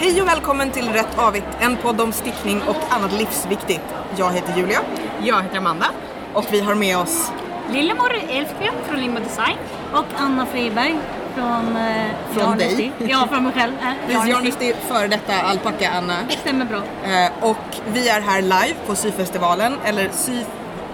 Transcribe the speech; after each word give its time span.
Hej 0.00 0.22
och 0.22 0.28
välkommen 0.28 0.70
till 0.70 0.88
Rätt 0.88 1.18
Avigt, 1.18 1.46
en 1.60 1.76
podd 1.76 2.00
om 2.00 2.12
stickning 2.12 2.62
och 2.68 2.76
annat 2.90 3.12
livsviktigt. 3.12 3.80
Jag 4.16 4.32
heter 4.32 4.56
Julia. 4.56 4.80
Jag 5.22 5.42
heter 5.42 5.56
Amanda. 5.56 5.86
Och 6.34 6.44
vi 6.50 6.60
har 6.60 6.74
med 6.74 6.98
oss 6.98 7.32
Lillemor 7.72 8.12
Elfgren 8.28 8.74
från 8.88 9.00
Limbo 9.00 9.20
Design. 9.20 9.56
Och 9.92 10.04
Anna 10.16 10.46
Friberg 10.46 10.98
från... 11.34 11.76
Eh, 11.76 12.06
Från 12.32 12.58
dig? 12.58 12.92
Ja, 12.98 13.26
från 13.30 13.44
mig 13.44 13.52
själv. 13.52 13.72
Äh, 13.72 13.92
Precis, 14.06 14.14
Yarn 14.14 14.28
Yarn 14.28 14.46
Esty. 14.46 14.70
Esty, 14.70 14.80
före 14.88 15.08
detta 15.08 15.34
alpacka 15.42 15.90
Anna. 15.90 16.16
Stämmer 16.40 16.64
bra. 16.64 16.82
Eh, 17.10 17.30
och 17.50 17.56
vi 17.92 18.08
är 18.08 18.20
här 18.20 18.42
live 18.42 18.74
på 18.86 18.94
syfestivalen, 18.94 19.74
eller 19.84 20.08
sy, 20.12 20.44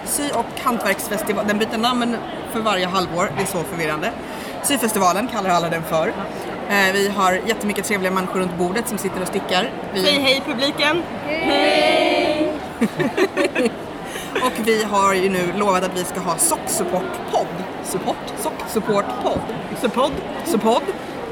sy 0.05 0.31
och 0.31 0.47
hantverksfestival. 0.63 1.45
Den 1.49 1.59
byter 1.59 1.79
namn 1.79 2.17
för 2.53 2.61
varje 2.61 2.87
halvår, 2.87 3.31
det 3.37 3.43
är 3.43 3.47
så 3.47 3.63
förvirrande. 3.63 4.11
Syfestivalen 4.63 5.29
kallar 5.29 5.51
alla 5.51 5.69
den 5.69 5.83
för. 5.83 6.13
Eh, 6.69 6.93
vi 6.93 7.09
har 7.09 7.33
jättemycket 7.33 7.85
trevliga 7.85 8.13
människor 8.13 8.41
runt 8.41 8.59
bordet 8.59 8.89
som 8.89 8.99
sitter 8.99 9.23
och 9.23 9.29
stickar. 9.29 9.71
Vi, 9.95 10.03
Säg 10.03 10.19
hej 10.19 10.43
publiken. 10.47 11.03
Och 14.43 14.53
vi 14.65 14.85
har 14.85 15.15
ju 15.15 15.29
nu 15.29 15.53
lovat 15.57 15.85
att 15.85 15.97
vi 15.99 16.05
ska 16.05 16.21
ha 16.21 16.37
socksupport-podd. 16.37 17.47
Support? 17.85 18.17
Sock-support-podd. 18.43 19.41
Suppod. 19.81 20.13
Support. 20.45 20.83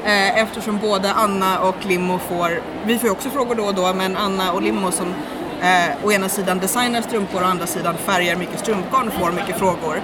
Eh, 0.03 0.37
eftersom 0.37 0.77
både 0.77 1.13
Anna 1.13 1.59
och 1.59 1.85
Limmo 1.85 2.19
får, 2.19 2.61
vi 2.85 2.97
får 2.97 3.07
ju 3.07 3.11
också 3.11 3.29
frågor 3.29 3.55
då 3.55 3.63
och 3.63 3.75
då, 3.75 3.93
men 3.93 4.17
Anna 4.17 4.51
och 4.51 4.61
Limmo 4.61 4.91
som 4.91 5.13
eh, 5.61 6.05
å 6.05 6.11
ena 6.11 6.29
sidan 6.29 6.59
designar 6.59 7.01
strumpor 7.01 7.41
och 7.41 7.47
å 7.47 7.49
andra 7.49 7.67
sidan 7.67 7.95
färgar 7.97 8.35
mycket 8.35 8.59
strumpgarn 8.59 9.11
får 9.11 9.31
mycket 9.31 9.59
frågor. 9.59 10.01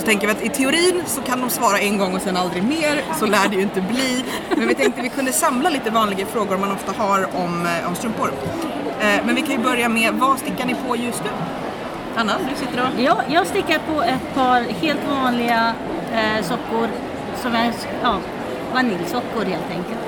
Och 0.00 0.06
så 0.06 0.10
tänker 0.10 0.26
vi 0.26 0.32
att 0.32 0.42
i 0.42 0.48
teorin 0.48 1.02
så 1.06 1.20
kan 1.20 1.40
de 1.40 1.50
svara 1.50 1.78
en 1.78 1.98
gång 1.98 2.14
och 2.14 2.22
sen 2.22 2.36
aldrig 2.36 2.62
mer, 2.62 3.04
så 3.18 3.26
lär 3.26 3.48
det 3.48 3.56
ju 3.56 3.62
inte 3.62 3.80
bli. 3.80 4.24
Men 4.56 4.68
vi 4.68 4.74
tänkte 4.74 5.02
vi 5.02 5.08
kunde 5.08 5.32
samla 5.32 5.70
lite 5.70 5.90
vanliga 5.90 6.26
frågor 6.26 6.58
man 6.58 6.72
ofta 6.72 6.92
har 6.92 7.28
om, 7.36 7.66
eh, 7.66 7.88
om 7.88 7.94
strumpor. 7.94 8.32
Eh, 9.00 9.24
men 9.26 9.34
vi 9.34 9.42
kan 9.42 9.50
ju 9.50 9.58
börja 9.58 9.88
med, 9.88 10.14
vad 10.14 10.38
stickar 10.38 10.66
ni 10.66 10.74
på 10.86 10.96
just 10.96 11.24
nu? 11.24 11.30
Anna, 12.16 12.32
du 12.50 12.56
sitter 12.56 12.82
och... 12.82 13.00
Ja, 13.00 13.22
jag 13.28 13.46
stickar 13.46 13.78
på 13.78 14.02
ett 14.02 14.34
par 14.34 14.60
helt 14.60 15.00
vanliga 15.08 15.74
eh, 16.12 16.44
sockor. 16.44 16.88
Som 17.42 17.54
är 17.54 17.72
ja, 18.02 18.18
vaniljsockor 18.74 19.44
helt 19.44 19.70
enkelt. 19.70 20.04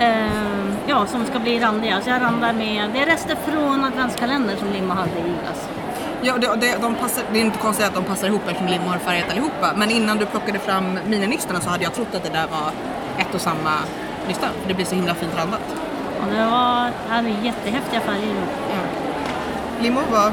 Eh, 0.00 0.74
ja, 0.86 1.06
som 1.06 1.26
ska 1.26 1.38
bli 1.38 1.60
randiga. 1.60 2.00
Så 2.00 2.10
jag 2.10 2.22
randar 2.22 2.52
med, 2.52 2.90
det 2.92 2.98
är 2.98 3.06
rester 3.06 3.36
från 3.46 3.84
adventskalendern 3.84 4.56
som 4.58 4.68
Limma 4.72 4.94
hade 4.94 5.10
i 5.10 5.22
julas. 5.22 5.68
Ja, 6.26 6.38
det, 6.38 6.56
det, 6.60 6.78
de 6.82 6.94
passar, 6.94 7.24
det 7.32 7.38
är 7.40 7.44
inte 7.44 7.58
konstigt 7.58 7.86
att 7.86 7.94
de 7.94 8.04
passar 8.04 8.26
ihop 8.28 8.42
eftersom 8.46 8.66
Limmo 8.66 8.88
har 8.88 8.98
färgat 8.98 9.30
allihopa. 9.30 9.72
Men 9.76 9.90
innan 9.90 10.18
du 10.18 10.26
plockade 10.26 10.58
fram 10.58 10.98
mininystorna 11.06 11.60
så 11.60 11.70
hade 11.70 11.84
jag 11.84 11.94
trott 11.94 12.14
att 12.14 12.22
det 12.22 12.28
där 12.28 12.46
var 12.46 12.70
ett 13.18 13.34
och 13.34 13.40
samma 13.40 13.74
nysta. 14.28 14.46
För 14.60 14.68
det 14.68 14.74
blir 14.74 14.86
så 14.86 14.94
himla 14.94 15.14
fint 15.14 15.36
randat. 15.36 15.60
Och 16.20 16.26
det 16.30 16.44
var 16.44 16.90
hade 17.08 17.28
jättehäftiga 17.28 18.00
färger. 18.00 18.46
Limmo 19.80 20.00
var... 20.12 20.32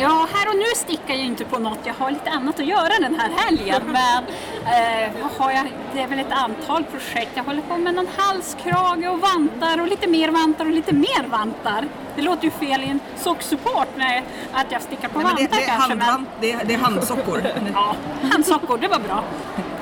Ja, 0.00 0.26
här 0.34 0.48
och 0.48 0.56
nu 0.56 0.64
stickar 0.76 1.14
jag 1.14 1.24
inte 1.26 1.44
på 1.44 1.58
något. 1.58 1.78
Jag 1.84 1.94
har 1.94 2.10
lite 2.10 2.30
annat 2.30 2.60
att 2.60 2.66
göra 2.66 2.92
den 3.00 3.20
här 3.20 3.30
helgen. 3.36 3.82
Men 3.86 4.24
eh, 4.64 5.10
har 5.38 5.50
jag? 5.52 5.66
Det 5.94 6.00
är 6.02 6.06
väl 6.06 6.18
ett 6.18 6.32
antal 6.32 6.84
projekt. 6.84 7.30
Jag 7.34 7.44
håller 7.44 7.62
på 7.62 7.76
med 7.76 7.94
någon 7.94 8.08
halskrage 8.16 9.08
och 9.12 9.20
vantar 9.20 9.80
och 9.80 9.86
lite 9.88 10.06
mer 10.08 10.28
vantar 10.28 10.64
och 10.64 10.70
lite 10.70 10.94
mer 10.94 11.22
vantar. 11.28 11.84
Det 12.16 12.22
låter 12.22 12.44
ju 12.44 12.50
fel 12.50 12.82
i 12.82 12.88
en 12.90 13.00
socksupport 13.16 13.88
när 13.96 14.22
att 14.52 14.66
jag 14.72 14.82
stickar 14.82 15.08
på 15.08 15.18
Nej, 15.18 15.26
men 15.26 15.36
vantar 15.36 15.56
det, 15.56 15.56
det, 15.56 15.62
är 15.64 15.66
kanske. 15.76 15.88
handvan, 15.88 16.26
det, 16.40 16.52
är- 16.52 16.64
det 16.64 16.74
är 16.74 16.78
handsockor. 16.78 17.42
Men, 17.42 17.72
ja, 17.74 17.94
handsockor, 18.32 18.78
det 18.78 18.88
var 18.88 18.98
bra. 18.98 19.24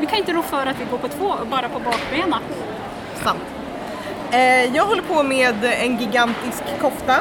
Vi 0.00 0.06
kan 0.06 0.18
inte 0.18 0.32
rå 0.32 0.42
för 0.42 0.66
att 0.66 0.80
vi 0.80 0.84
går 0.90 0.98
på 0.98 1.08
två, 1.08 1.34
bara 1.50 1.68
på 1.68 1.78
bakbenen. 1.78 2.40
Sant. 3.24 3.40
Eh, 4.30 4.76
jag 4.76 4.84
håller 4.86 5.02
på 5.02 5.22
med 5.22 5.64
en 5.64 5.96
gigantisk 5.98 6.62
kofta 6.80 7.20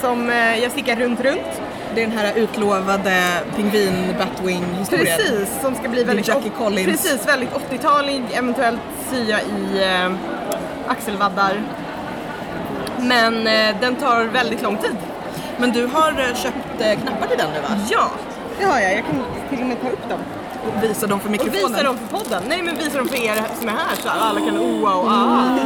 som 0.00 0.30
eh, 0.30 0.58
jag 0.62 0.72
stickar 0.72 0.96
runt 0.96 1.20
runt. 1.20 1.60
Det 1.96 2.02
är 2.02 2.06
den 2.06 2.18
här 2.18 2.32
utlovade 2.36 3.22
pingvin 3.56 4.14
batwing 4.18 4.64
historien 4.78 5.18
Precis, 5.18 5.60
som 5.62 5.74
ska 5.74 5.88
bli 5.88 6.04
väldigt, 6.04 6.28
Jackie 6.28 6.50
Collins. 6.58 6.86
Precis, 6.86 7.28
väldigt 7.28 7.50
80-talig, 7.70 8.22
eventuellt 8.32 8.80
sya 9.10 9.40
i 9.40 9.82
eh, 9.84 10.12
axelvaddar. 10.88 11.62
Men 13.00 13.46
eh, 13.46 13.76
den 13.80 13.96
tar 13.96 14.24
väldigt 14.24 14.62
lång 14.62 14.76
tid. 14.76 14.96
Men 15.58 15.72
du 15.72 15.86
har 15.86 16.10
eh, 16.10 16.34
köpt 16.36 16.80
eh, 16.80 17.00
knappar 17.00 17.26
till 17.26 17.38
den 17.38 17.50
nu 17.54 17.60
va? 17.60 17.80
Ja, 17.90 18.10
det 18.58 18.64
har 18.64 18.80
jag. 18.80 18.92
Jag 18.92 19.04
kan 19.06 19.22
till 19.50 19.60
och 19.60 19.66
med 19.66 19.82
ta 19.82 19.88
upp 19.88 20.08
dem. 20.08 20.20
Och 20.66 20.82
visa 20.82 21.06
dem 21.06 21.20
för 21.20 21.26
Och 21.26 21.32
mikrofonen. 21.32 21.68
visa 21.72 21.82
dem 21.82 21.98
för 21.98 22.18
podden. 22.18 22.42
Nej 22.48 22.62
men 22.62 22.76
visa 22.76 22.98
dem 22.98 23.08
för 23.08 23.16
er 23.16 23.42
som 23.58 23.68
är 23.68 23.72
här 23.72 23.96
så 24.02 24.08
alla 24.08 24.40
kan 24.40 24.58
oa 24.58 24.94
och 24.94 25.08
ah. 25.10 25.58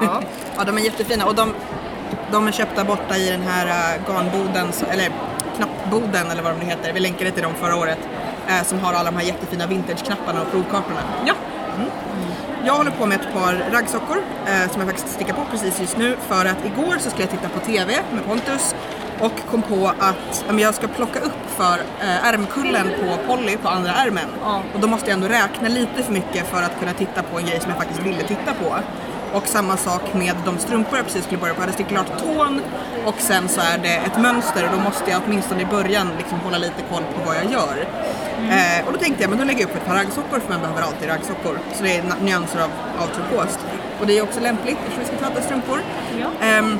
Ja. 0.00 0.22
Ja, 0.56 0.64
de 0.64 0.78
är 0.78 0.82
jättefina 0.82 1.26
och 1.26 1.34
de, 1.34 1.54
de 2.34 2.48
är 2.48 2.52
köpta 2.52 2.84
borta 2.84 3.16
i 3.16 3.30
den 3.30 3.42
här 3.42 3.66
uh, 3.66 4.02
garnboden, 4.08 4.68
eller 4.90 5.10
knappboden 5.56 6.30
eller 6.30 6.42
vad 6.42 6.52
de 6.52 6.58
nu 6.58 6.64
heter. 6.64 6.92
Vi 6.92 7.00
länkade 7.00 7.30
till 7.30 7.42
dem 7.42 7.54
förra 7.60 7.76
året. 7.76 7.98
eh, 8.48 8.62
som 8.64 8.78
har 8.80 8.92
alla 8.92 9.10
de 9.10 9.16
här 9.16 9.24
jättefina 9.24 9.66
vintage-knapparna 9.66 10.42
och 10.42 10.50
provkartorna. 10.50 11.00
ja. 11.26 11.34
Jag 12.66 12.74
håller 12.74 12.90
på 12.90 13.06
med 13.06 13.20
ett 13.20 13.32
par 13.32 13.64
raggsockor 13.72 14.16
eh, 14.46 14.70
som 14.70 14.80
jag 14.80 14.90
faktiskt 14.90 15.14
stickar 15.14 15.34
på 15.34 15.40
precis 15.50 15.80
just 15.80 15.96
nu 15.98 16.16
för 16.28 16.44
att 16.46 16.64
igår 16.66 16.94
så 16.98 17.10
skulle 17.10 17.22
jag 17.22 17.30
titta 17.30 17.48
på 17.48 17.60
TV 17.60 17.92
med 18.12 18.24
Pontus 18.24 18.74
och 19.20 19.32
kom 19.50 19.62
på 19.62 19.92
att 19.98 20.44
jag 20.60 20.74
ska 20.74 20.86
plocka 20.88 21.18
upp 21.18 21.42
för 21.56 21.78
eh, 22.00 22.26
ärmkullen 22.28 22.86
på 23.00 23.34
Polly 23.34 23.56
på 23.56 23.68
andra 23.68 23.92
ärmen. 23.92 24.28
Ja. 24.44 24.62
Och 24.74 24.80
då 24.80 24.86
måste 24.86 25.10
jag 25.10 25.14
ändå 25.14 25.28
räkna 25.28 25.68
lite 25.68 26.02
för 26.02 26.12
mycket 26.12 26.46
för 26.46 26.62
att 26.62 26.78
kunna 26.80 26.92
titta 26.92 27.22
på 27.22 27.38
en 27.38 27.46
grej 27.46 27.60
som 27.60 27.70
jag 27.70 27.78
faktiskt 27.78 28.00
ville 28.00 28.22
titta 28.22 28.54
på. 28.62 28.76
Och 29.34 29.46
samma 29.46 29.76
sak 29.76 30.14
med 30.14 30.36
de 30.44 30.58
strumpor 30.58 30.96
jag 30.96 31.06
precis 31.06 31.24
skulle 31.24 31.40
börja 31.40 31.54
på. 31.54 31.60
Jag 31.60 31.66
hade 31.66 31.72
stickat 31.72 31.92
klart 31.92 32.18
tån 32.18 32.60
och 33.06 33.14
sen 33.18 33.48
så 33.48 33.60
är 33.60 33.78
det 33.78 33.94
ett 33.94 34.20
mönster 34.20 34.64
och 34.64 34.70
då 34.76 34.78
måste 34.82 35.10
jag 35.10 35.22
åtminstone 35.26 35.62
i 35.62 35.66
början 35.66 36.08
liksom 36.18 36.40
hålla 36.40 36.58
lite 36.58 36.82
koll 36.90 37.02
på 37.02 37.20
vad 37.26 37.36
jag 37.36 37.52
gör. 37.52 37.86
Eh, 38.50 38.86
och 38.86 38.92
då 38.92 38.98
tänkte 38.98 39.22
jag, 39.22 39.30
men 39.30 39.38
då 39.38 39.44
lägger 39.44 39.60
jag 39.60 39.70
upp 39.70 39.76
ett 39.76 39.86
par 39.86 39.94
raggsockor 39.94 40.40
för 40.40 40.48
man 40.50 40.60
behöver 40.60 40.82
alltid 40.82 41.08
raggsockor. 41.08 41.58
Så 41.74 41.82
det 41.82 41.96
är 41.96 42.04
nyanser 42.22 42.60
av, 42.60 42.70
av 42.98 43.06
turkost. 43.06 43.58
Och 44.00 44.06
det 44.06 44.18
är 44.18 44.22
också 44.22 44.40
lämpligt 44.40 44.78
eftersom 44.86 45.00
vi 45.00 45.06
ska 45.06 45.26
prata 45.26 45.42
strumpor. 45.42 45.78
Ja. 46.20 46.46
Ehm, 46.46 46.78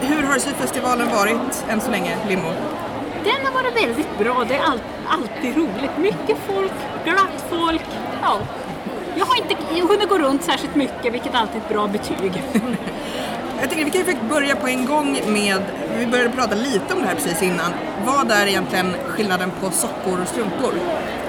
hur 0.00 0.22
har 0.22 0.38
syfestivalen 0.38 1.08
varit 1.08 1.64
än 1.68 1.80
så 1.80 1.90
länge, 1.90 2.16
Limmo? 2.28 2.52
Den 3.24 3.46
har 3.46 3.62
varit 3.62 3.84
väldigt 3.84 4.18
bra. 4.18 4.44
Det 4.48 4.54
är 4.54 4.62
all, 4.62 4.80
alltid 5.08 5.56
roligt. 5.56 5.98
Mycket 5.98 6.36
folk, 6.46 6.72
glatt 7.04 7.44
folk. 7.50 7.86
Ja. 8.22 8.40
Jag 9.18 9.26
har 9.26 9.36
inte 9.36 9.54
hunnit 9.88 10.08
gå 10.08 10.18
runt 10.18 10.44
särskilt 10.44 10.74
mycket, 10.74 11.14
vilket 11.14 11.34
alltid 11.34 11.56
är 11.56 11.60
ett 11.60 11.68
bra 11.68 11.88
betyg. 11.88 12.42
Jag 13.60 13.70
tycker 13.70 13.84
vi 13.84 13.90
kan 13.90 14.00
ju 14.00 14.04
faktiskt 14.04 14.30
börja 14.30 14.56
på 14.56 14.66
en 14.66 14.86
gång 14.86 15.20
med, 15.26 15.62
vi 15.98 16.06
började 16.06 16.30
prata 16.30 16.54
lite 16.54 16.94
om 16.94 17.00
det 17.00 17.06
här 17.06 17.14
precis 17.14 17.42
innan. 17.42 17.72
Vad 18.04 18.30
är 18.30 18.46
egentligen 18.46 18.94
skillnaden 19.08 19.50
på 19.60 19.70
sockor 19.70 20.20
och 20.22 20.28
strumpor? 20.28 20.74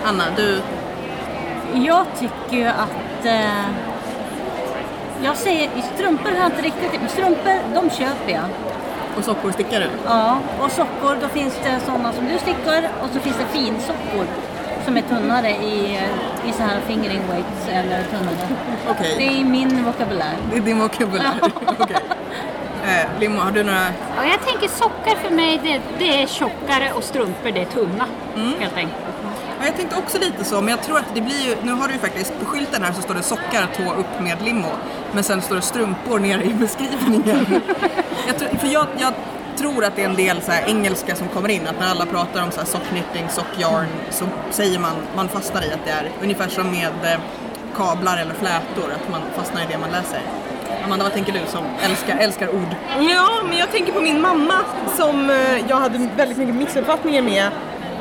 Anna, 0.05 0.23
du, 0.35 0.61
Jag 1.73 2.05
tycker 2.19 2.57
ju 2.57 2.65
att... 2.65 3.25
Eh, 3.25 3.65
jag 5.23 5.37
säger, 5.37 5.69
strumpor 5.95 6.31
har 6.31 6.37
jag 6.37 6.45
inte 6.45 6.61
riktigt... 6.61 7.11
Strumpor, 7.11 7.73
de 7.73 7.89
köper 7.89 8.31
jag. 8.31 8.45
och 9.17 9.23
sockor 9.23 9.51
stickar 9.51 9.79
du? 9.79 9.87
Ja, 10.05 10.39
och 10.61 10.71
sockor, 10.71 11.17
då 11.21 11.27
finns 11.27 11.53
det 11.63 11.79
sådana 11.85 12.13
som 12.13 12.25
du 12.25 12.37
stickar 12.39 12.89
och 13.01 13.09
så 13.13 13.19
finns 13.19 13.37
det 13.37 13.59
finsockor 13.59 14.25
som 14.85 14.97
är 14.97 15.01
tunnare 15.01 15.49
i, 15.49 15.99
i 16.49 16.51
så 16.57 16.63
här 16.63 16.79
fingering 16.87 17.21
weights 17.29 17.67
eller 17.71 18.03
tunnare. 18.03 18.47
Okej, 18.89 19.15
Det 19.17 19.39
är 19.41 19.45
min 19.45 19.83
vokabulär. 19.85 20.35
det 20.51 20.57
är 20.57 20.61
din 20.61 20.79
vokabulär. 20.79 21.33
Okej. 21.79 21.97
Eh, 22.85 23.19
Limmo, 23.19 23.39
har 23.39 23.51
du 23.51 23.63
några 23.63 23.85
Ja, 24.17 24.25
jag 24.25 24.45
tänker 24.47 24.67
sockar 24.67 25.15
för 25.15 25.35
mig, 25.35 25.59
det, 25.63 25.81
det 25.99 26.23
är 26.23 26.27
tjockare 26.27 26.91
och 26.95 27.03
strumpor 27.03 27.51
det 27.51 27.61
är 27.61 27.65
tunna. 27.65 28.05
Helt 28.59 28.77
enkelt. 28.77 28.95
Ja, 29.59 29.65
jag 29.65 29.75
tänkte 29.75 29.95
också 29.97 30.17
lite 30.19 30.43
så, 30.43 30.61
men 30.61 30.67
jag 30.69 30.81
tror 30.81 30.97
att 30.97 31.15
det 31.15 31.21
blir 31.21 31.47
ju, 31.47 31.55
nu 31.63 31.71
har 31.71 31.87
du 31.87 31.93
ju 31.93 31.99
faktiskt 31.99 32.39
på 32.39 32.45
skylten 32.45 32.83
här 32.83 32.93
så 32.93 33.01
står 33.01 33.13
det 33.13 33.23
sockar 33.23 33.67
tå 33.77 33.93
upp 33.93 34.19
med 34.21 34.37
limo, 34.45 34.67
men 35.11 35.23
sen 35.23 35.41
står 35.41 35.55
det 35.55 35.61
strumpor 35.61 36.19
nere 36.19 36.43
i 36.43 36.53
beskrivningen. 36.53 37.45
jag, 38.27 38.37
tror, 38.39 38.49
för 38.49 38.67
jag, 38.67 38.87
jag 38.97 39.13
tror 39.59 39.85
att 39.85 39.95
det 39.95 40.01
är 40.01 40.09
en 40.09 40.15
del 40.15 40.41
så 40.41 40.51
här 40.51 40.63
engelska 40.67 41.15
som 41.15 41.27
kommer 41.27 41.49
in, 41.49 41.67
att 41.67 41.79
när 41.79 41.87
alla 41.87 42.05
pratar 42.05 42.43
om 42.43 42.51
så 42.51 42.59
här 42.59 42.67
socknytting, 42.67 43.29
sockjarn, 43.29 43.87
så 44.09 44.25
säger 44.51 44.79
man, 44.79 44.95
man 45.15 45.29
fastnar 45.29 45.61
i 45.61 45.71
att 45.73 45.85
det 45.85 45.91
är 45.91 46.11
ungefär 46.23 46.49
som 46.49 46.71
med 46.71 47.13
eh, 47.13 47.19
kablar 47.75 48.17
eller 48.17 48.33
flätor, 48.33 48.91
att 48.95 49.11
man 49.11 49.21
fastnar 49.35 49.61
i 49.61 49.65
det 49.71 49.77
man 49.77 49.91
läser. 49.91 50.21
Amanda, 50.85 51.03
vad 51.03 51.13
tänker 51.13 51.33
du 51.33 51.39
som 51.47 51.63
älskar, 51.81 52.17
älskar 52.17 52.49
ord? 52.49 52.75
Ja, 52.99 53.29
men 53.49 53.57
jag 53.57 53.71
tänker 53.71 53.93
på 53.93 54.01
min 54.01 54.21
mamma 54.21 54.53
som 54.97 55.29
eh, 55.29 55.69
jag 55.69 55.75
hade 55.75 56.09
väldigt 56.17 56.37
mycket 56.37 56.55
missuppfattningar 56.55 57.21
med 57.21 57.51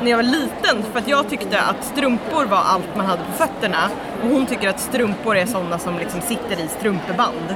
när 0.03 0.11
jag 0.11 0.17
var 0.17 0.23
liten 0.23 0.83
för 0.91 0.99
att 0.99 1.07
jag 1.07 1.29
tyckte 1.29 1.61
att 1.61 1.83
strumpor 1.83 2.45
var 2.45 2.57
allt 2.57 2.95
man 2.97 3.05
hade 3.05 3.23
på 3.23 3.31
fötterna 3.31 3.89
och 4.23 4.29
hon 4.29 4.45
tycker 4.45 4.69
att 4.69 4.79
strumpor 4.79 5.37
är 5.37 5.45
sådana 5.45 5.79
som 5.79 5.97
liksom 5.97 6.21
sitter 6.21 6.63
i 6.63 6.67
strumpeband. 6.67 7.55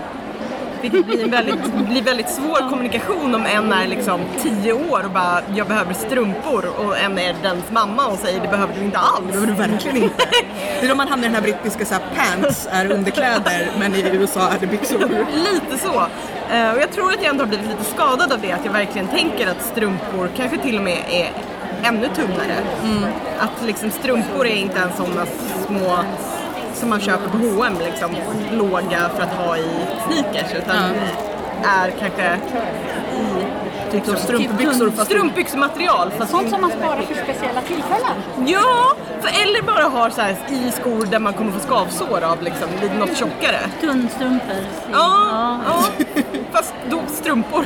Vilket 0.83 1.06
blir 1.06 1.24
en 1.24 1.31
väldigt, 1.31 1.74
blir 1.74 2.01
väldigt 2.01 2.30
svår 2.30 2.69
kommunikation 2.69 3.35
om 3.35 3.45
en 3.45 3.71
är 3.71 3.88
liksom 3.88 4.21
10 4.41 4.74
år 4.74 5.06
och 5.06 5.12
bara 5.12 5.41
jag 5.56 5.68
behöver 5.68 5.94
strumpor 5.94 6.65
och 6.77 6.97
en 6.97 7.18
är 7.18 7.35
dens 7.44 7.71
mamma 7.71 8.07
och 8.07 8.18
säger 8.18 8.41
det 8.41 8.47
behöver 8.47 8.74
du 8.80 8.85
inte 8.85 8.97
alls. 8.97 9.25
Det 9.25 9.31
behöver 9.31 9.47
du 9.47 9.53
verkligen 9.53 9.97
inte. 9.97 10.25
Det 10.80 10.85
är 10.85 10.89
då 10.89 10.95
man 10.95 11.07
hamnar 11.07 11.27
i 11.27 11.31
den 11.31 11.35
här 11.35 11.41
brittiska 11.41 11.85
så 11.85 11.94
här, 11.94 12.03
pants 12.15 12.68
är 12.71 12.91
underkläder 12.91 13.71
men 13.80 13.95
i 13.95 14.01
USA 14.13 14.50
är 14.50 14.59
det 14.59 14.68
byxor. 14.68 15.00
Lite 15.35 15.77
så. 15.77 16.07
Eh, 16.53 16.74
och 16.74 16.81
jag 16.81 16.91
tror 16.91 17.09
att 17.09 17.21
jag 17.21 17.30
ändå 17.30 17.44
har 17.44 17.50
blivit 17.50 17.68
lite 17.68 17.83
skadad 17.83 18.31
av 18.31 18.41
det, 18.41 18.51
att 18.51 18.65
jag 18.65 18.71
verkligen 18.71 19.07
tänker 19.07 19.47
att 19.47 19.62
strumpor 19.62 20.30
kanske 20.38 20.57
till 20.57 20.77
och 20.77 20.83
med 20.83 20.97
är 21.09 21.31
ännu 21.83 22.07
tunnare. 22.15 22.57
Att 23.39 23.65
liksom 23.65 23.91
strumpor 23.91 24.47
är 24.47 24.56
inte 24.56 24.80
ens 24.80 24.97
sådana 24.97 25.25
små 25.68 25.97
som 26.73 26.89
man 26.89 26.99
köper 26.99 27.29
på 27.29 27.37
H&M 27.37 27.73
liksom, 27.79 28.11
låga 28.51 29.09
för 29.15 29.23
att 29.23 29.33
ha 29.33 29.57
i 29.57 29.67
sneakers 30.07 30.53
utan 30.53 30.77
är 31.63 31.91
kanske 31.99 32.37
Typ 33.91 34.05
som 34.05 34.15
strumpbyxor 34.15 34.89
fast 34.91 35.11
strumpbyxmaterial. 35.11 36.11
Fast 36.17 36.31
Sånt 36.31 36.49
som 36.49 36.61
man 36.61 36.71
sparar 36.71 37.01
för 37.01 37.13
speciella 37.23 37.61
tillfällen. 37.61 38.17
Ja, 38.45 38.93
för 39.21 39.41
eller 39.43 39.61
bara 39.61 39.83
har 39.83 40.09
så 40.09 40.21
här 40.21 40.35
i 40.49 40.71
skor 40.71 41.05
där 41.11 41.19
man 41.19 41.33
kommer 41.33 41.51
få 41.51 41.59
skavsår 41.59 42.21
av 42.23 42.41
liksom, 42.41 42.67
lite 42.81 42.93
något 42.93 43.17
tjockare. 43.17 43.59
Tunnstrumpor. 43.81 44.55
Ja, 44.91 45.59
ja. 45.65 45.83
fast 46.51 46.73
då 46.89 47.01
strumpor. 47.07 47.65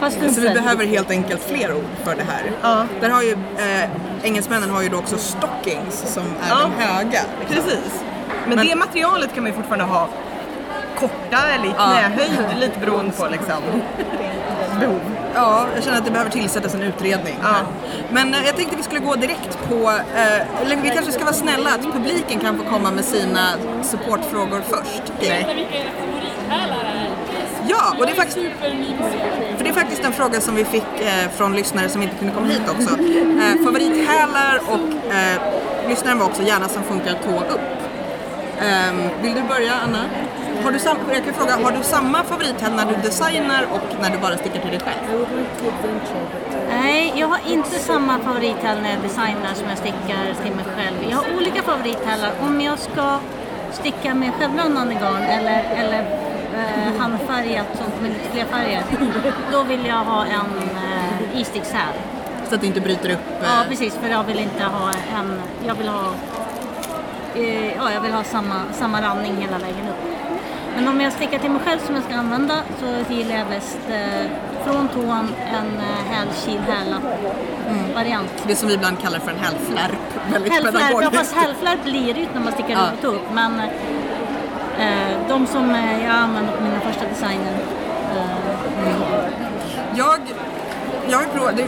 Fast 0.00 0.34
Så 0.34 0.40
vi 0.40 0.48
behöver 0.50 0.86
helt 0.86 1.10
enkelt 1.10 1.42
fler 1.42 1.72
ord 1.74 1.84
för 2.04 2.14
det 2.14 2.24
här. 2.28 2.52
Ja. 2.62 2.84
Där 3.00 3.10
har 3.10 3.22
ju, 3.22 3.32
eh, 3.32 3.90
engelsmännen 4.22 4.70
har 4.70 4.82
ju 4.82 4.88
då 4.88 4.98
också 4.98 5.16
stockings 5.18 6.04
som 6.14 6.24
är 6.24 6.48
Ja. 6.50 6.56
de 6.62 6.82
höga. 6.84 7.20
liksom. 7.40 7.56
Precis. 7.64 8.04
Men, 8.48 8.56
Men- 8.56 8.66
det 8.66 8.74
materialet 8.76 9.34
kan 9.34 9.42
man 9.42 9.52
ju 9.52 9.56
fortfarande 9.56 9.84
ha 9.84 10.08
korta 10.98 11.38
eller 11.54 11.64
i 11.64 11.74
Ja. 11.78 11.84
knähöjd, 11.84 12.58
lite 12.60 12.78
beroende 12.80 13.12
på 13.12 13.26
liksom 13.30 13.56
behov. 14.80 15.00
Ja, 15.34 15.66
jag 15.74 15.84
känner 15.84 15.98
att 15.98 16.04
det 16.04 16.10
behöver 16.10 16.30
tillsättas 16.30 16.74
en 16.74 16.82
utredning. 16.82 17.38
Ja. 17.42 17.54
Men 18.10 18.34
eh, 18.34 18.46
jag 18.46 18.56
tänkte 18.56 18.76
vi 18.76 18.82
skulle 18.82 19.00
gå 19.00 19.14
direkt 19.14 19.58
på, 19.68 19.90
eh, 20.16 20.62
eller 20.62 20.76
vi 20.76 20.90
kanske 20.90 21.12
ska 21.12 21.24
vara 21.24 21.34
snälla 21.34 21.70
att 21.70 21.82
publiken 21.92 22.40
kan 22.40 22.58
få 22.58 22.64
komma 22.64 22.90
med 22.90 23.04
sina 23.04 23.46
supportfrågor 23.82 24.60
först. 24.68 25.02
Nej. 25.20 25.66
Ja, 27.68 27.94
och 27.98 28.06
det 28.06 28.12
är 28.12 28.16
faktiskt, 28.16 28.38
för 29.56 29.64
det 29.64 29.70
är 29.70 29.74
faktiskt 29.74 30.04
en 30.04 30.12
fråga 30.12 30.40
som 30.40 30.54
vi 30.54 30.64
fick 30.64 31.00
eh, 31.00 31.30
från 31.36 31.56
lyssnare 31.56 31.88
som 31.88 32.02
inte 32.02 32.14
kunde 32.16 32.34
komma 32.34 32.46
hit 32.46 32.62
också. 32.70 32.90
Eh, 32.98 33.64
favorithälar 33.64 34.60
och 34.68 34.80
lyssnaren 35.88 36.18
var 36.18 36.26
också 36.26 36.42
gärna 36.42 36.68
som 36.68 36.82
funkar 36.82 37.12
tå 37.24 37.40
upp. 37.54 37.60
Ehm, 38.60 39.10
vill 39.22 39.34
du 39.34 39.42
börja 39.42 39.72
Anna? 39.84 39.98
Har 40.64 40.72
du 40.72 40.78
sam- 40.78 40.96
jag 41.12 41.24
kan 41.24 41.34
fråga, 41.34 41.56
har 41.64 41.72
du 41.72 41.82
samma 41.82 42.22
favorithäl 42.24 42.72
när 42.72 42.86
du 42.86 42.94
designar 43.02 43.62
och 43.72 44.00
när 44.02 44.10
du 44.10 44.18
bara 44.18 44.36
stickar 44.38 44.60
till 44.60 44.70
dig 44.70 44.80
själv? 44.80 45.26
Nej, 46.70 47.12
jag 47.16 47.28
har 47.28 47.38
inte 47.46 47.70
samma 47.70 48.18
favorithäll 48.18 48.78
när 48.82 48.90
jag 48.90 49.00
designar 49.02 49.54
som 49.54 49.68
jag 49.68 49.78
stickar 49.78 50.24
till 50.44 50.54
mig 50.54 50.64
själv. 50.76 50.96
Jag 51.10 51.16
har 51.16 51.24
olika 51.36 51.62
favorithällar. 51.62 52.30
Om 52.42 52.60
jag 52.60 52.78
ska 52.78 53.18
sticka 53.72 54.14
med 54.14 54.30
självrunnande 54.34 54.94
garn 54.94 55.22
eller, 55.22 55.62
eller 55.76 56.00
eh, 56.56 57.00
handfärgat 57.00 57.66
sånt 57.74 58.00
med 58.02 58.10
lite 58.10 58.30
fler 58.32 58.44
färger, 58.44 58.82
då 59.52 59.62
vill 59.62 59.86
jag 59.86 60.04
ha 60.04 60.24
en 60.24 60.68
eh, 60.76 61.40
istickshäl. 61.40 61.94
Så 62.48 62.54
att 62.54 62.60
det 62.60 62.66
inte 62.66 62.80
bryter 62.80 63.10
upp. 63.10 63.26
eh, 63.42 63.48
Ja, 63.48 63.64
precis, 63.68 63.94
för 63.94 64.08
jag 64.08 64.24
vill 64.24 64.38
inte 64.38 64.64
ha 64.64 64.90
en... 65.18 65.40
Jag 65.66 65.74
vill 65.74 65.88
ha, 65.88 66.10
eh, 67.36 67.76
ja, 67.76 67.92
jag 67.94 68.00
vill 68.00 68.12
ha 68.12 68.24
samma, 68.24 68.54
samma 68.72 69.02
randning 69.02 69.36
hela 69.36 69.58
vägen 69.58 69.88
upp. 69.88 70.02
Men 70.76 70.88
om 70.88 71.00
jag 71.00 71.12
stickar 71.12 71.38
till 71.38 71.50
mig 71.50 71.60
själv 71.64 71.78
som 71.86 71.94
jag 71.94 72.04
ska 72.04 72.14
använda 72.14 72.54
så 72.80 73.12
gillar 73.14 73.36
jag 73.36 73.46
bäst 73.48 73.78
eh, 73.90 74.26
från 74.64 74.88
tån 74.88 75.28
en 75.46 75.66
eh, 75.80 76.12
hälkil 76.12 76.60
häla 76.60 76.96
variant. 77.94 78.32
Det 78.46 78.56
som 78.56 78.68
vi 78.68 78.74
ibland 78.74 78.98
kallar 79.00 79.18
för 79.18 79.30
en 79.30 79.38
hälflärp. 79.38 79.98
Väldigt 80.32 80.52
Hälflärp, 80.52 80.92
ja 81.02 81.10
fast 81.10 81.34
hälflärp 81.34 81.82
blir 81.84 82.14
det 82.14 82.20
ju 82.20 82.26
när 82.34 82.40
man 82.40 82.52
stickar 82.52 82.70
Ja. 82.72 82.86
ja. 83.02 83.08
upp. 83.08 83.22
Men 83.32 83.60
eh, 84.78 85.28
de 85.28 85.46
som 85.46 85.70
eh, 85.70 86.04
jag 86.04 86.14
använder 86.14 86.52
på 86.56 86.62
mina 86.64 86.80
första 86.80 87.04
designer 87.08 87.52
eh, 88.16 89.26
Jag, 89.94 90.20
jag, 91.08 91.18
har 91.18 91.24
provat, 91.24 91.56
det- 91.56 91.66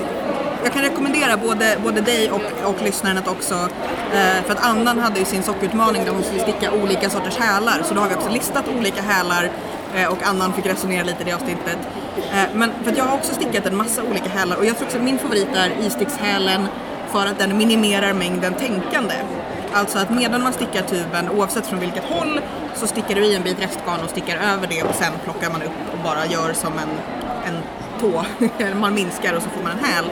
jag 0.64 0.72
kan 0.72 0.82
rekommendera 0.82 1.36
både, 1.36 1.76
både 1.82 2.00
dig 2.00 2.30
och, 2.30 2.40
och 2.64 2.82
lyssnaren 2.82 3.18
att 3.18 3.28
också, 3.28 3.54
eh, 4.12 4.42
för 4.46 4.52
att 4.52 4.64
Annan 4.64 4.98
hade 4.98 5.18
ju 5.18 5.24
sin 5.24 5.42
sockutmaning 5.42 6.04
där 6.04 6.12
hon 6.12 6.22
skulle 6.22 6.40
sticka 6.40 6.72
olika 6.72 7.10
sorters 7.10 7.36
hälar, 7.36 7.82
så 7.84 7.94
då 7.94 8.00
har 8.00 8.08
vi 8.08 8.14
också 8.14 8.28
listat 8.28 8.64
olika 8.78 9.02
hälar 9.02 9.50
eh, 9.94 10.12
och 10.12 10.22
Annan 10.22 10.52
fick 10.52 10.66
resonera 10.66 11.04
lite 11.04 11.22
i 11.22 11.24
det 11.24 11.32
avsnittet. 11.32 11.78
Eh, 12.32 12.54
men 12.54 12.70
för 12.82 12.92
att 12.92 12.98
jag 12.98 13.04
har 13.04 13.14
också 13.14 13.34
stickat 13.34 13.66
en 13.66 13.76
massa 13.76 14.02
olika 14.02 14.28
hälar 14.28 14.56
och 14.56 14.66
jag 14.66 14.76
tror 14.76 14.86
också 14.86 14.98
att 14.98 15.04
min 15.04 15.18
favorit 15.18 15.48
är 15.54 15.86
istickshälen 15.86 16.66
för 17.08 17.26
att 17.26 17.38
den 17.38 17.58
minimerar 17.58 18.12
mängden 18.12 18.54
tänkande. 18.54 19.14
Alltså 19.72 19.98
att 19.98 20.10
medan 20.10 20.42
man 20.42 20.52
stickar 20.52 20.82
tuben, 20.82 21.30
oavsett 21.30 21.66
från 21.66 21.80
vilket 21.80 22.04
håll, 22.04 22.40
så 22.74 22.86
stickar 22.86 23.14
du 23.14 23.24
i 23.24 23.34
en 23.34 23.42
bit 23.42 23.62
restgarn 23.62 24.00
och 24.04 24.10
stickar 24.10 24.36
över 24.36 24.66
det 24.66 24.82
och 24.82 24.94
sen 24.94 25.12
plockar 25.24 25.50
man 25.50 25.62
upp 25.62 25.92
och 25.92 25.98
bara 26.04 26.26
gör 26.26 26.52
som 26.52 26.72
en, 26.72 26.88
en 27.46 27.62
tå. 28.00 28.24
man 28.80 28.94
minskar 28.94 29.34
och 29.34 29.42
så 29.42 29.48
får 29.48 29.62
man 29.62 29.72
en 29.72 29.84
häl. 29.84 30.04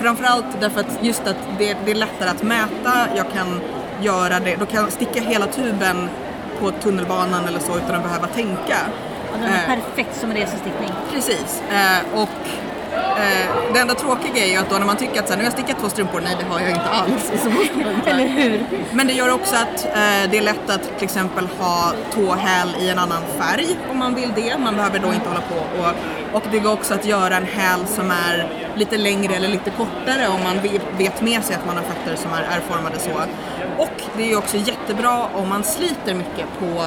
Framförallt 0.00 0.60
därför 0.60 0.80
att 0.80 0.98
just 1.02 1.26
att 1.26 1.36
det, 1.58 1.76
det 1.84 1.90
är 1.90 1.94
lättare 1.94 2.28
att 2.28 2.42
mäta, 2.42 2.92
jag 3.16 3.26
kan 3.32 3.60
göra 4.02 4.40
det, 4.40 4.56
då 4.56 4.66
kan 4.66 4.82
jag 4.82 4.92
sticka 4.92 5.20
hela 5.20 5.46
tuben 5.46 6.08
på 6.60 6.70
tunnelbanan 6.70 7.44
eller 7.44 7.58
så 7.58 7.76
utan 7.76 7.94
att 7.94 8.02
behöva 8.02 8.26
tänka. 8.26 8.76
och 9.32 9.38
den 9.38 9.48
är 9.48 9.62
Eh, 9.62 9.76
perfekt 9.76 10.20
som 10.20 10.32
resestickning. 10.32 10.90
Precis. 11.12 11.62
Eh, 11.70 12.20
och 12.20 12.38
eh, 13.18 13.72
det 13.74 13.80
enda 13.80 13.94
tråkiga 13.94 14.44
är 14.44 14.50
ju 14.50 14.56
att 14.56 14.70
då 14.70 14.78
när 14.78 14.86
man 14.86 14.96
tycker 14.96 15.20
att 15.20 15.26
så 15.26 15.32
här, 15.32 15.38
nu 15.38 15.44
har 15.44 15.52
jag 15.52 15.60
stickat 15.60 15.80
två 15.80 15.88
strumpor, 15.88 16.20
nej 16.24 16.36
det 16.40 16.44
har 16.44 16.60
jag 16.60 16.70
inte 16.70 16.88
alls. 16.90 17.32
Eller 18.06 18.26
hur? 18.26 18.64
Men 18.92 19.06
det 19.06 19.12
gör 19.12 19.34
också 19.34 19.56
att 19.56 19.84
eh, 19.84 20.30
det 20.30 20.38
är 20.38 20.42
lätt 20.42 20.70
att 20.70 20.98
till 20.98 21.04
exempel 21.04 21.48
ha 21.58 21.92
tåhäl 22.14 22.68
i 22.80 22.88
en 22.88 22.98
annan 22.98 23.22
färg 23.38 23.66
om 23.90 23.98
man 23.98 24.14
vill 24.14 24.32
det. 24.36 24.58
Man 24.58 24.76
behöver 24.76 24.98
då 24.98 25.14
inte 25.14 25.28
hålla 25.28 25.40
på 25.40 25.82
och, 25.82 25.92
och 26.32 26.42
det 26.52 26.58
går 26.58 26.72
också 26.72 26.94
att 26.94 27.06
göra 27.06 27.36
en 27.36 27.46
häl 27.46 27.86
som 27.86 28.10
är 28.10 28.48
lite 28.74 28.96
längre 28.96 29.34
eller 29.34 29.48
lite 29.48 29.70
kortare 29.70 30.28
om 30.28 30.42
man 30.42 30.56
vet 30.98 31.22
med 31.22 31.44
sig 31.44 31.56
att 31.56 31.66
man 31.66 31.76
har 31.76 31.84
fötter 31.84 32.16
som 32.16 32.32
är, 32.32 32.42
är 32.42 32.60
formade 32.60 32.98
så. 32.98 33.10
Och 33.78 34.02
det 34.16 34.32
är 34.32 34.38
också 34.38 34.56
jättebra 34.56 35.26
om 35.34 35.48
man 35.48 35.64
sliter 35.64 36.14
mycket 36.14 36.46
på 36.58 36.82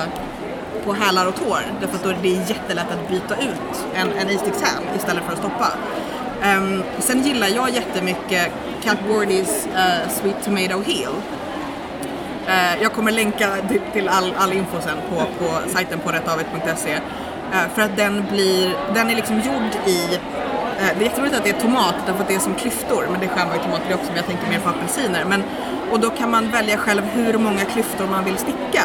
på 0.85 0.93
hälar 0.93 1.27
och 1.27 1.35
tår 1.35 1.59
därför 1.81 1.95
att 1.95 2.03
då 2.03 2.09
är 2.09 2.17
det 2.21 2.29
jättelätt 2.29 2.91
att 2.91 3.09
byta 3.09 3.35
ut 3.35 3.85
en, 3.93 4.11
en 4.11 4.29
istickshäl 4.29 4.83
istället 4.95 5.23
för 5.23 5.33
att 5.33 5.39
stoppa. 5.39 5.71
Um, 6.57 6.83
sen 6.99 7.23
gillar 7.23 7.47
jag 7.47 7.69
jättemycket 7.69 8.51
Cat 8.83 8.97
Wardys 9.09 9.67
uh, 9.67 10.09
Sweet 10.09 10.43
Tomato 10.43 10.81
Heel. 10.81 11.11
Uh, 12.47 12.81
jag 12.81 12.93
kommer 12.93 13.11
länka 13.11 13.55
till, 13.69 13.81
till 13.93 14.07
all, 14.07 14.33
all 14.37 14.53
info 14.53 14.81
sen 14.81 14.97
på, 15.09 15.15
på 15.15 15.69
sajten 15.69 15.99
på 15.99 16.11
rättavet.se. 16.11 16.99
Eh, 17.53 17.59
för 17.75 17.81
att 17.81 17.97
den 17.97 18.25
blir, 18.31 18.75
den 18.93 19.09
är 19.09 19.15
liksom 19.15 19.35
gjord 19.35 19.71
i, 19.87 20.13
eh, 20.13 20.19
det 20.97 21.05
är 21.05 21.09
jätteroligt 21.09 21.35
att 21.35 21.43
det 21.43 21.49
är 21.49 21.59
tomat 21.61 21.95
därför 22.05 22.21
att 22.21 22.27
det 22.27 22.35
är 22.35 22.39
som 22.39 22.55
klyftor, 22.55 23.07
men 23.11 23.19
det 23.19 23.27
skär 23.27 23.45
man 23.45 23.55
ju 23.57 23.63
tomat 23.63 23.81
det 23.89 23.93
också 23.95 24.07
men 24.07 24.15
jag 24.15 24.25
tänkte 24.25 24.49
mer 24.49 24.59
på 24.59 24.69
apelsiner. 24.69 25.25
Men, 25.29 25.43
och 25.91 25.99
då 25.99 26.09
kan 26.09 26.31
man 26.31 26.51
välja 26.51 26.77
själv 26.77 27.01
hur 27.13 27.37
många 27.37 27.65
klyftor 27.65 28.07
man 28.07 28.23
vill 28.25 28.37
sticka. 28.37 28.83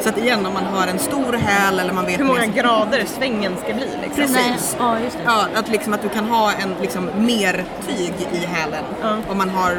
Så 0.00 0.08
att 0.08 0.18
igen 0.18 0.46
om 0.46 0.52
man 0.54 0.64
har 0.64 0.86
en 0.86 0.98
stor 0.98 1.32
häl 1.32 1.78
eller 1.78 1.92
man 1.92 2.06
vet 2.06 2.20
Hur 2.20 2.24
många 2.24 2.38
med- 2.40 2.54
grader 2.54 3.04
svängen 3.18 3.56
ska 3.64 3.74
bli 3.74 3.88
liksom. 4.02 4.14
Precis. 4.16 4.76
Ja, 4.78 5.00
just 5.04 5.16
det. 5.16 5.22
Ja, 5.26 5.46
att, 5.54 5.68
liksom, 5.68 5.92
att 5.92 6.02
du 6.02 6.08
kan 6.08 6.24
ha 6.24 6.52
en 6.52 6.74
liksom, 6.80 7.10
mer 7.16 7.64
tyg 7.88 8.14
i 8.32 8.46
hälen. 8.46 8.84
Ja. 9.02 9.16
Om 9.28 9.38
man 9.38 9.50
har 9.50 9.78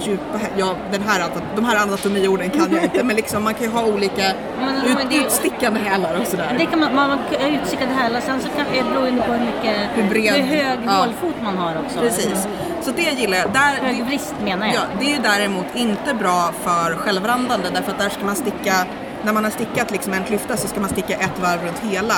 djupa 0.00 0.38
ja, 0.56 0.74
den 0.92 1.02
här, 1.02 1.24
de 1.56 1.64
här 1.64 1.76
anatomiorden 1.82 2.50
kan 2.50 2.72
jag 2.74 2.84
inte, 2.84 3.04
men 3.04 3.16
liksom, 3.16 3.44
man 3.44 3.54
kan 3.54 3.62
ju 3.62 3.70
ha 3.72 3.84
olika 3.86 4.22
Men- 4.60 4.76
ut, 4.86 4.94
men 4.98 5.08
det- 5.08 5.16
utstickande 5.26 5.80
hälar 5.80 6.20
och 6.20 6.26
sådär. 6.26 6.54
Det 6.58 6.66
kan 6.66 6.80
man, 6.80 6.94
man 6.94 7.10
har 7.10 7.18
utstickade 7.62 7.92
hälar, 7.92 8.20
sen 8.20 8.40
så 8.40 8.48
kan 8.48 8.64
det 8.72 8.82
beror 8.82 9.08
ju 9.08 9.16
på 9.16 9.32
hur 9.32 9.46
mycket, 9.46 9.76
Hur 9.94 10.02
bred- 10.10 10.44
hög 10.44 10.78
ja. 10.86 10.98
målfot 11.06 11.42
man 11.42 11.56
har 11.56 11.74
också. 11.86 11.98
Precis. 12.00 12.48
Så 12.82 12.90
det 12.96 13.02
gillar 13.20 13.38
jag. 13.38 13.52
Där, 13.52 13.86
Hög 13.86 14.04
vrist 14.06 14.34
menar 14.44 14.66
jag. 14.66 14.74
Ja, 14.74 14.80
det 15.00 15.04
är 15.06 15.16
ju 15.16 15.22
däremot 15.22 15.66
inte 15.74 16.14
bra 16.14 16.50
för 16.62 16.94
självrandande 16.96 17.68
därför 17.74 17.92
att 17.92 17.98
där 17.98 18.08
ska 18.08 18.24
man 18.24 18.36
sticka, 18.36 18.74
när 19.22 19.32
man 19.32 19.44
har 19.44 19.50
stickat 19.50 19.90
liksom 19.90 20.12
en 20.12 20.24
klyfta 20.24 20.56
så 20.56 20.68
ska 20.68 20.80
man 20.80 20.90
sticka 20.90 21.14
ett 21.14 21.38
varv 21.42 21.60
runt 21.64 21.78
hela 21.94 22.14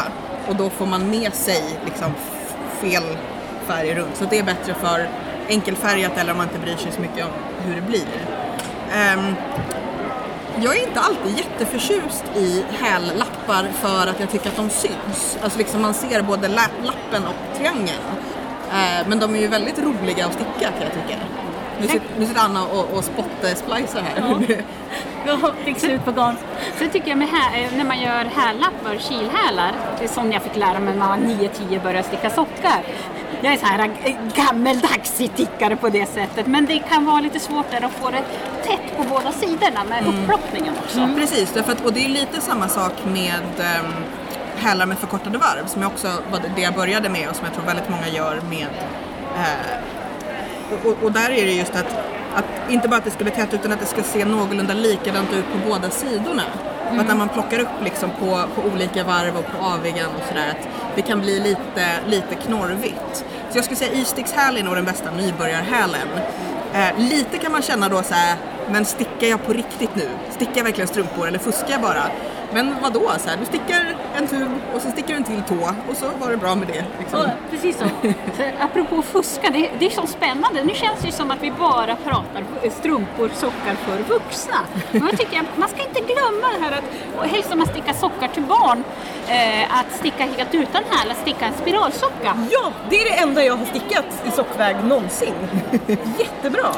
och 0.49 0.56
då 0.56 0.70
får 0.70 0.87
man 0.87 1.11
med 1.11 1.35
sig 1.35 1.62
liksom 1.85 2.12
fel 2.80 3.02
färg 3.66 3.94
runt. 3.94 4.16
Så 4.16 4.25
det 4.30 4.38
är 4.38 4.42
bättre 4.42 4.75
för 4.75 5.08
enkelfärgat 5.49 6.12
eller 6.19 6.33
om 6.33 6.38
man 6.38 6.47
inte 6.49 6.59
bryr 6.59 6.76
sig 6.76 6.93
så 6.93 7.00
mycket 7.00 7.25
om 7.25 7.31
hur 7.67 7.75
det 7.75 7.81
blir. 7.83 8.07
Ehm, 8.95 9.35
jag 10.62 10.76
är 10.76 10.83
inte 10.88 11.00
alltid 11.00 11.38
jätteförtjust 11.38 12.25
i 12.37 12.64
hällappar 12.83 13.69
för 13.75 14.07
att 14.07 14.21
jag 14.21 14.31
tycker 14.31 14.49
att 14.49 14.57
de 14.57 14.71
syns. 14.71 15.38
Alltså 15.43 15.59
liksom 15.59 15.83
man 15.83 15.95
ser 15.95 16.23
både 16.23 16.49
la- 16.49 16.85
lappen 16.85 17.23
och 17.26 17.57
triangeln. 17.59 18.02
Eh, 18.73 19.09
men 19.09 19.19
de 19.19 19.35
är 19.35 19.40
ju 19.40 19.49
väldigt 19.49 19.78
roliga 19.78 20.26
att 20.26 20.33
sticka 20.33 20.71
kan 20.73 20.83
jag 20.83 20.93
tycka. 20.93 21.19
Nu 21.81 21.87
sitter, 21.87 22.07
nu 22.19 22.26
sitter 22.26 22.40
Anna 22.40 22.67
och, 22.67 22.90
och 22.99 23.05
spot-splicar 23.05 24.02
här. 24.02 24.47
och 25.32 25.54
fick 25.64 25.78
slut 25.78 26.04
på 26.04 26.12
garn. 26.12 26.37
Sen 26.78 26.90
tycker 26.90 27.08
jag 27.08 27.18
med 27.18 27.28
eh, 27.28 27.76
när 27.76 27.85
man 27.85 28.00
gör 28.00 28.25
härlappar, 28.25 28.99
kilhälar, 28.99 29.73
det 29.99 30.04
är 30.04 30.08
som 30.08 30.32
jag 30.32 30.42
fick 30.42 30.56
lära 30.56 30.80
mig 30.80 30.94
när 30.94 31.08
man 31.08 31.20
var 31.20 31.28
9-10 31.28 31.82
började 31.82 32.08
sticka 32.08 32.30
sockar. 32.30 32.82
Jag 33.40 33.52
är 33.52 33.56
så 33.56 33.66
här 33.66 33.90
eh, 34.04 34.16
gammeldags 34.35 35.11
stickare 35.11 35.76
på 35.76 35.88
det 35.88 36.06
sättet, 36.06 36.47
men 36.47 36.66
det 36.66 36.78
kan 36.78 37.04
vara 37.04 37.20
lite 37.20 37.40
svårt 37.40 37.70
där 37.70 37.85
att 37.85 37.92
få 37.92 38.11
det 38.11 38.23
tätt 38.64 38.97
på 38.97 39.02
båda 39.02 39.32
sidorna 39.32 39.85
med 39.88 40.06
upploppningen 40.06 40.75
också. 40.85 41.08
Precis, 41.16 41.52
därför 41.52 41.73
att, 41.73 41.85
och 41.85 41.92
det 41.92 42.04
är 42.04 42.08
lite 42.08 42.40
samma 42.40 42.68
sak 42.68 42.92
med 43.06 43.42
um, 43.58 43.92
hälar 44.56 44.87
med 44.87 44.99
förkortade 44.99 45.38
varv 45.38 45.66
som 45.66 45.82
jag 45.82 45.90
också 45.90 46.08
var 46.30 46.40
det 46.56 46.62
jag 46.62 46.75
började 46.75 47.08
med 47.08 47.28
och 47.28 47.37
som 47.37 47.44
jag 47.44 47.54
tror 47.54 47.64
väldigt 47.64 47.88
många 47.88 48.08
gör 48.08 48.40
med 48.50 48.68
eh, 49.37 49.78
och, 50.85 51.04
och 51.04 51.12
där 51.12 51.30
är 51.30 51.47
det 51.47 51.52
just 51.52 51.76
att, 51.76 51.97
att 52.38 52.71
inte 52.71 52.88
bara 52.88 52.97
att 52.97 53.04
det 53.04 53.11
ska 53.11 53.25
bli 53.25 53.33
tätt 53.33 53.54
utan 53.54 53.73
att 53.73 53.80
det 53.80 53.87
ska 53.87 54.02
se 54.02 54.25
någorlunda 54.25 54.75
likadant 54.75 55.33
ut 55.33 55.45
på 55.52 55.68
båda 55.68 55.90
sidorna. 55.90 56.42
För 56.90 56.99
att 57.00 57.09
när 57.09 57.14
man 57.14 57.28
plockar 57.28 57.59
upp 57.59 57.85
liksom 57.85 58.11
på, 58.11 58.45
på 58.54 58.68
olika 58.73 59.04
varv 59.04 59.37
och 59.37 59.47
på 59.47 59.64
avigan 59.64 60.11
och 60.16 60.28
sådär 60.28 60.49
att 60.50 60.68
det 60.97 61.02
kan 61.02 61.21
bli 61.21 61.40
lite, 61.40 61.87
lite 62.07 62.35
knorrigt. 62.35 63.25
Så 63.50 63.59
jag 63.59 63.64
skulle 63.64 63.76
säga 63.76 63.92
istickshäl 63.92 64.57
är 64.57 64.62
nog 64.62 64.75
den 64.75 64.85
bästa 64.85 65.11
nybörjarhälen. 65.11 66.09
Eh, 66.75 66.99
lite 66.99 67.38
kan 67.38 67.52
man 67.52 67.62
känna 67.62 67.88
då 67.88 68.02
så 68.02 68.14
här, 68.14 68.37
men 68.71 68.85
stickar 68.85 69.26
jag 69.26 69.47
på 69.47 69.52
riktigt 69.52 69.95
nu? 69.95 70.09
Stickar 70.30 70.57
jag 70.57 70.64
verkligen 70.64 70.88
strumpor 70.88 71.28
eller 71.28 71.38
fuskar 71.38 71.71
jag 71.71 71.80
bara? 71.80 72.02
Men 72.52 72.75
vadå, 72.83 73.12
så 73.19 73.28
här, 73.28 73.37
du 73.37 73.45
stickar 73.45 73.97
en 74.17 74.26
tub 74.26 74.50
och 74.75 74.83
så 74.83 74.90
stickar 74.90 75.09
du 75.09 75.14
en 75.14 75.25
till 75.25 75.43
tå 75.49 75.75
och 75.90 75.97
så 75.97 76.07
var 76.21 76.31
det 76.31 76.37
bra 76.37 76.55
med 76.55 76.69
det. 76.69 76.85
Liksom. 76.99 77.21
Och, 77.21 77.26
precis 77.50 77.78
så. 77.78 77.85
Så, 78.37 78.43
apropå 78.61 79.02
fuska, 79.02 79.50
det, 79.50 79.71
det 79.78 79.87
är 79.87 79.90
så 79.90 80.07
spännande. 80.07 80.64
Nu 80.64 80.75
känns 80.75 81.00
det 81.02 81.12
som 81.12 81.31
att 81.31 81.43
vi 81.43 81.50
bara 81.50 81.97
pratar 81.97 82.45
strumpor, 82.81 83.31
sockar 83.35 83.75
för 83.75 84.14
vuxna. 84.14 84.57
Men 84.90 85.02
jag 85.02 85.19
tycker 85.19 85.40
att 85.40 85.57
man 85.59 85.69
ska 85.69 85.83
inte 85.83 86.00
glömma 86.00 86.49
det 86.59 86.64
här 86.64 86.73
att, 86.73 87.31
helst 87.31 87.52
om 87.52 87.59
man 87.59 87.69
stickar 87.69 87.93
sockar 87.93 88.28
till 88.28 88.43
barn, 88.43 88.85
eh, 89.28 89.78
att 89.78 89.99
sticka 89.99 90.25
helt 90.37 90.55
utan 90.55 90.83
häl, 90.90 91.11
att 91.11 91.19
sticka 91.19 91.47
en 91.47 91.52
spiralsocka. 91.62 92.47
Ja, 92.50 92.73
det 92.90 92.97
är 92.97 93.05
det 93.05 93.17
enda 93.19 93.45
jag 93.45 93.57
har 93.57 93.67
stickat 93.67 94.07
i 94.28 94.31
sockväg 94.31 94.76
någonsin. 94.85 95.35
Jättebra! 96.19 96.75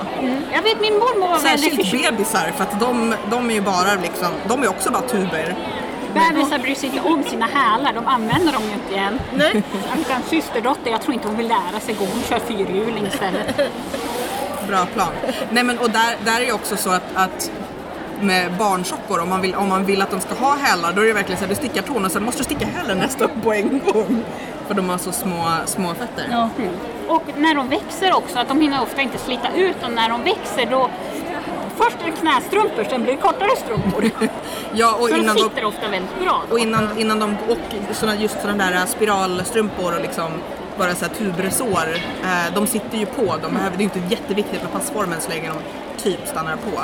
Jag 0.53 0.63
vet 0.63 0.81
min 0.81 0.95
mormor 0.95 1.29
var 1.29 1.39
väldigt 1.39 1.75
Särskilt 1.75 2.11
bebisar 2.11 2.53
för 2.57 2.65
att 2.65 2.81
de, 2.81 3.15
de 3.31 3.51
är 3.51 3.55
ju 3.55 3.61
bara 3.61 3.95
liksom, 4.03 4.29
de 4.49 4.63
är 4.63 4.69
också 4.69 4.91
bara 4.93 5.03
tuber. 5.03 5.57
Bebisar 6.15 6.59
bryr 6.59 6.75
sig 6.75 6.89
inte 6.89 7.09
om 7.09 7.25
sina 7.25 7.47
hälar, 7.47 7.93
de 7.93 8.07
använder 8.07 8.53
dem 8.53 8.63
ju 8.63 8.73
inte 8.73 8.93
igen. 8.95 9.21
Nej. 9.35 9.63
En 10.11 10.23
systerdotter, 10.23 10.91
jag 10.91 11.03
tror 11.03 11.15
inte 11.15 11.29
hon 11.29 11.37
vill 11.37 11.49
lära 11.49 11.81
sig 11.81 11.95
gå, 11.95 12.05
hon 12.05 12.23
kör 12.23 12.39
fyrhjuling 12.39 13.07
istället. 13.07 13.57
Bra 14.69 14.87
plan. 14.95 15.13
Nej 15.51 15.65
men 15.65 15.79
och 15.79 15.91
där, 15.91 16.17
där 16.25 16.41
är 16.41 16.47
det 16.47 16.53
också 16.53 16.77
så 16.77 16.91
att, 16.91 17.03
att 17.15 17.51
med 18.21 18.53
barnsockor, 18.59 19.21
om 19.21 19.29
man, 19.29 19.41
vill, 19.41 19.55
om 19.55 19.69
man 19.69 19.85
vill 19.85 20.03
att 20.03 20.11
de 20.11 20.21
ska 20.21 20.35
ha 20.35 20.57
hälar, 20.57 20.93
då 20.93 21.03
är 21.03 21.07
det 21.07 21.13
verkligen 21.13 21.39
så 21.39 21.45
att 21.45 21.51
du 21.51 21.57
stickar 21.57 21.83
tårna 21.83 22.07
och 22.07 22.13
sen 22.13 22.25
måste 22.25 22.41
du 22.41 22.45
sticka 22.45 22.67
hälen 22.67 22.99
nästan 22.99 23.29
på 23.43 23.53
en 23.53 23.81
gång. 23.93 24.25
För 24.67 24.75
de 24.75 24.89
har 24.89 24.99
så 24.99 25.13
små, 25.13 25.47
små 25.67 25.95
fötter. 25.95 26.29
Ja. 26.31 26.49
Och 27.09 27.23
när 27.37 27.55
de 27.55 27.69
växer 27.69 28.13
också, 28.15 28.39
att 28.39 28.49
de 28.49 28.61
hinner 28.61 28.83
ofta 28.83 29.03
inte 29.03 29.19
slita 29.19 29.49
ut 29.57 29.77
och 29.83 29.91
när 29.91 30.09
de 30.09 30.23
växer 30.23 30.67
då 30.71 30.91
Först 31.83 31.97
är 32.01 32.11
det 32.11 32.17
knästrumpor, 32.17 32.85
sen 32.91 33.03
blir 33.03 33.13
det 33.17 33.21
kortare 33.23 33.57
strumpor. 33.57 34.11
Ja, 34.73 34.95
och 34.95 35.09
Så 35.09 35.15
de 35.15 35.21
innan 35.21 35.37
de, 35.37 35.43
sitter 35.43 35.65
ofta 35.65 35.89
väldigt 35.89 36.21
bra. 36.21 36.43
och 36.51 36.59
innan, 36.59 36.99
innan 36.99 37.19
de, 37.19 37.37
och 37.49 37.95
såna, 37.97 38.15
just 38.17 38.41
sådana 38.41 38.71
där 38.71 38.87
spiralstrumpor 38.87 39.95
och 39.95 40.03
liksom 40.03 40.33
bara 40.79 40.95
så 40.95 41.05
här 41.05 41.13
tubresår, 41.15 41.89
eh, 42.23 42.55
de 42.55 42.67
sitter 42.67 42.99
ju 42.99 43.07
på. 43.07 43.37
De 43.43 43.55
behöver, 43.55 43.77
det 43.77 43.85
är 43.85 43.89
ju 43.89 44.01
inte 44.01 44.15
jätteviktigt 44.15 44.63
med 44.63 44.73
passformen 44.73 45.21
så 45.21 45.29
länge 45.31 45.49
de 45.49 46.03
typ 46.03 46.27
stannar 46.27 46.57
på. 46.57 46.81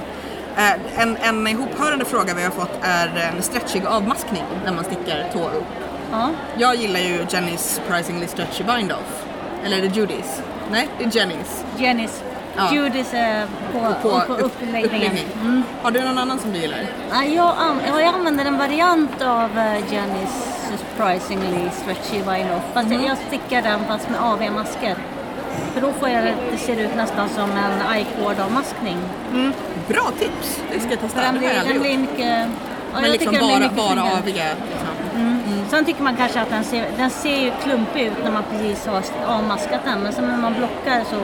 Eh, 0.56 1.02
en, 1.02 1.16
en 1.16 1.46
ihophörande 1.46 2.04
fråga 2.04 2.34
vi 2.34 2.42
har 2.44 2.50
fått 2.50 2.78
är 2.82 3.32
en 3.36 3.42
stretchig 3.42 3.86
avmaskning 3.86 4.44
när 4.64 4.72
man 4.72 4.84
stickar 4.84 5.28
tå 5.32 5.38
upp. 5.38 5.64
Ja. 6.12 6.30
Jag 6.58 6.74
gillar 6.76 7.00
ju 7.00 7.26
Jennys 7.28 7.60
Surprisingly 7.74 8.26
Stretchy 8.26 8.64
Bind-Off. 8.64 9.24
Eller 9.64 9.78
är 9.78 9.82
det 9.82 9.96
Judys? 9.96 10.42
Nej, 10.70 10.88
det 10.98 11.04
är 11.04 11.16
Jennys. 11.16 11.64
Jennys. 11.78 12.22
Ja. 12.56 12.70
Är 13.12 13.46
på, 13.72 13.78
På, 14.02 14.20
på, 14.20 14.32
upp- 14.34 14.40
uppläggningen. 14.42 14.84
uppläggning. 14.86 15.26
Mm. 15.40 15.62
Har 15.82 15.90
du 15.90 16.00
någon 16.00 16.18
annan 16.18 16.38
som 16.38 16.52
du 16.52 16.58
gillar? 16.58 16.78
Ja, 17.10 17.24
jag, 17.24 17.46
an- 17.58 17.80
ja, 17.88 18.00
jag 18.00 18.14
använder 18.14 18.44
en 18.44 18.58
variant 18.58 19.22
av 19.22 19.50
uh, 19.58 19.92
Jennys 19.94 20.52
Surprisingly 20.70 21.70
Stretchy 21.82 22.16
Vinyl 22.18 22.52
off. 22.56 22.62
Fast 22.74 22.88
Mhm. 22.88 23.04
jag, 23.04 23.18
stickar 23.28 23.62
den 23.62 23.80
fast 23.88 24.10
med 24.10 24.20
AV-maskor. 24.20 24.94
För 25.74 25.80
då 25.80 25.92
får 25.92 26.08
jag 26.08 26.24
det, 26.24 26.58
ser 26.58 26.76
ut 26.80 26.94
nästan 26.96 27.28
som 27.28 27.50
en 27.50 27.98
I-cord-avmaskning. 28.00 28.96
Bra 29.88 30.10
tips! 30.18 30.60
Det 30.72 30.80
ska 30.80 30.90
jag 30.90 31.00
testa. 31.00 31.20
Den 31.20 31.38
blir, 31.38 31.50
den 31.68 31.80
blir 31.80 31.98
mycket... 31.98 32.48
Ja, 32.92 33.00
Men 33.00 33.02
jag 33.02 33.10
liksom 33.12 33.32
bara, 33.34 33.68
bara 33.86 34.02
aviga. 34.18 34.44
Liksom. 34.70 35.40
Sen 35.70 35.84
tycker 35.84 36.02
man 36.02 36.16
kanske 36.16 36.40
att 36.40 36.50
den 36.50 36.64
ser, 36.64 36.84
den 36.96 37.10
ser 37.10 37.36
ju 37.40 37.50
klumpig 37.64 38.02
ut 38.02 38.12
när 38.24 38.30
man 38.30 38.42
precis 38.50 38.86
har 38.86 39.02
avmaskat 39.26 39.80
den. 39.84 39.98
Men 40.02 40.12
sen 40.12 40.26
när 40.26 40.36
man 40.36 40.54
blockar 40.54 41.04
så, 41.10 41.16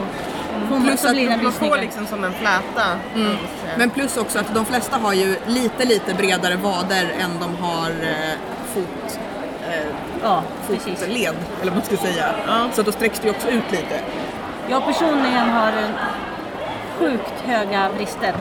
man, 0.69 0.83
Plus 0.83 1.05
att 1.05 1.43
Man 1.43 1.51
får 1.51 1.77
liksom 1.77 2.05
som 2.05 2.23
en 2.23 2.33
fläta. 2.33 2.85
Mm. 3.15 3.37
Men 3.77 3.89
plus 3.89 4.17
också 4.17 4.39
att 4.39 4.55
de 4.55 4.65
flesta 4.65 4.97
har 4.97 5.13
ju 5.13 5.35
lite, 5.47 5.85
lite 5.85 6.13
bredare 6.13 6.55
vader 6.55 7.13
än 7.19 7.31
de 7.39 7.63
har 7.63 7.89
eh, 7.89 8.37
fot, 8.73 9.19
eh, 9.67 9.85
Ja, 10.23 10.43
fotled, 10.67 11.35
eller 11.61 11.71
vad 11.71 11.73
man 11.73 11.81
ska 11.81 11.97
säga. 11.97 12.25
Ja. 12.47 12.67
Så 12.73 12.81
då 12.81 12.91
sträcks 12.91 13.19
det 13.19 13.27
ju 13.27 13.33
också 13.33 13.47
ut 13.49 13.71
lite. 13.71 13.99
Jag 14.69 14.85
personligen 14.85 15.49
har 15.49 15.73
sjukt 16.99 17.33
höga 17.45 17.89
brister. 17.97 18.33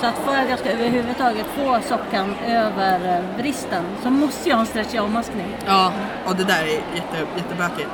Så 0.00 0.06
att 0.06 0.14
för 0.14 0.36
att 0.36 0.50
jag 0.50 0.58
ska 0.58 0.70
överhuvudtaget 0.70 1.46
få 1.46 1.78
sockan 1.88 2.34
över 2.46 3.16
eh, 3.16 3.36
bristen 3.36 3.84
så 4.02 4.10
måste 4.10 4.48
jag 4.48 4.56
ha 4.56 4.60
en 4.60 4.66
stretchig 4.66 4.98
avmaskning. 4.98 5.56
Ja, 5.66 5.92
och 6.26 6.36
det 6.36 6.44
där 6.44 6.62
är 6.62 6.96
jätte, 6.96 7.26
jättebökigt. 7.36 7.90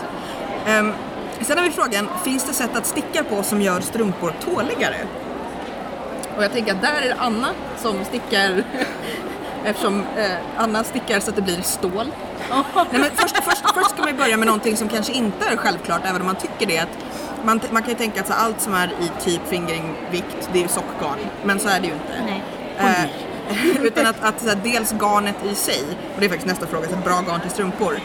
Um, 0.81 0.93
sen 1.45 1.59
har 1.59 1.65
vi 1.65 1.71
frågan, 1.71 2.09
finns 2.25 2.45
det 2.45 2.53
sätt 2.53 2.77
att 2.77 2.87
sticka 2.87 3.25
på 3.25 3.43
som 3.43 3.63
gör 3.63 3.81
strumpor 3.81 4.35
tåligare? 4.45 4.97
Och 6.37 6.45
jag 6.45 6.53
tänker 6.53 6.73
att 6.75 6.83
där 6.83 7.03
är 7.03 7.09
det 7.09 7.17
Anna 7.19 7.49
som 7.79 8.05
stickar 8.05 8.65
Eftersom 9.65 10.01
eh, 10.17 10.37
Anna 10.57 10.85
stickar 10.85 11.21
så 11.21 11.31
att 11.31 11.37
det 11.37 11.43
blir 11.43 11.63
stål. 11.63 12.07
Nej, 12.75 13.01
men 13.01 13.11
först, 13.15 13.37
först, 13.37 13.75
först 13.75 13.91
ska 13.91 14.03
man 14.03 14.17
börja 14.17 14.37
med 14.37 14.47
någonting 14.47 14.77
som 14.77 14.89
kanske 14.89 15.13
inte 15.13 15.47
är 15.47 15.57
självklart, 15.57 16.01
även 16.05 16.21
om 16.21 16.27
man 16.27 16.37
tycker 16.37 16.67
det. 16.67 16.87
Man, 17.45 17.61
man 17.71 17.83
kan 17.83 17.91
ju 17.91 17.99
tänka 17.99 18.21
att 18.21 18.27
så, 18.27 18.33
allt 18.33 18.61
som 18.61 18.75
är 18.75 18.87
i 18.89 19.25
typ 19.25 19.41
fingringvikt, 19.49 20.49
det 20.53 20.59
är 20.59 20.63
ju 20.63 20.69
sockgarn. 20.69 21.19
Men 21.45 21.61
så 21.61 21.69
är 21.69 21.81
det 21.81 21.87
ju 21.87 21.93
inte. 21.93 22.25
Nej. 22.27 22.43
Eh, 22.79 23.83
utan 23.83 24.07
att, 24.07 24.25
att 24.25 24.47
här, 24.47 24.59
dels 24.63 24.93
garnet 24.93 25.37
i 25.53 25.55
sig, 25.55 25.83
och 26.15 26.21
det 26.21 26.27
är 26.27 26.29
faktiskt 26.29 26.49
nästa 26.49 26.67
fråga, 26.67 26.89
så 26.89 26.97
bra 26.97 27.21
garn 27.21 27.41
till 27.41 27.51
strumpor. 27.51 27.99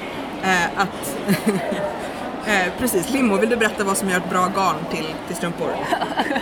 Eh, 0.43 0.65
att, 0.81 1.17
eh, 2.47 2.73
precis, 2.79 3.09
Limmo, 3.09 3.37
vill 3.37 3.49
du 3.49 3.55
berätta 3.55 3.83
vad 3.83 3.97
som 3.97 4.09
gör 4.09 4.17
ett 4.17 4.29
bra 4.29 4.47
garn 4.55 4.75
till, 4.91 5.05
till 5.27 5.35
strumpor? 5.35 5.67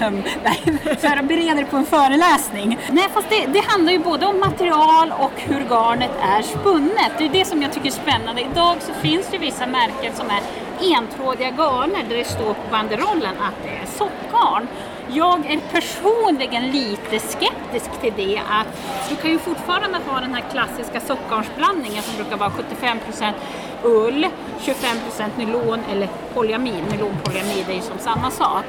Um, 0.01 0.23
nej, 0.43 0.79
för 0.99 1.17
att 1.17 1.27
bereda 1.27 1.53
det 1.61 1.65
på 1.65 1.77
en 1.77 1.85
föreläsning. 1.85 2.79
Nej, 2.91 3.09
fast 3.13 3.29
det, 3.29 3.45
det 3.45 3.59
handlar 3.67 3.91
ju 3.91 3.99
både 3.99 4.25
om 4.25 4.39
material 4.39 5.13
och 5.19 5.31
hur 5.35 5.59
garnet 5.69 6.11
är 6.21 6.41
spunnet. 6.41 7.11
Det 7.17 7.25
är 7.25 7.29
det 7.29 7.45
som 7.45 7.61
jag 7.61 7.73
tycker 7.73 7.87
är 7.87 7.91
spännande. 7.91 8.41
Idag 8.41 8.75
så 8.79 8.93
finns 8.93 9.27
det 9.31 9.37
vissa 9.37 9.67
märken 9.67 10.15
som 10.15 10.27
är 10.29 10.41
entrådiga 10.81 11.49
garner 11.49 12.03
där 12.09 12.17
det 12.17 12.25
står 12.25 12.53
på 12.53 12.71
banderollen 12.71 13.35
att 13.41 13.63
det 13.63 13.69
är 13.69 13.85
sockgarn. 13.85 14.67
Jag 15.09 15.51
är 15.51 15.59
personligen 15.71 16.71
lite 16.71 17.19
skeptisk 17.19 18.01
till 18.01 18.13
det. 18.15 18.41
Att 18.49 18.67
du 19.09 19.15
kan 19.15 19.31
ju 19.31 19.39
fortfarande 19.39 19.99
ha 20.07 20.19
den 20.19 20.33
här 20.33 20.43
klassiska 20.51 21.01
sockgarnsblandningen 21.01 22.03
som 22.03 22.15
brukar 22.15 22.37
vara 22.37 22.51
75 22.51 22.99
procent 22.99 23.35
ull, 23.83 24.27
25% 24.61 25.29
nylon 25.37 25.79
eller 25.91 26.09
polyamid. 26.33 26.83
Nylonpolyamid 26.91 27.69
är 27.69 27.73
ju 27.73 27.81
som 27.81 27.99
samma 27.99 28.31
sak. 28.31 28.65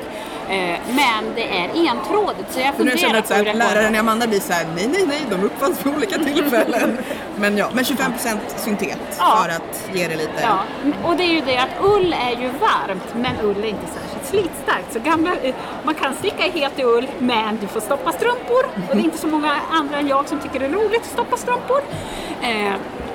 Eh, 0.49 0.79
Men 0.89 1.35
det 1.35 1.59
är 1.59 1.71
entrådigt 1.91 2.53
så 2.53 2.61
jag 2.61 2.75
För 2.75 2.85
nu 2.85 2.91
känner 2.91 2.97
funderar 2.97 3.15
jag 3.15 3.19
att 3.19 3.29
så 3.29 3.35
på 3.35 3.45
här, 3.45 3.55
läraren 3.55 3.95
i 3.95 3.99
Amanda 3.99 4.27
blir 4.27 4.41
såhär, 4.41 4.67
nej 4.77 4.89
nej 4.93 5.05
nej, 5.07 5.21
de 5.31 5.45
uppfanns 5.47 5.87
vid 5.87 5.97
olika 5.97 6.19
tillfällen. 6.19 6.99
men 7.37 7.57
ja, 7.57 7.69
men 7.73 7.85
25% 7.85 8.39
syntet 8.57 8.99
Ja. 9.19 9.39
för 9.43 9.49
att 9.57 9.89
ge 9.97 10.09
det 10.09 10.17
lite. 10.17 10.33
Ja, 10.43 10.59
och 11.05 11.17
det 11.17 11.23
är 11.23 11.33
ju 11.33 11.41
det 11.41 11.57
att 11.59 11.69
ull 11.85 12.13
är 12.13 12.31
ju 12.43 12.49
varmt 12.49 13.15
men 13.15 13.33
ull 13.43 13.65
är 13.65 13.69
inte 13.69 13.87
särskilt 13.87 14.27
slitstarkt. 14.27 14.93
Så 14.93 14.99
gamla, 15.01 15.31
eh, 15.43 15.55
man 15.83 15.95
kan 15.95 16.15
sticka 16.15 16.43
helt 16.43 16.79
i 16.79 16.83
ull 16.85 17.07
men 17.19 17.59
du 17.61 17.67
får 17.67 17.81
stoppa 17.81 18.13
strumpor 18.13 18.65
och 18.91 18.97
det 18.97 19.01
är 19.03 19.05
inte 19.05 19.19
så 19.19 19.27
många 19.27 19.57
andra 19.73 19.97
än 19.99 20.09
jag 20.09 20.29
som 20.29 20.39
tycker 20.41 20.59
det 20.61 20.67
är 20.67 20.71
roligt 20.71 21.01
att 21.03 21.07
stoppa 21.13 21.37
strumpor. 21.37 21.81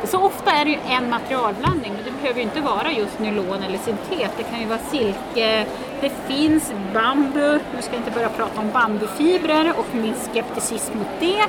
Så 0.04 0.18
ofta 0.18 0.52
är 0.52 0.66
det 0.66 0.72
ju 0.72 0.78
en 0.90 1.10
materialblandning 1.10 1.94
men 1.94 2.04
det 2.06 2.22
behöver 2.22 2.40
ju 2.40 2.44
inte 2.44 2.62
vara 2.62 2.92
just 2.92 3.20
nylon 3.20 3.64
eller 3.64 3.78
syntet. 3.78 4.32
Det 4.38 4.44
kan 4.44 4.60
ju 4.60 4.66
vara 4.66 4.80
silke, 4.92 5.66
det 6.02 6.12
finns 6.28 6.74
bambu, 6.94 7.60
nu 7.76 7.82
ska 7.82 7.94
jag 7.94 8.00
inte 8.00 8.12
börja 8.12 8.30
prata 8.30 8.62
om 8.62 8.72
bambufibrer 8.72 9.74
och 9.78 9.96
min 9.96 10.14
skepticism 10.32 10.98
mot 10.98 11.08
det. 11.20 11.42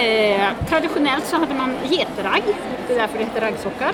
Eh, 0.00 0.66
traditionellt 0.68 1.26
så 1.26 1.36
hade 1.36 1.54
man 1.54 1.74
getragg, 1.88 2.42
det 2.88 2.94
är 2.94 2.98
därför 2.98 3.18
det 3.18 3.24
heter 3.24 3.40
raggsockar. 3.40 3.92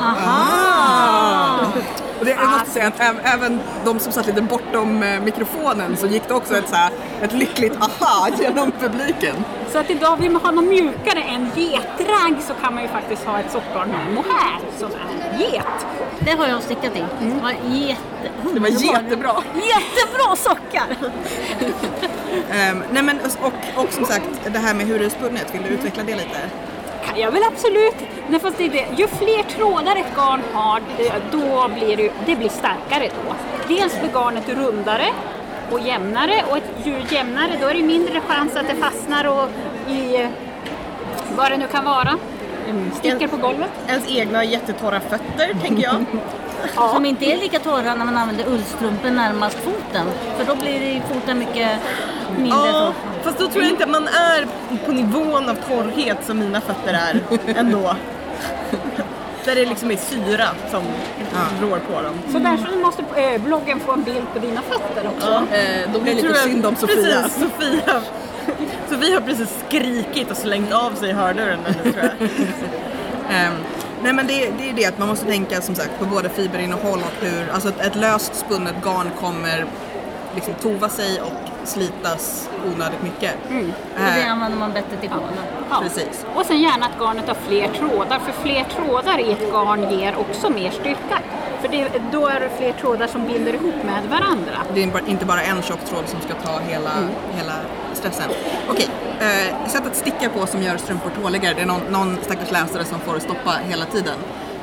Aha! 0.00 1.72
Och 2.18 2.24
det, 2.24 2.30
jag 2.30 2.50
måste 2.50 2.70
säga 2.70 2.86
att 2.86 2.98
äv- 2.98 3.20
även 3.24 3.60
de 3.84 3.98
som 3.98 4.12
satt 4.12 4.26
lite 4.26 4.42
bortom 4.42 5.02
eh, 5.02 5.20
mikrofonen 5.20 5.96
så 5.96 6.06
gick 6.06 6.28
det 6.28 6.34
också 6.34 6.56
ett, 6.56 6.68
så 6.68 6.74
här, 6.76 6.90
ett 7.22 7.32
lyckligt 7.32 7.76
aha 7.80 8.28
genom 8.40 8.72
publiken. 8.80 9.34
Så 9.72 9.78
att 9.78 9.90
idag 9.90 10.16
vill 10.16 10.30
man 10.30 10.42
ha 10.42 10.50
något 10.50 10.64
mjukare 10.64 11.20
än 11.22 11.50
getragg 11.56 12.34
så 12.46 12.54
kan 12.62 12.74
man 12.74 12.82
ju 12.82 12.88
faktiskt 12.88 13.24
ha 13.24 13.40
ett 13.40 13.52
sockgarn 13.52 13.88
med 13.88 14.14
mohair 14.14 14.60
som 14.78 14.90
är 14.90 15.38
get. 15.38 15.86
Det 16.20 16.30
har 16.30 16.46
jag 16.48 16.62
stickat 16.62 16.96
i. 16.96 17.04
Det 17.20 17.40
var, 17.42 17.50
jätte, 17.50 18.00
Det 18.54 18.60
var 18.60 18.68
jättebra. 18.68 19.34
jättebra 19.54 20.36
sockar! 20.36 20.96
Ehm, 22.50 22.82
nej 22.92 23.02
men, 23.02 23.18
och, 23.42 23.82
och 23.84 23.92
som 23.92 24.04
sagt, 24.04 24.24
det 24.52 24.58
här 24.58 24.74
med 24.74 24.86
hur 24.86 24.98
det 24.98 25.04
är 25.04 25.08
spunnet, 25.10 25.54
vill 25.54 25.62
du 25.62 25.68
utveckla 25.68 26.02
det 26.02 26.14
lite? 26.14 26.38
jag 27.16 27.30
väl 27.30 27.42
absolut. 27.52 27.94
Nej, 28.28 28.40
fast 28.40 28.58
det 28.58 28.64
är 28.64 28.70
det. 28.70 28.86
Ju 28.96 29.08
fler 29.08 29.42
trådar 29.42 29.96
ett 29.96 30.16
garn 30.16 30.42
har, 30.52 30.80
eh, 30.98 31.14
då 31.32 31.68
blir 31.74 31.96
det, 31.96 32.12
det 32.26 32.36
blir 32.36 32.48
starkare 32.48 33.08
då. 33.08 33.34
Dels 33.68 34.00
blir 34.00 34.10
garnet 34.12 34.48
rundare 34.48 35.06
och 35.70 35.80
jämnare 35.80 36.44
och 36.50 36.56
ett, 36.56 36.70
ju 36.84 36.96
jämnare 37.10 37.50
då 37.60 37.66
är 37.66 37.74
det 37.74 37.82
mindre 37.82 38.20
chans 38.20 38.56
att 38.56 38.68
det 38.68 38.74
fastnar 38.74 39.24
och 39.24 39.48
i 39.90 40.22
eh, 40.22 40.28
vad 41.36 41.50
det 41.50 41.56
nu 41.56 41.66
kan 41.66 41.84
vara. 41.84 42.18
Sticker 42.94 43.28
på 43.28 43.36
golvet. 43.36 43.70
Ens 43.88 44.08
egna 44.08 44.44
jättetorra 44.44 45.00
fötter, 45.00 45.54
tänker 45.62 45.82
jag. 45.82 46.04
Som 46.94 47.04
inte 47.04 47.24
är 47.24 47.36
lika 47.36 47.58
torra 47.58 47.94
när 47.94 48.04
man 48.04 48.16
använder 48.16 48.48
ullstrumpor 48.48 49.10
närmast 49.10 49.58
foten. 49.58 50.06
För 50.36 50.44
då 50.44 50.54
blir 50.54 51.02
foten 51.12 51.38
mycket 51.38 51.78
mindre 52.36 52.58
Ja, 52.58 52.92
fast 53.22 53.38
då 53.38 53.48
tror 53.48 53.62
jag 53.64 53.72
inte 53.72 53.84
att 53.84 53.90
man 53.90 54.08
är 54.08 54.46
på 54.86 54.92
nivån 54.92 55.48
av 55.48 55.54
torrhet 55.54 56.18
som 56.26 56.38
mina 56.38 56.60
fötter 56.60 56.94
är 56.94 57.20
ändå. 57.58 57.94
Där 59.44 59.54
det 59.54 59.66
liksom 59.66 59.90
är 59.90 59.96
syra 59.96 60.48
som 60.70 60.82
rår 61.62 61.78
på 61.78 62.02
dem. 62.02 62.14
Så 62.32 62.38
där 62.38 62.56
så 62.56 62.78
måste 62.78 63.02
eh, 63.16 63.42
bloggen 63.42 63.80
få 63.80 63.92
en 63.92 64.02
bild 64.02 64.26
på 64.32 64.38
dina 64.38 64.62
fötter 64.62 65.08
också. 65.16 65.54
Eh, 65.54 65.92
då 65.92 66.00
blir 66.00 66.14
det 66.14 66.22
lite 66.22 66.34
synd 66.34 66.66
om 66.66 66.76
Sofia. 66.76 67.22
Precis, 67.22 67.34
Sofia. 67.34 68.02
Sofia 68.88 69.14
har 69.14 69.20
precis 69.20 69.64
skrikit 69.66 70.30
och 70.30 70.36
slängt 70.36 70.72
av 70.72 70.94
sig 70.94 71.12
hörluren 71.12 71.58
nu 71.66 71.92
tror 71.92 72.04
jag. 72.04 72.28
Ehm, 73.30 73.52
nej 74.02 74.12
men 74.12 74.26
det, 74.26 74.50
det 74.58 74.70
är 74.70 74.72
det 74.72 74.86
att 74.86 74.98
man 74.98 75.08
måste 75.08 75.26
tänka 75.26 75.60
som 75.60 75.74
sagt 75.74 75.98
på 75.98 76.04
både 76.04 76.28
fiberinnehåll 76.28 76.98
och 76.98 77.26
hur, 77.26 77.50
alltså 77.52 77.68
ett, 77.68 77.80
ett 77.80 77.96
löst 77.96 78.34
spunnet 78.34 78.74
garn 78.84 79.10
kommer 79.20 79.66
liksom 80.34 80.54
tova 80.54 80.88
sig 80.88 81.20
och 81.20 81.53
slitas 81.68 82.48
onödigt 82.74 83.02
mycket. 83.02 83.34
Och 83.44 83.50
det 83.94 84.22
Eh, 84.22 84.32
använder 84.32 84.58
man 84.58 84.72
bättre 84.72 84.96
till 85.00 85.08
kolan. 85.08 85.32
Ja. 85.70 85.80
Precis. 85.82 86.26
Och 86.34 86.46
sen 86.46 86.62
gärna 86.62 86.86
att 86.86 86.98
garnet 87.00 87.28
har 87.28 87.34
fler 87.34 87.68
trådar, 87.68 88.18
för 88.18 88.32
fler 88.32 88.64
trådar 88.64 89.18
i 89.20 89.32
ett 89.32 89.52
garn 89.52 89.98
ger 89.98 90.16
också 90.16 90.50
mer 90.50 90.70
styrka. 90.70 91.18
För 91.60 91.68
det, 91.68 91.88
då 92.12 92.26
är 92.26 92.40
det 92.40 92.50
fler 92.58 92.72
trådar 92.72 93.06
som 93.06 93.26
binder 93.26 93.52
ihop 93.54 93.74
med 93.84 94.04
varandra. 94.10 94.56
Det 94.74 94.82
är 94.82 95.08
inte 95.08 95.24
bara 95.26 95.42
en 95.42 95.62
tjock 95.62 95.84
tråd 95.84 96.04
som 96.06 96.20
ska 96.20 96.34
ta 96.34 96.58
hela, 96.58 96.90
hela 97.36 97.52
stressen. 97.92 98.30
Okej, 98.70 98.88
eh, 99.20 99.68
sätt 99.68 99.86
att 99.86 99.96
sticka 99.96 100.28
på 100.28 100.46
som 100.46 100.62
gör 100.62 100.76
strumpor 100.76 101.10
tåligare. 101.22 101.54
Det 101.54 101.62
är 101.62 101.66
någon, 101.66 101.80
någon 101.90 102.18
stackars 102.22 102.50
läsare 102.50 102.84
som 102.84 103.00
får 103.00 103.18
stoppa 103.18 103.50
hela 103.68 103.84
tiden. 103.84 104.14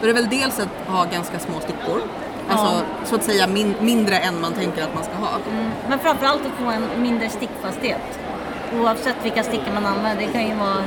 Då 0.01 0.07
är 0.07 0.13
det 0.13 0.21
väl 0.21 0.29
dels 0.29 0.59
att 0.59 0.93
ha 0.93 1.03
ganska 1.05 1.39
små 1.39 1.59
stickor. 1.59 2.01
Alltså 2.49 2.85
så 3.05 3.15
att 3.15 3.23
säga 3.23 3.47
min, 3.47 3.75
mindre 3.79 4.17
än 4.17 4.41
man 4.41 4.53
tänker 4.53 4.83
att 4.83 4.95
man 4.95 5.03
ska 5.03 5.13
ha. 5.13 5.29
Men 5.89 5.99
framförallt 5.99 6.41
att 6.45 6.65
få 6.65 6.69
en 6.69 7.01
mindre 7.01 7.29
stickfasthet. 7.29 8.19
Oavsett 8.79 9.15
vilka 9.23 9.43
stickor 9.43 9.73
man 9.73 9.85
använder. 9.85 10.25
Det 10.25 10.31
kan 10.31 10.47
ju 10.47 10.55
vara... 10.55 10.83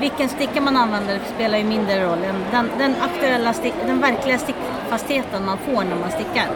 Vilken 0.00 0.28
sticka 0.28 0.60
man 0.60 0.76
använder 0.76 1.20
spelar 1.34 1.58
ju 1.58 1.64
mindre 1.64 2.04
roll. 2.04 2.18
än 2.24 2.44
Den, 2.50 2.70
den 2.78 2.94
aktuella 3.00 3.52
stick, 3.52 3.74
den 3.86 4.00
verkliga 4.00 4.38
stickfastheten 4.38 5.46
man 5.46 5.58
får 5.58 5.84
när 5.84 5.96
man 5.96 6.10
stickar. 6.10 6.48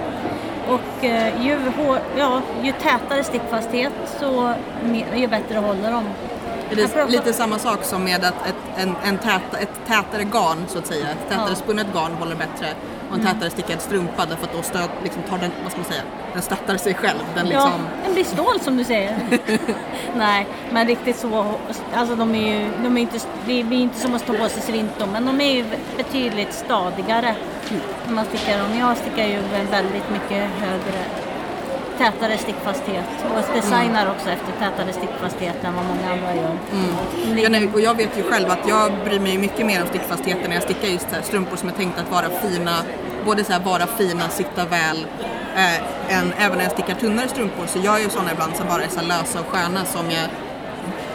Och 0.69 1.05
eh, 1.05 1.47
ju, 1.47 1.57
hår, 1.57 1.99
ja, 2.17 2.43
ju 2.63 2.73
tätare 2.73 3.25
stickfasthet 3.25 3.93
så 4.21 4.53
ju 5.15 5.27
bättre 5.27 5.59
håller 5.59 5.93
de. 5.93 6.05
Det 6.71 6.83
är 6.83 7.09
lite 7.09 7.33
samma 7.33 7.59
sak 7.59 7.85
som 7.85 8.05
med 8.05 8.25
att 8.25 8.47
ett, 8.47 8.68
en, 8.79 8.95
en 9.05 9.19
täta, 9.19 9.59
ett 9.59 9.81
tätare 9.87 10.25
garn 10.25 10.65
så 10.69 10.79
att 10.79 10.87
säga. 10.87 11.07
Ett 11.11 11.29
tätare 11.29 11.49
Ja. 11.49 11.55
spunnet 11.55 11.87
garn 11.95 12.13
håller 12.13 12.37
bättre. 12.37 12.67
Och 13.11 13.15
en 13.19 13.27
tätare 13.27 13.51
stickad 13.51 13.81
strumpa 13.81 14.27
därför 14.27 14.45
att 14.45 14.53
då 14.53 14.63
stöd, 14.63 14.89
liksom 15.03 15.23
tar 15.23 15.39
den, 15.39 15.51
vad 15.63 15.73
ska 15.73 15.81
man 15.81 15.91
säga, 15.91 16.03
den 16.33 16.43
stöttar 16.43 16.77
sig 16.77 16.95
själv. 16.95 17.19
Den 17.35 17.47
liksom, 17.47 17.71
Ja, 17.71 18.03
den 18.05 18.15
blir 18.15 18.25
stål 18.25 18.61
som 18.61 18.77
du 18.77 18.85
säger. 18.85 19.17
Nej, 20.17 20.47
men 20.71 20.87
riktigt 20.87 21.17
så, 21.19 21.55
alltså 21.95 22.15
de 22.17 22.35
är 22.35 22.53
ju, 22.59 22.69
de 22.83 22.97
är 22.97 23.01
inte, 23.01 23.19
det 23.47 23.65
blir 23.65 23.79
inte 23.81 23.99
som 24.01 24.15
att 24.15 24.21
stå 24.23 24.33
på 24.33 24.49
sig 24.49 24.63
svinto, 24.63 25.07
men 25.13 25.27
de 25.27 25.41
är 25.41 25.55
ju 25.55 25.65
betydligt 25.97 26.55
stadigare 26.55 27.35
när 28.07 28.15
man 28.15 28.25
stickar 28.25 28.59
dem. 28.59 28.79
Jag 28.79 28.97
stickar 28.97 29.25
ju 29.27 29.39
väldigt 29.71 30.11
mycket 30.13 30.51
högre, 30.61 31.05
tätare 31.99 32.39
stickfasthet 32.39 33.05
och 33.37 33.55
designar 33.55 34.11
också 34.11 34.31
efter 34.31 34.53
tätare 34.59 34.93
stickfasthet 34.93 35.65
än 35.65 35.75
vad 35.75 35.85
många 35.85 36.13
andra 36.13 36.35
gör. 36.43 36.59
Det- 37.35 37.41
Ja, 37.41 37.49
nej, 37.49 37.71
och 37.75 37.81
jag 37.81 37.95
vet 37.95 38.19
ju 38.19 38.23
själv 38.23 38.51
att 38.51 38.69
jag 38.69 38.93
bryr 39.05 39.21
mig 39.21 39.39
mycket 39.39 39.67
mer 39.67 39.83
om 39.83 39.89
stickfastheten 39.89 40.45
när 40.49 40.55
jag 40.57 40.63
stickar 40.63 40.89
just 40.89 41.07
här 41.13 41.23
strumpor 41.23 41.57
som 41.57 41.69
är 41.69 41.73
tänkta 41.73 42.01
att 42.03 42.11
vara 42.11 42.29
fina, 42.43 42.73
både 43.25 43.45
så 43.45 43.53
här 43.53 43.61
vara 43.61 43.87
fina, 43.87 44.29
sitta 44.29 44.65
väl, 44.65 45.07
eh, 45.57 46.17
än, 46.19 46.33
även 46.39 46.57
när 46.59 46.65
jag 46.65 46.73
stickar 46.73 46.95
tunnare 46.95 47.29
strumpor 47.29 47.67
så 47.67 47.79
jag 47.83 47.95
är 47.99 48.03
ju 48.05 48.09
sådana 48.11 48.33
ibland 48.33 48.57
som 48.57 48.67
bara 48.69 48.83
är 48.85 48.89
så 48.89 49.01
lösa 49.03 49.41
och 49.41 49.47
sköna 49.47 49.85
som 49.85 50.11
jag 50.11 50.25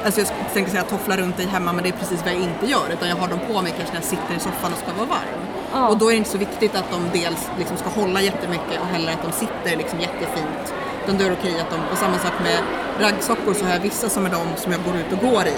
Alltså 0.06 0.22
jag 0.22 0.30
tänkte 0.54 0.72
säga 0.72 0.84
toffla 0.84 1.18
runt 1.18 1.40
i 1.40 1.46
hemma 1.46 1.74
men 1.74 1.84
det 1.84 1.90
är 1.90 1.94
precis 1.94 2.24
vad 2.24 2.34
jag 2.34 2.42
inte 2.42 2.66
gör 2.66 2.86
utan 2.94 3.10
jag 3.10 3.16
har 3.16 3.28
dem 3.28 3.40
på 3.48 3.62
mig 3.62 3.74
kanske 3.78 3.94
när 3.94 4.02
jag 4.02 4.10
sitter 4.10 4.36
i 4.38 4.40
soffan 4.40 4.72
och 4.74 4.80
ska 4.80 4.88
vara 4.98 5.06
varm. 5.06 5.63
Ja. 5.74 5.88
Och 5.88 5.98
då 5.98 6.06
är 6.08 6.12
det 6.12 6.18
inte 6.18 6.30
så 6.30 6.38
viktigt 6.38 6.76
att 6.76 6.92
de 6.92 7.20
dels 7.20 7.50
liksom 7.58 7.78
ska 7.78 7.90
hålla 7.90 8.22
jättemycket 8.22 8.82
och 8.82 8.88
heller 8.88 9.14
att 9.14 9.24
de 9.24 9.32
sitter 9.32 9.78
liksom 9.78 10.00
jättefint. 10.00 10.74
Utan 11.04 11.18
då 11.18 11.24
är 11.24 11.30
det 11.30 11.36
okej 11.40 11.60
att 11.60 11.70
de, 11.70 11.80
och 11.92 11.98
samma 11.98 12.18
sak 12.18 12.34
med 12.44 12.60
raggsockor 13.00 13.54
så 13.54 13.66
har 13.66 13.72
jag 13.72 13.80
vissa 13.80 14.10
som 14.10 14.26
är 14.26 14.30
de 14.30 14.48
som 14.56 14.72
jag 14.72 14.84
går 14.84 14.96
ut 14.96 15.12
och 15.14 15.20
går 15.20 15.48
i. 15.48 15.58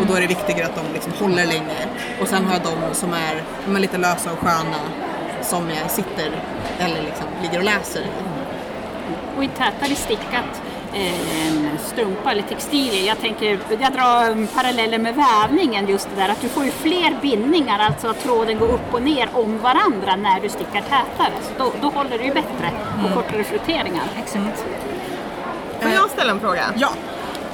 Och 0.00 0.06
då 0.06 0.14
är 0.14 0.20
det 0.20 0.26
viktigare 0.26 0.66
att 0.66 0.76
de 0.76 0.92
liksom 0.92 1.12
håller 1.12 1.46
länge. 1.46 1.80
Och 2.20 2.28
sen 2.28 2.44
har 2.44 2.52
jag 2.52 2.62
de 2.62 2.94
som 2.94 3.12
är 3.12 3.42
de 3.66 3.76
är 3.76 3.80
lite 3.80 3.98
lösa 3.98 4.32
och 4.32 4.38
sköna 4.38 4.80
som 5.42 5.70
jag 5.70 5.90
sitter 5.90 6.30
eller 6.78 7.02
liksom 7.02 7.26
ligger 7.42 7.58
och 7.58 7.64
läser 7.64 8.00
i. 8.00 8.10
Och 9.36 9.44
i 9.44 9.48
tätare 9.48 9.94
stickat 9.94 10.62
eh, 10.94 11.78
strumpa 11.78 12.30
eller 12.30 12.42
textilier. 12.42 13.06
Jag 13.06 13.20
tänker, 13.20 13.58
jag 13.80 13.92
drar 13.92 14.54
paralleller 14.54 14.98
med 14.98 15.14
vävningen 15.14 15.88
just 15.88 16.08
det 16.14 16.22
där 16.22 16.28
att 16.28 16.40
du 16.40 16.48
får 16.48 16.64
ju 16.64 16.70
fler 16.70 17.16
bindningar, 17.22 17.78
alltså 17.78 18.08
att 18.08 18.20
tråden 18.22 18.58
går 18.58 18.68
upp 18.68 18.94
och 18.94 19.02
ner 19.02 19.28
om 19.32 19.58
varandra 19.58 20.16
när 20.16 20.40
du 20.40 20.48
stickar 20.48 20.80
tätare. 20.80 21.32
Så 21.42 21.64
då, 21.64 21.72
då 21.80 21.88
håller 21.88 22.18
det 22.18 22.24
ju 22.24 22.32
bättre 22.34 22.70
och 23.04 23.14
kortare 23.14 23.44
flutteringar. 23.44 24.04
Exakt. 24.18 24.64
Får 25.80 25.90
jag 25.90 26.10
ställa 26.10 26.32
en 26.32 26.40
fråga? 26.40 26.64
Ja, 26.76 26.88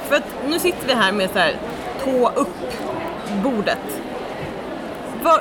För 0.07 0.15
att 0.15 0.27
nu 0.47 0.59
sitter 0.59 0.87
vi 0.87 0.93
här 0.93 1.11
med 1.11 1.29
så 1.33 1.39
här 1.39 1.55
tå 2.03 2.29
upp 2.29 2.57
bordet. 3.43 4.01
Vad, 5.23 5.39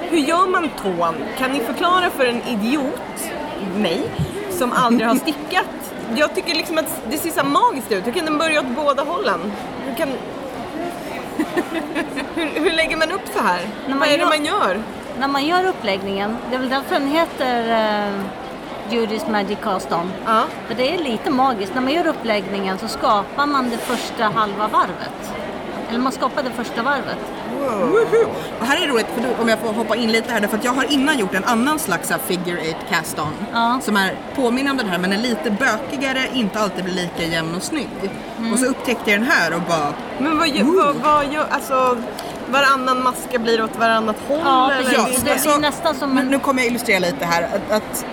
hur 0.00 0.18
gör 0.18 0.46
man 0.46 0.68
tån? 0.82 1.14
Kan 1.38 1.50
ni 1.52 1.60
förklara 1.60 2.10
för 2.10 2.26
en 2.26 2.42
idiot, 2.42 3.30
mig, 3.76 4.02
som 4.50 4.72
aldrig 4.72 5.08
har 5.08 5.16
stickat? 5.26 5.85
Jag 6.14 6.34
tycker 6.34 6.54
liksom 6.54 6.78
att 6.78 7.02
det 7.10 7.18
ser 7.18 7.30
så 7.30 7.46
magiskt 7.46 7.92
ut. 7.92 8.06
Hur 8.06 8.12
kan 8.12 8.24
den 8.24 8.38
börja 8.38 8.60
åt 8.60 8.66
båda 8.66 9.02
hållen? 9.02 9.52
Hur, 9.86 9.94
kan... 9.94 10.08
hur, 12.34 12.60
hur 12.60 12.72
lägger 12.72 12.96
man 12.96 13.10
upp 13.10 13.28
så 13.34 13.42
här? 13.42 13.60
man 13.88 13.98
Vad 13.98 14.08
är 14.08 14.18
det 14.18 14.26
man 14.26 14.44
gör? 14.44 14.82
När 15.18 15.28
man 15.28 15.46
gör 15.46 15.66
uppläggningen, 15.66 16.36
det 16.50 16.56
är 16.56 16.60
väl 16.60 16.68
därför 16.68 16.94
den 16.94 17.08
heter 17.08 17.60
uh, 17.60 18.20
Judy's 18.90 19.30
Magic 19.30 19.58
Cast 19.62 19.92
On. 19.92 20.12
Ja. 20.26 20.42
För 20.68 20.74
det 20.74 20.94
är 20.94 20.98
lite 20.98 21.30
magiskt. 21.30 21.74
När 21.74 21.82
man 21.82 21.92
gör 21.92 22.06
uppläggningen 22.06 22.78
så 22.78 22.88
skapar 22.88 23.46
man 23.46 23.70
det 23.70 23.78
första 23.78 24.24
halva 24.24 24.68
varvet. 24.68 25.32
Eller 25.88 25.98
man 25.98 26.12
skapar 26.12 26.42
det 26.42 26.50
första 26.50 26.82
varvet. 26.82 27.18
Och 28.60 28.66
här 28.66 28.76
är 28.76 28.80
det 28.86 28.92
roligt, 28.92 29.06
för 29.14 29.20
du, 29.22 29.28
om 29.42 29.48
jag 29.48 29.58
får 29.58 29.72
hoppa 29.72 29.96
in 29.96 30.12
lite 30.12 30.32
här, 30.32 30.40
därför 30.40 30.56
att 30.58 30.64
jag 30.64 30.72
har 30.72 30.92
innan 30.92 31.18
gjort 31.18 31.34
en 31.34 31.44
annan 31.44 31.78
slags 31.78 32.12
figure 32.26 32.60
eight 32.60 32.76
cast 32.90 33.18
on. 33.18 33.32
Ja. 33.52 33.78
Som 33.82 33.96
är 33.96 34.14
påminnande 34.36 34.82
den 34.82 34.92
här, 34.92 34.98
men 34.98 35.12
är 35.12 35.18
lite 35.18 35.50
bökigare, 35.50 36.28
inte 36.34 36.60
alltid 36.60 36.84
blir 36.84 36.94
lika 36.94 37.22
jämn 37.22 37.54
och 37.54 37.62
snygg. 37.62 37.88
Och 38.52 38.58
så 38.58 38.66
upptäckte 38.66 39.10
jag 39.10 39.20
den 39.20 39.28
här 39.30 39.54
och 39.54 39.60
bara, 39.68 39.92
Men 40.18 40.38
vad, 40.38 40.48
gör- 40.48 40.64
vad, 40.84 40.96
vad 40.96 41.32
gör, 41.32 41.46
alltså 41.50 41.96
varannan 42.48 43.02
maska 43.02 43.38
blir 43.38 43.62
åt 43.64 43.76
varannat 43.78 44.16
håll? 44.28 44.40
Ja, 44.44 44.72
eller? 44.72 44.92
Ja, 44.92 45.06
Det 45.24 45.42
blir 45.42 45.58
nästan 45.60 45.94
som 45.94 46.10
men 46.14 46.24
en- 46.24 46.30
nu 46.30 46.38
kommer 46.38 46.62
jag 46.62 46.66
illustrera 46.70 46.98
lite 46.98 47.24
här. 47.24 47.42
Att, 47.42 47.72
att 47.82 48.06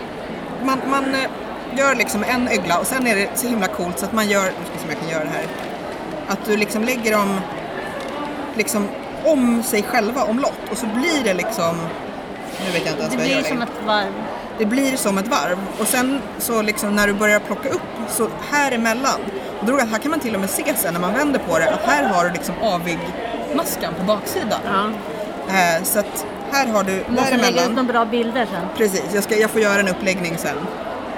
man, 0.63 0.77
man 0.89 1.03
eh, 1.15 1.29
gör 1.77 1.95
liksom 1.95 2.23
en 2.23 2.47
ögla 2.47 2.79
och 2.79 2.87
sen 2.87 3.07
är 3.07 3.15
det 3.15 3.29
så 3.35 3.47
himla 3.47 3.67
coolt 3.67 3.99
så 3.99 4.05
att 4.05 4.13
man 4.13 4.27
gör, 4.27 4.43
nu 4.43 4.51
ska 4.65 4.77
se 4.77 4.83
om 4.83 4.89
jag 4.89 4.99
kan 4.99 5.09
göra 5.09 5.23
det 5.23 5.29
här. 5.29 5.45
Att 6.27 6.45
du 6.45 6.57
liksom 6.57 6.83
lägger 6.83 7.11
dem 7.11 7.39
liksom 8.55 8.87
om 9.25 9.63
sig 9.63 9.83
själva 9.83 10.23
omlott 10.23 10.59
och 10.71 10.77
så 10.77 10.85
blir 10.85 11.23
det 11.23 11.33
liksom, 11.33 11.75
nu 12.65 12.71
vet 12.71 12.85
jag 12.85 12.91
inte 12.93 13.01
ens 13.01 13.09
Det 13.11 13.17
vad 13.17 13.25
jag 13.25 13.27
blir 13.27 13.35
gör 13.35 13.43
som 13.43 13.57
längre. 13.59 13.63
ett 13.79 13.85
varv. 13.87 14.13
Det 14.57 14.65
blir 14.65 14.97
som 14.97 15.17
ett 15.17 15.27
varv 15.27 15.57
och 15.79 15.87
sen 15.87 16.21
så 16.39 16.61
liksom 16.61 16.95
när 16.95 17.07
du 17.07 17.13
börjar 17.13 17.39
plocka 17.39 17.69
upp 17.69 17.81
så 18.09 18.29
här 18.51 18.71
emellan, 18.71 19.19
då 19.61 19.71
jag 19.73 19.81
att 19.81 19.89
här 19.89 19.97
kan 19.99 20.11
man 20.11 20.19
till 20.19 20.33
och 20.35 20.39
med 20.41 20.49
se 20.49 20.73
sen 20.75 20.93
när 20.93 21.01
man 21.01 21.13
vänder 21.13 21.39
på 21.39 21.59
det 21.59 21.69
att 21.73 21.85
här 21.85 22.03
har 22.03 22.23
du 22.25 22.31
liksom 22.31 22.55
avig 22.61 22.99
maskan 23.55 23.93
på 23.99 24.03
baksidan. 24.05 24.59
Ja. 24.67 24.89
Eh, 25.53 25.83
så 25.83 25.99
att 25.99 26.25
här 26.51 26.67
har 26.67 26.83
du 26.83 27.03
Måste 27.07 27.11
lägga 27.31 27.35
ut 27.35 27.41
däremellan. 27.55 27.71
några 27.75 27.93
bra 27.93 28.05
bilder 28.05 28.45
sen. 28.51 28.65
Precis, 28.77 29.03
jag, 29.13 29.23
ska, 29.23 29.35
jag 29.35 29.49
får 29.49 29.61
göra 29.61 29.79
en 29.79 29.87
uppläggning 29.87 30.37
sen. 30.37 30.55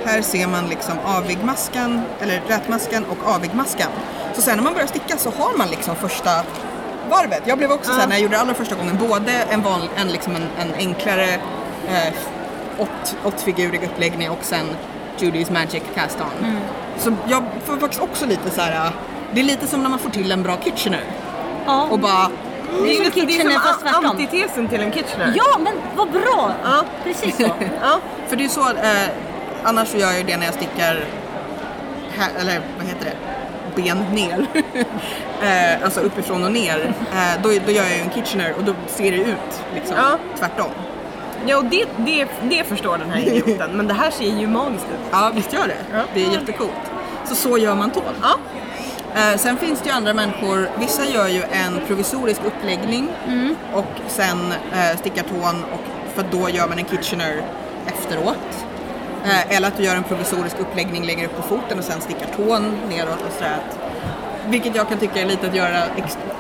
Här 0.06 0.22
ser 0.22 0.48
man 0.48 0.68
liksom 0.68 0.94
avigmaskan, 1.06 2.02
eller 2.22 2.42
rätmaskan 2.48 3.06
och 3.06 3.32
avigmaskan. 3.36 3.88
Så 4.34 4.42
sen 4.42 4.56
när 4.58 4.64
man 4.64 4.74
börjar 4.74 4.88
sticka 4.88 5.18
så 5.18 5.30
har 5.30 5.58
man 5.58 5.68
liksom 5.68 5.96
första 5.96 6.32
varvet. 7.10 7.42
Jag 7.46 7.58
blev 7.58 7.72
också 7.72 7.92
så 7.92 8.00
här, 8.00 8.08
när 8.08 8.16
jag 8.16 8.22
gjorde 8.22 8.36
det 8.36 8.42
allra 8.42 8.54
första 8.54 8.76
gången, 8.76 8.98
både 9.10 9.32
en, 9.32 9.62
van, 9.62 9.82
en, 9.98 10.08
liksom 10.08 10.36
en, 10.36 10.48
en 10.60 10.74
enklare 10.78 11.34
eh, 11.90 12.14
åt, 12.78 13.16
åttfigurig 13.24 13.84
uppläggning 13.84 14.30
och 14.30 14.40
sen 14.42 14.66
Judy's 15.18 15.52
Magic 15.54 15.84
Cast 15.96 16.18
On. 16.22 16.58
Så 16.98 17.14
jag 17.28 17.44
får 17.66 17.78
faktiskt 17.78 18.02
också 18.04 18.26
lite 18.26 18.50
så 18.50 18.62
här. 18.62 18.92
det 19.34 19.40
är 19.40 19.44
lite 19.44 19.68
som 19.68 19.84
när 19.84 19.90
man 19.90 20.00
får 20.00 20.10
till 20.10 20.32
en 20.32 20.44
bra 20.44 20.58
Kitchener 20.64 21.04
Ja, 21.66 21.88
och 21.92 22.00
bara 22.00 22.30
det 22.84 22.98
är 22.98 23.12
som 23.12 23.52
som 23.52 23.62
fast 23.62 23.82
tvärtom. 23.82 24.06
antitesen 24.06 24.68
till 24.68 24.82
en 24.82 24.92
Kitchener. 24.92 25.34
Ja, 25.36 25.58
men 25.60 25.74
vad 25.96 26.12
bra! 26.12 26.52
Ja. 26.64 26.84
Precis 27.04 27.38
så. 27.38 27.44
Ja. 27.82 28.00
För 28.28 28.36
det 28.36 28.46
är 28.46 28.50
så, 28.50 28.62
eh, 28.70 29.10
annars 29.64 29.88
så 29.88 29.98
gör 29.98 30.08
jag 30.08 30.18
ju 30.18 30.24
det 30.24 30.38
när 30.38 30.46
jag 30.46 30.56
stickar, 30.56 31.06
eller 32.40 32.62
vad 32.78 32.88
heter 32.88 33.06
det, 33.06 33.16
ben 33.76 33.98
ner. 34.14 34.46
eh, 35.44 35.84
alltså 35.84 36.00
uppifrån 36.00 36.44
och 36.44 36.52
ner. 36.52 36.94
Eh, 37.14 37.42
då, 37.44 37.50
då 37.66 37.72
gör 37.72 37.84
jag 37.84 37.96
ju 37.98 38.02
en 38.02 38.10
Kitchener 38.12 38.54
och 38.58 38.64
då 38.64 38.74
ser 38.88 39.12
det 39.12 39.18
ut 39.18 39.64
liksom 39.76 39.96
Ja. 39.98 40.18
tvärtom. 40.40 40.72
Ja, 41.48 41.58
och 41.58 41.66
det, 41.66 41.86
det, 41.98 42.28
det 42.50 42.64
förstår 42.64 42.98
den 42.98 43.10
här 43.10 43.20
idioten, 43.28 43.72
men 43.78 43.88
det 43.88 43.94
här 43.94 44.12
ser 44.12 44.40
ju 44.40 44.48
magiskt 44.48 44.86
ut. 44.94 45.00
Ja, 45.12 45.32
visst 45.36 45.54
gör 45.54 45.68
det. 45.68 45.78
Ja. 45.94 46.00
Det 46.14 46.26
är 46.26 46.32
jättecoolt. 46.32 46.72
Så 47.26 47.36
så 47.36 47.58
gör 47.58 47.76
man 47.76 47.92
tån. 47.92 48.04
Ja. 48.22 48.36
Eh, 49.16 49.38
sen 49.38 49.58
finns 49.58 49.80
det 49.82 49.90
ju 49.90 49.96
andra 49.96 50.14
människor, 50.14 50.70
vissa 50.80 51.06
gör 51.06 51.28
ju 51.28 51.42
en 51.44 51.80
provisorisk 51.88 52.42
uppläggning 52.46 53.08
och 53.74 53.86
sen 54.08 54.54
eh, 54.74 54.98
stickar 54.98 55.24
tån 55.24 55.64
och 55.74 55.80
för 56.16 56.26
då 56.32 56.50
gör 56.50 56.68
man 56.68 56.78
en 56.80 56.86
Kitchener 56.86 57.42
efteråt. 57.88 58.65
Eh, 59.26 59.56
eller 59.56 59.68
att 59.68 59.78
du 59.78 59.84
gör 59.84 59.96
en 59.96 60.04
provisorisk 60.04 60.60
uppläggning 60.60 61.06
längre 61.06 61.26
upp 61.26 61.36
på 61.36 61.42
foten 61.42 61.78
och 61.80 61.84
sen 61.84 62.02
stickar 62.02 62.28
tån 62.36 62.78
neråt 62.90 63.22
och 63.28 63.34
sådär. 63.38 63.60
Vilket 64.50 64.76
jag 64.76 64.90
kan 64.90 64.98
tycka 64.98 65.22
är 65.22 65.26
lite 65.26 65.48
att 65.48 65.56
göra 65.56 65.84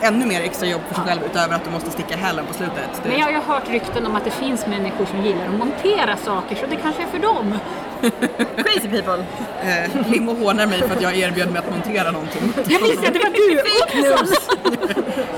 ännu 0.02 0.26
mer 0.26 0.42
extra 0.42 0.68
jobb 0.68 0.82
för 0.88 0.96
sig 0.96 1.04
själv 1.04 1.22
utöver 1.26 1.56
att 1.56 1.64
du 1.66 1.72
måste 1.72 1.92
sticka 1.92 2.16
hälen 2.16 2.46
på 2.46 2.54
slutet. 2.54 2.90
Men 3.04 3.20
jag 3.20 3.26
har 3.26 3.32
ju 3.32 3.40
hört 3.40 3.70
rykten 3.70 4.06
om 4.06 4.16
att 4.16 4.26
det 4.26 4.32
finns 4.32 4.68
människor 4.68 5.06
som 5.06 5.26
gillar 5.26 5.46
att 5.46 5.54
montera 5.60 6.18
saker 6.18 6.56
så 6.56 6.66
det 6.66 6.76
kanske 6.76 7.04
är 7.04 7.08
för 7.08 7.20
dem. 7.20 7.60
Crazy 8.56 8.90
people. 8.90 9.26
Eh, 9.64 10.12
Lim 10.12 10.30
och 10.30 10.36
hånar 10.36 10.66
mig 10.66 10.80
för 10.80 10.96
att 10.96 11.02
jag 11.02 11.18
erbjöd 11.18 11.52
mig 11.52 11.60
att 11.60 11.72
montera 11.72 12.12
någonting. 12.12 12.54
Jag 12.68 12.80
visste 12.80 13.08
att 13.08 13.14
det 13.14 13.20
var 13.20 13.30
du! 13.30 13.58
Fake 13.90 14.02
news. 14.02 14.40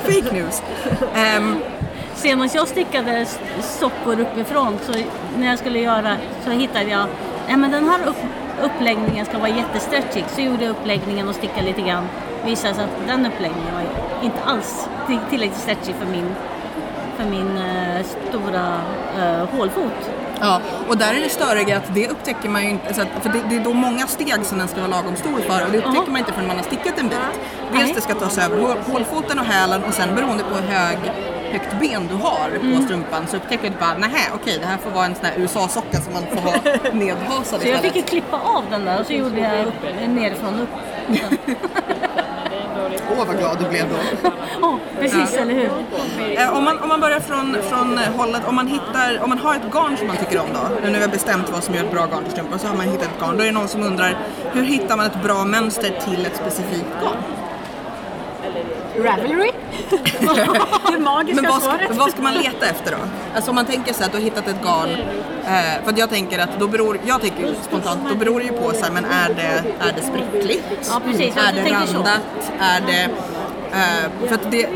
Fake 0.04 0.36
news. 0.36 0.62
Ehm, 1.16 1.56
Senast 2.16 2.56
jag 2.56 2.68
stickade 2.68 3.26
sockor 3.62 4.20
uppifrån 4.20 4.78
så 4.86 4.94
när 5.38 5.48
jag 5.48 5.60
skulle 5.60 5.80
göra 5.80 6.18
så 6.46 6.50
hittade 6.52 6.86
jag 6.86 7.08
Nej 7.48 7.58
men 7.58 7.72
den 7.72 7.90
här 7.90 8.08
upp, 8.08 8.16
uppläggningen 8.64 9.26
ska 9.26 9.38
vara 9.38 9.50
jättestretchig. 9.50 10.26
Så 10.36 10.42
gjorde 10.42 10.64
jag 10.64 10.72
uppläggningen 10.72 11.30
och 11.30 11.36
stickade 11.36 11.62
lite 11.68 11.82
grann. 11.82 12.08
Visade 12.46 12.74
sig 12.74 12.84
att 12.84 13.08
den 13.08 13.26
uppläggningen 13.26 13.74
var 13.74 13.84
inte 14.24 14.38
alls 14.46 14.88
till- 15.08 15.20
tillräckligt 15.30 15.60
stretchig 15.60 15.96
för 16.00 16.06
min, 16.06 16.36
för 17.18 17.26
min 17.26 17.58
eh, 17.58 18.06
stora 18.30 18.80
eh, 19.20 19.58
hålfot. 19.58 19.94
Ja, 20.40 20.62
och 20.90 20.98
där 20.98 21.14
är 21.14 21.20
det 21.20 21.30
störiga 21.30 21.78
att 21.78 21.94
det 21.96 22.10
upptäcker 22.10 22.50
man 22.50 22.64
ju 22.64 22.70
inte, 22.70 22.94
så 22.94 23.02
att, 23.02 23.08
för 23.22 23.30
det, 23.30 23.40
det 23.50 23.56
är 23.56 23.60
då 23.64 23.74
många 23.74 24.08
steg 24.08 24.46
som 24.46 24.58
den 24.58 24.68
ska 24.68 24.78
vara 24.82 24.88
lagom 24.92 25.16
stor 25.16 25.40
för 25.40 25.66
och 25.66 25.72
det 25.72 25.78
upptäcker 25.78 25.96
Jaha. 25.98 26.06
man 26.08 26.18
inte 26.18 26.34
förrän 26.34 26.48
man 26.48 26.56
har 26.58 26.64
stickat 26.64 27.00
en 27.00 27.08
bit. 27.10 27.18
Dels 27.74 27.94
det 27.96 28.02
ska 28.02 28.14
tas 28.14 28.38
över 28.38 28.58
hål, 28.62 28.78
hålfoten 28.92 29.40
och 29.40 29.46
hälen 29.46 29.84
och 29.84 29.94
sen 29.94 30.16
beroende 30.16 30.44
på 30.44 30.56
hur 30.56 30.68
hög, 30.68 30.98
högt 31.52 31.80
ben 31.80 32.08
du 32.08 32.16
har 32.16 32.50
Mm. 32.62 32.78
på 32.78 32.84
strumpan 32.84 33.28
så 33.28 33.38
upptäcker 33.38 33.70
du 33.70 33.76
bara 33.80 33.98
nähä 33.98 34.24
okej 34.36 34.58
det 34.62 34.66
här 34.68 34.78
får 34.78 34.90
vara 34.92 35.06
en 35.06 35.16
sån 35.16 35.26
här 35.26 35.34
USA-socka 35.38 35.98
som 36.02 36.14
man 36.14 36.24
får 36.32 36.42
ha 36.42 36.54
nedhasad 36.94 37.62
Så 37.62 37.68
jag 37.68 37.80
fick 37.80 37.96
ju 37.96 38.02
klippa 38.02 38.38
av 38.38 38.64
den 38.70 38.86
där 38.86 39.00
och 39.00 39.06
så 39.06 39.14
gjorde 39.14 39.40
jag 39.40 39.66
upp, 39.68 39.74
nerifrån 40.08 40.60
upp. 40.60 40.70
Åh 43.12 43.26
vad 43.28 43.38
glad 43.38 43.58
du 43.64 43.70
blev 43.70 43.86
då. 43.90 44.30
Ja, 44.62 44.80
precis, 45.00 45.34
eller 45.34 45.54
hur? 45.54 45.72
Eh, 46.40 46.58
om, 46.58 46.64
man, 46.64 46.80
om 46.80 46.90
man 46.90 47.00
börjar 47.00 47.20
från, 47.20 47.58
från 47.70 47.98
eh, 47.98 48.04
hållet, 48.18 48.42
om 48.48 48.56
man 48.56 48.68
hittar, 48.68 49.24
om 49.24 49.30
man 49.30 49.38
har 49.38 49.56
ett 49.56 49.72
garn 49.74 49.98
som 49.98 50.08
man 50.08 50.18
tycker 50.18 50.40
om 50.40 50.48
då, 50.54 50.60
nu 50.84 50.90
när 50.92 51.00
vi 51.00 51.06
har 51.06 51.12
bestämt 51.12 51.50
vad 51.50 51.64
som 51.64 51.76
gör 51.76 51.84
ett 51.84 51.92
bra 51.92 52.06
garn 52.06 52.24
till 52.24 52.32
strumpor, 52.32 52.58
så 52.58 52.68
har 52.68 52.76
man 52.76 52.86
hittat 52.86 53.04
ett 53.04 53.20
garn, 53.22 53.38
då 53.38 53.44
är 53.44 53.46
det 53.48 53.52
någon 53.54 53.68
som 53.68 53.84
undrar 53.84 54.18
hur 54.54 54.64
hittar 54.64 54.98
man 54.98 55.06
ett 55.06 55.24
bra 55.24 55.46
mönster 55.46 55.90
till 56.06 56.26
ett 56.26 56.36
specifikt 56.36 56.86
garn? 57.04 57.18
Ravelry? 58.98 59.52
det 60.92 61.00
magiska 61.00 61.42
Men 61.42 61.52
vad 61.52 61.62
ska, 61.62 61.72
svaret. 61.72 61.98
vad 61.98 62.12
ska 62.12 62.22
man 62.22 62.34
leta 62.34 62.66
efter 62.66 62.92
då? 62.92 62.98
Alltså 63.36 63.52
om 63.52 63.56
man 63.56 63.66
tänker 63.66 63.94
sig 63.94 64.06
att 64.06 64.12
du 64.12 64.18
har 64.18 64.24
hittat 64.24 64.48
ett 64.48 64.62
garn, 64.64 64.90
eh, 64.90 65.84
för 65.84 65.90
att 65.90 65.98
jag 65.98 66.10
tänker 66.10 66.40
att 66.40 66.60
då 66.60 66.68
beror, 66.68 67.00
jag 67.06 67.22
tänker 67.22 67.56
spontant, 67.62 68.10
då 68.10 68.16
beror 68.16 68.40
det 68.40 68.46
ju 68.46 68.52
på 68.52 68.72
så 68.74 68.84
här, 68.84 68.92
men 68.92 69.06
är 69.06 69.30
det, 69.30 69.64
är 69.80 69.94
det 69.96 70.02
sprickligt? 70.02 70.90
Ja, 70.90 71.02
precis. 71.06 71.36
Är 71.38 71.54
det 71.54 71.72
randat? 71.72 72.22
Är 72.60 72.82
det, 72.82 73.04
eh, 73.72 74.28
för 74.28 74.36
att 74.36 74.52
det, 74.52 74.70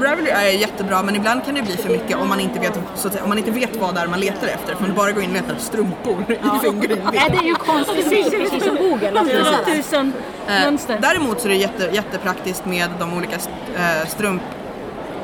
Ravelry 0.00 0.30
är 0.30 0.42
jättebra 0.50 1.02
men 1.02 1.16
ibland 1.16 1.44
kan 1.44 1.54
det 1.54 1.62
bli 1.62 1.76
för 1.76 1.88
mycket 1.90 2.16
om 2.16 2.28
man 2.28 2.40
inte 2.40 2.60
vet, 2.60 2.78
så 2.94 3.06
att 3.06 3.12
säga, 3.12 3.22
om 3.24 3.28
man 3.28 3.38
inte 3.38 3.50
vet 3.50 3.76
vad 3.76 3.94
det 3.94 4.00
är 4.00 4.06
man 4.06 4.20
letar 4.20 4.46
efter. 4.46 4.74
För 4.74 4.82
man 4.82 4.94
bara 4.94 5.12
går 5.12 5.22
in 5.22 5.28
och 5.30 5.34
letar 5.36 5.52
efter 5.54 5.64
strumpor 5.66 6.24
i 6.30 6.58
fingering. 6.62 7.00
Nej, 7.12 7.28
det 7.30 7.36
är 7.38 7.42
ju 7.48 7.54
konstigt, 7.54 8.30
precis 8.30 8.64
som 8.64 8.76
Google. 8.76 9.20
Alltså. 9.20 9.36
Tusen 9.66 10.12
Eh, 10.48 10.60
mönster. 10.64 10.98
däremot 11.02 11.40
så 11.40 11.48
är 11.48 11.52
det 11.52 11.56
jätte, 11.58 11.90
jättepraktiskt 11.92 12.66
med 12.66 12.90
de 12.98 13.14
olika 13.16 13.34
eh, 13.76 14.06
strump... 14.08 14.42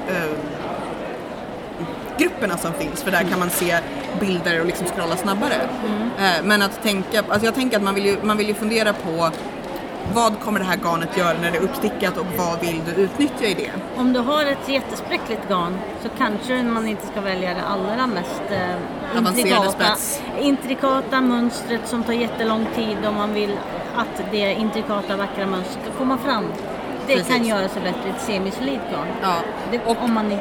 Eh, 0.08 0.14
grupperna 2.18 2.58
som 2.58 2.72
finns 2.72 3.02
för 3.02 3.11
där 3.11 3.22
kan 3.30 3.38
man 3.38 3.50
se 3.50 3.78
bilder 4.20 4.61
och 4.61 4.66
liksom 4.66 4.87
scrolla 4.87 5.16
snabbare. 5.16 5.54
Eh, 6.18 6.44
men 6.44 6.62
att 6.62 6.82
tänka, 6.82 7.18
alltså 7.28 7.44
jag 7.44 7.54
tänker 7.54 7.76
att 7.76 7.82
man 7.82 7.94
vill, 7.94 8.04
ju, 8.06 8.16
man 8.22 8.37
vill 8.37 8.48
ju 8.48 8.54
fundera 8.54 8.92
på 8.92 9.30
vad 10.15 10.41
kommer 10.41 10.59
det 10.61 10.67
här 10.67 10.77
garnet 10.77 11.17
göra 11.17 11.38
när 11.38 11.51
det 11.51 11.59
är 11.59 11.62
uppstickat 11.62 12.19
och 12.19 12.27
vad 12.38 12.61
vill 12.61 12.81
du 12.87 13.03
utnyttja 13.03 13.45
i 13.45 13.55
det? 13.55 13.71
Om 13.97 14.12
du 14.12 14.21
har 14.21 14.47
ett 14.47 14.69
jättespräckligt 14.69 15.49
garn 15.49 15.79
så 16.03 16.09
kanske 16.19 16.62
man 16.62 16.88
inte 16.88 17.07
ska 17.07 17.21
välja 17.21 17.55
det 17.55 17.62
allra 17.62 18.07
mest 18.07 18.43
eh, 18.51 19.19
intrikata, 19.19 19.97
intrikata 20.41 21.21
mönstret 21.21 21.88
som 21.88 22.03
tar 22.03 22.12
jättelång 22.12 22.67
tid 22.75 22.97
om 23.09 23.15
man 23.15 23.35
vill 23.35 23.59
att 23.97 24.23
det 24.31 24.53
intrikata 24.53 25.17
vackra 25.17 25.47
mönstret 25.47 25.85
ska 25.85 25.99
komma 25.99 26.19
fram. 26.19 26.45
Det 27.07 27.15
Precis. 27.17 27.35
kan 27.35 27.45
göra 27.45 27.69
sig 27.69 27.83
bättre 27.83 28.09
i 28.09 28.11
ett 28.11 28.23
semisolidt 28.23 28.81
garn. 28.93 29.07
Ja. 29.23 29.35
Det, 29.71 29.81
om 29.87 30.12
man. 30.12 30.31
Ja. 30.31 30.38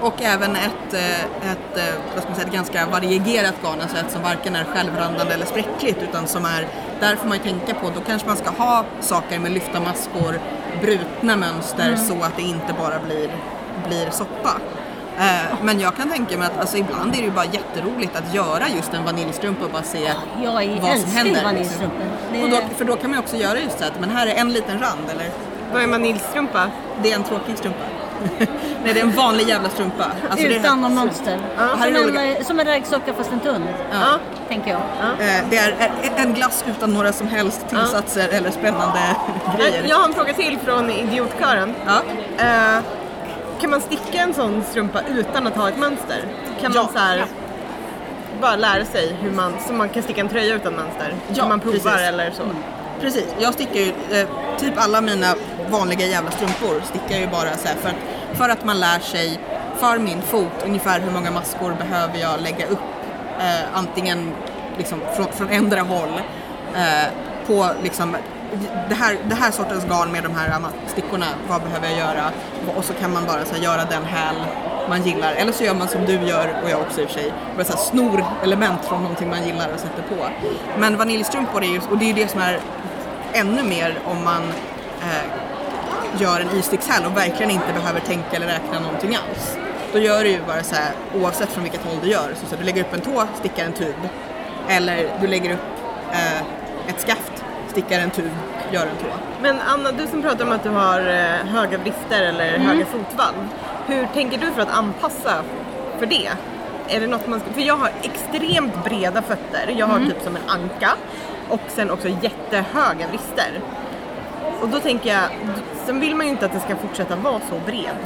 Och 0.00 0.22
även 0.22 0.56
ett, 0.56 0.94
eh, 0.94 1.50
ett, 1.52 1.76
eh, 1.76 1.94
vad 2.14 2.22
ska 2.22 2.28
man 2.28 2.34
säga, 2.34 2.46
ett 2.46 2.54
ganska 2.54 2.86
varierat 2.86 3.54
garn, 3.62 3.80
alltså 3.80 3.96
ett 3.96 4.10
som 4.10 4.22
varken 4.22 4.56
är 4.56 4.64
självrandande 4.64 5.34
eller 5.34 5.46
spräckligt 5.46 6.02
utan 6.02 6.26
som 6.26 6.44
är, 6.44 6.66
där 7.00 7.16
får 7.16 7.28
man 7.28 7.36
ju 7.38 7.42
tänka 7.42 7.74
på, 7.74 7.90
då 7.94 8.00
kanske 8.00 8.28
man 8.28 8.36
ska 8.36 8.50
ha 8.50 8.84
saker 9.00 9.38
med 9.38 9.52
lyfta 9.52 9.80
maskor, 9.80 10.40
brutna 10.80 11.36
mönster 11.36 11.96
så 11.96 12.22
att 12.22 12.36
det 12.36 12.42
inte 12.42 12.74
bara 12.78 12.98
blir, 13.06 13.30
blir 13.88 14.10
soppa. 14.10 14.50
Eh, 15.18 15.56
men 15.62 15.80
jag 15.80 15.96
kan 15.96 16.10
tänka 16.10 16.38
mig 16.38 16.46
att 16.46 16.60
alltså, 16.60 16.76
ibland 16.76 17.14
är 17.14 17.18
det 17.18 17.24
ju 17.24 17.30
bara 17.30 17.44
jätteroligt 17.44 18.16
att 18.16 18.34
göra 18.34 18.68
just 18.76 18.94
en 18.94 19.04
vaniljstrumpa 19.04 19.64
och 19.64 19.70
bara 19.70 19.82
se 19.82 20.12
vad 20.80 20.98
som 20.98 21.10
händer. 21.10 21.24
liksom. 21.24 21.44
vaniljstrumpor. 21.44 22.06
Och 22.42 22.50
då, 22.50 22.56
för 22.76 22.84
då 22.84 22.96
kan 22.96 23.10
man 23.10 23.18
också 23.18 23.36
göra 23.36 23.60
just 23.60 23.78
så 23.78 23.84
att 23.84 24.00
men 24.00 24.10
här 24.10 24.26
är 24.26 24.34
en 24.34 24.52
liten 24.52 24.80
rand 24.80 25.10
eller 25.10 25.30
Vad 25.72 25.82
är 25.82 25.86
vaniljstrumpa? 25.86 26.70
det 27.02 27.12
är 27.12 27.16
en 27.16 27.24
tråkig 27.24 27.58
strumpa. 27.58 27.84
Nej 28.84 28.94
det 28.94 29.00
är 29.00 29.04
en 29.04 29.10
vanlig 29.12 29.48
jävla 29.48 29.68
strumpa. 29.68 30.04
Alltså, 30.30 30.46
Utan 30.46 30.80
någon 30.80 30.94
mönster. 30.94 31.38
här 31.56 31.68
Som, 31.76 31.82
en, 31.96 32.04
olika- 32.04 32.44
som 32.44 32.60
en 32.60 32.66
raggsockar 32.66 33.12
fast 33.12 33.32
en 33.32 33.40
tunn, 33.40 33.64
Ja. 33.92 34.18
tänker 34.48 34.70
jag. 34.70 34.80
Eh, 35.28 35.44
Det 35.50 35.56
är 35.56 35.74
en 36.16 36.34
glass 36.34 36.64
utan 36.68 36.92
några 36.92 37.12
som 37.12 37.28
helst 37.28 37.68
tillsatser 37.68 38.28
eller 38.32 38.50
spännande 38.50 38.98
grejer. 39.58 39.84
Jag 39.88 39.96
har 39.96 40.04
en 40.08 40.14
fråga 40.14 40.32
till 40.32 40.58
från 40.64 40.90
idiotkören. 40.90 41.74
Ja. 41.86 42.02
Eh, 42.44 42.82
kan 43.60 43.70
man 43.70 43.80
sticka 43.80 44.18
en 44.18 44.34
sån 44.34 44.64
strumpa 44.70 45.00
utan 45.08 45.46
att 45.46 45.56
ha 45.56 45.68
ett 45.68 45.78
mönster? 45.78 46.24
Kan 46.60 46.72
Ja. 46.74 46.82
man 46.82 46.92
så 46.92 46.98
här, 46.98 47.24
bara 48.40 48.56
lära 48.56 48.84
sig 48.84 49.16
hur 49.20 49.30
man, 49.30 49.52
så 49.66 49.72
man 49.72 49.88
kan 49.88 50.02
sticka 50.02 50.20
en 50.20 50.28
tröja 50.28 50.54
utan 50.54 50.72
mönster? 50.74 51.14
Ja, 51.34 51.42
Om 51.42 51.48
man 51.48 51.60
provar 51.60 51.74
precis. 51.78 52.08
eller 52.08 52.30
så? 52.30 52.42
Precis, 53.00 53.26
jag 53.38 53.54
stickar 53.54 53.80
ju 53.80 53.88
eh, 54.10 54.28
typ 54.58 54.74
alla 54.76 55.00
mina 55.00 55.34
vanliga 55.70 56.06
jävla 56.06 56.30
strumpor 56.30 56.80
stickar 56.84 57.10
jag 57.10 57.20
ju 57.20 57.26
bara 57.26 57.56
så 57.56 57.68
här 57.68 57.76
för 57.76 57.88
att, 57.88 57.96
för 58.38 58.48
att 58.48 58.64
man 58.64 58.80
lär 58.80 58.98
sig 58.98 59.40
för 59.78 59.98
min 59.98 60.22
fot 60.22 60.64
ungefär 60.64 61.00
hur 61.00 61.10
många 61.10 61.30
maskor 61.30 61.74
behöver 61.74 62.18
jag 62.18 62.40
lägga 62.40 62.66
upp 62.66 62.78
eh, 63.38 63.78
antingen 63.78 64.32
liksom 64.78 65.00
från, 65.16 65.26
från 65.32 65.48
ändra 65.48 65.80
håll 65.80 66.20
eh, 66.76 67.08
på 67.46 67.70
liksom 67.82 68.16
det 68.88 68.94
här, 68.94 69.16
det 69.28 69.34
här 69.34 69.50
sortens 69.50 69.84
garn 69.84 70.12
med 70.12 70.22
de 70.22 70.34
här 70.34 70.60
stickorna, 70.86 71.26
vad 71.48 71.62
behöver 71.62 71.88
jag 71.88 71.98
göra? 71.98 72.30
Och 72.76 72.84
så 72.84 72.92
kan 72.92 73.12
man 73.12 73.26
bara 73.26 73.44
så 73.44 73.54
här, 73.54 73.62
göra 73.62 73.84
den 73.84 74.04
häl 74.04 74.36
man 74.88 75.02
gillar. 75.02 75.32
Eller 75.32 75.52
så 75.52 75.64
gör 75.64 75.74
man 75.74 75.88
som 75.88 76.04
du 76.04 76.12
gör, 76.12 76.60
och 76.64 76.70
jag 76.70 76.80
också 76.80 77.00
i 77.00 77.04
och 77.04 77.08
för 77.08 77.20
sig, 77.20 77.32
bara 77.56 77.64
så 77.64 77.72
här, 77.72 77.80
snor 77.80 78.24
element 78.42 78.84
från 78.84 79.02
någonting 79.02 79.28
man 79.28 79.44
gillar 79.46 79.68
och 79.74 79.80
sätter 79.80 80.02
på. 80.02 80.28
Men 80.78 80.96
vaniljstrumpor 80.96 81.64
är 81.64 81.68
ju, 81.68 81.80
och 81.90 81.98
det 81.98 82.04
är 82.04 82.08
ju 82.08 82.12
det 82.24 82.28
som 82.28 82.40
är 82.40 82.60
ännu 83.32 83.62
mer 83.62 83.98
om 84.04 84.24
man 84.24 84.42
eh, 85.00 85.49
gör 86.18 86.40
en 86.40 86.58
istickshäl 86.58 87.04
och 87.06 87.16
verkligen 87.16 87.50
inte 87.50 87.72
behöver 87.72 88.00
tänka 88.00 88.36
eller 88.36 88.46
räkna 88.46 88.80
någonting 88.80 89.16
alls. 89.16 89.56
Då 89.92 89.98
gör 89.98 90.24
du 90.24 90.30
ju 90.30 90.40
bara 90.46 90.62
så 90.62 90.74
här, 90.74 90.92
oavsett 91.14 91.48
från 91.48 91.62
vilket 91.62 91.84
håll 91.84 91.96
du 92.02 92.08
gör. 92.08 92.34
Så, 92.34 92.46
så 92.46 92.56
du 92.56 92.64
lägger 92.64 92.80
upp 92.82 92.94
en 92.94 93.00
tå, 93.00 93.26
stickar 93.38 93.64
en 93.64 93.72
tub. 93.72 94.08
Eller 94.68 95.10
du 95.20 95.26
lägger 95.26 95.54
upp 95.54 95.66
eh, 96.12 96.40
ett 96.88 97.00
skaft, 97.00 97.44
stickar 97.68 98.00
en 98.00 98.10
tub, 98.10 98.30
gör 98.72 98.82
en 98.82 98.96
tå. 98.96 99.06
Men 99.42 99.60
Anna, 99.60 99.92
du 99.92 100.06
som 100.06 100.22
pratar 100.22 100.44
om 100.44 100.52
att 100.52 100.62
du 100.62 100.70
har 100.70 101.00
eh, 101.00 101.46
höga 101.46 101.78
brister 101.78 102.22
eller 102.22 102.58
höga 102.58 102.86
fotvalv. 102.86 103.48
Hur 103.86 104.06
tänker 104.14 104.38
du 104.38 104.46
för 104.52 104.62
att 104.62 104.70
anpassa 104.70 105.42
för 105.98 106.06
det? 106.06 106.30
Är 106.88 107.00
det 107.00 107.06
något 107.06 107.26
man 107.26 107.40
ska, 107.40 107.52
för 107.52 107.60
jag 107.60 107.76
har 107.76 107.90
extremt 108.02 108.84
breda 108.84 109.22
fötter. 109.22 109.74
Jag 109.76 109.86
har 109.86 109.98
typ 109.98 110.22
som 110.24 110.36
en 110.36 110.42
anka 110.48 110.90
och 111.48 111.60
sen 111.68 111.90
också 111.90 112.08
jättehöga 112.08 113.08
brister. 113.08 113.60
Och 114.60 114.68
då 114.68 114.80
tänker 114.80 115.12
jag, 115.12 115.24
sen 115.90 116.00
vill 116.00 116.14
man 116.16 116.26
ju 116.26 116.32
inte 116.32 116.46
att 116.46 116.52
det 116.52 116.60
ska 116.60 116.76
fortsätta 116.76 117.16
vara 117.16 117.40
så 117.48 117.54
bred. 117.66 117.96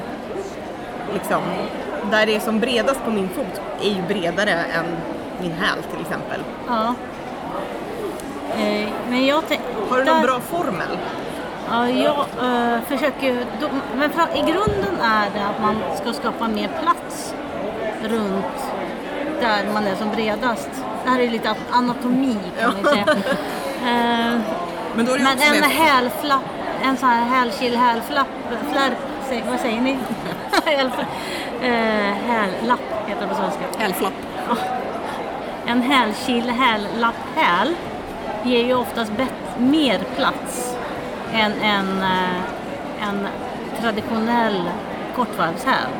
Liksom, 1.12 1.42
där 2.11 2.27
det 2.27 2.37
är 2.37 2.40
som 2.40 2.61
bredast 2.61 3.05
på 3.05 3.11
min 3.11 3.29
fot 3.29 3.61
är 3.83 3.88
ju 3.90 4.03
bredare 4.03 4.51
än 4.51 4.85
min 5.40 5.53
häl 5.53 5.79
till 5.90 6.01
exempel. 6.01 6.40
Ja. 6.68 6.94
Eh, 8.57 8.88
men 9.09 9.27
jag 9.27 9.42
Har 9.90 9.99
du 9.99 10.05
någon 10.05 10.23
bra 10.23 10.40
formel? 10.40 10.99
Ja, 11.70 11.88
jag 11.88 12.27
eh, 12.42 12.81
försöker 12.88 13.44
då- 13.61 13.68
Men 13.97 14.11
i 14.35 14.40
grunden 14.40 15.01
är 15.03 15.31
det 15.35 15.44
att 15.47 15.61
man 15.62 15.77
ska 16.03 16.12
skapa 16.12 16.49
mer 16.49 16.70
plats 16.83 17.35
runt 18.03 18.73
där 19.40 19.73
man 19.75 19.87
är 19.87 19.94
som 19.94 20.11
bredast. 20.11 20.70
Det 21.05 21.11
här 21.11 21.20
är 21.20 21.31
lite 21.31 21.55
anatomi 21.70 22.37
kan 22.61 22.73
man 22.83 22.92
säga. 22.92 23.07
Eh, 23.85 24.40
Men 24.97 25.07
då 25.07 25.12
är 25.12 25.18
det 25.18 25.44
ju 25.44 25.51
men 25.61 25.62
en 25.64 25.70
hälflapp, 25.70 26.40
en 26.85 26.97
sån 26.97 27.09
här 27.09 27.25
hälkill, 27.25 27.77
hälflapp, 27.77 28.27
flärp, 28.73 28.99
vad 29.51 29.61
säger 29.61 29.81
ni? 29.81 29.99
Eh, 31.62 32.14
Hällapp 32.27 32.81
heter 33.07 33.23
det 33.23 33.29
på 33.29 33.35
svenska. 33.35 33.61
Hälflapp. 33.79 34.12
En 35.66 35.83
hälkil, 35.83 36.51
hällapp, 36.51 37.14
häl 37.37 37.75
ger 38.42 38.64
ju 38.64 38.75
oftast 38.75 39.12
mer 39.59 40.01
plats 40.16 40.77
än 41.33 41.53
en, 41.53 42.03
eh, 42.03 43.09
en 43.09 43.27
traditionell 43.81 44.70
kortvarvshäl. 45.16 45.90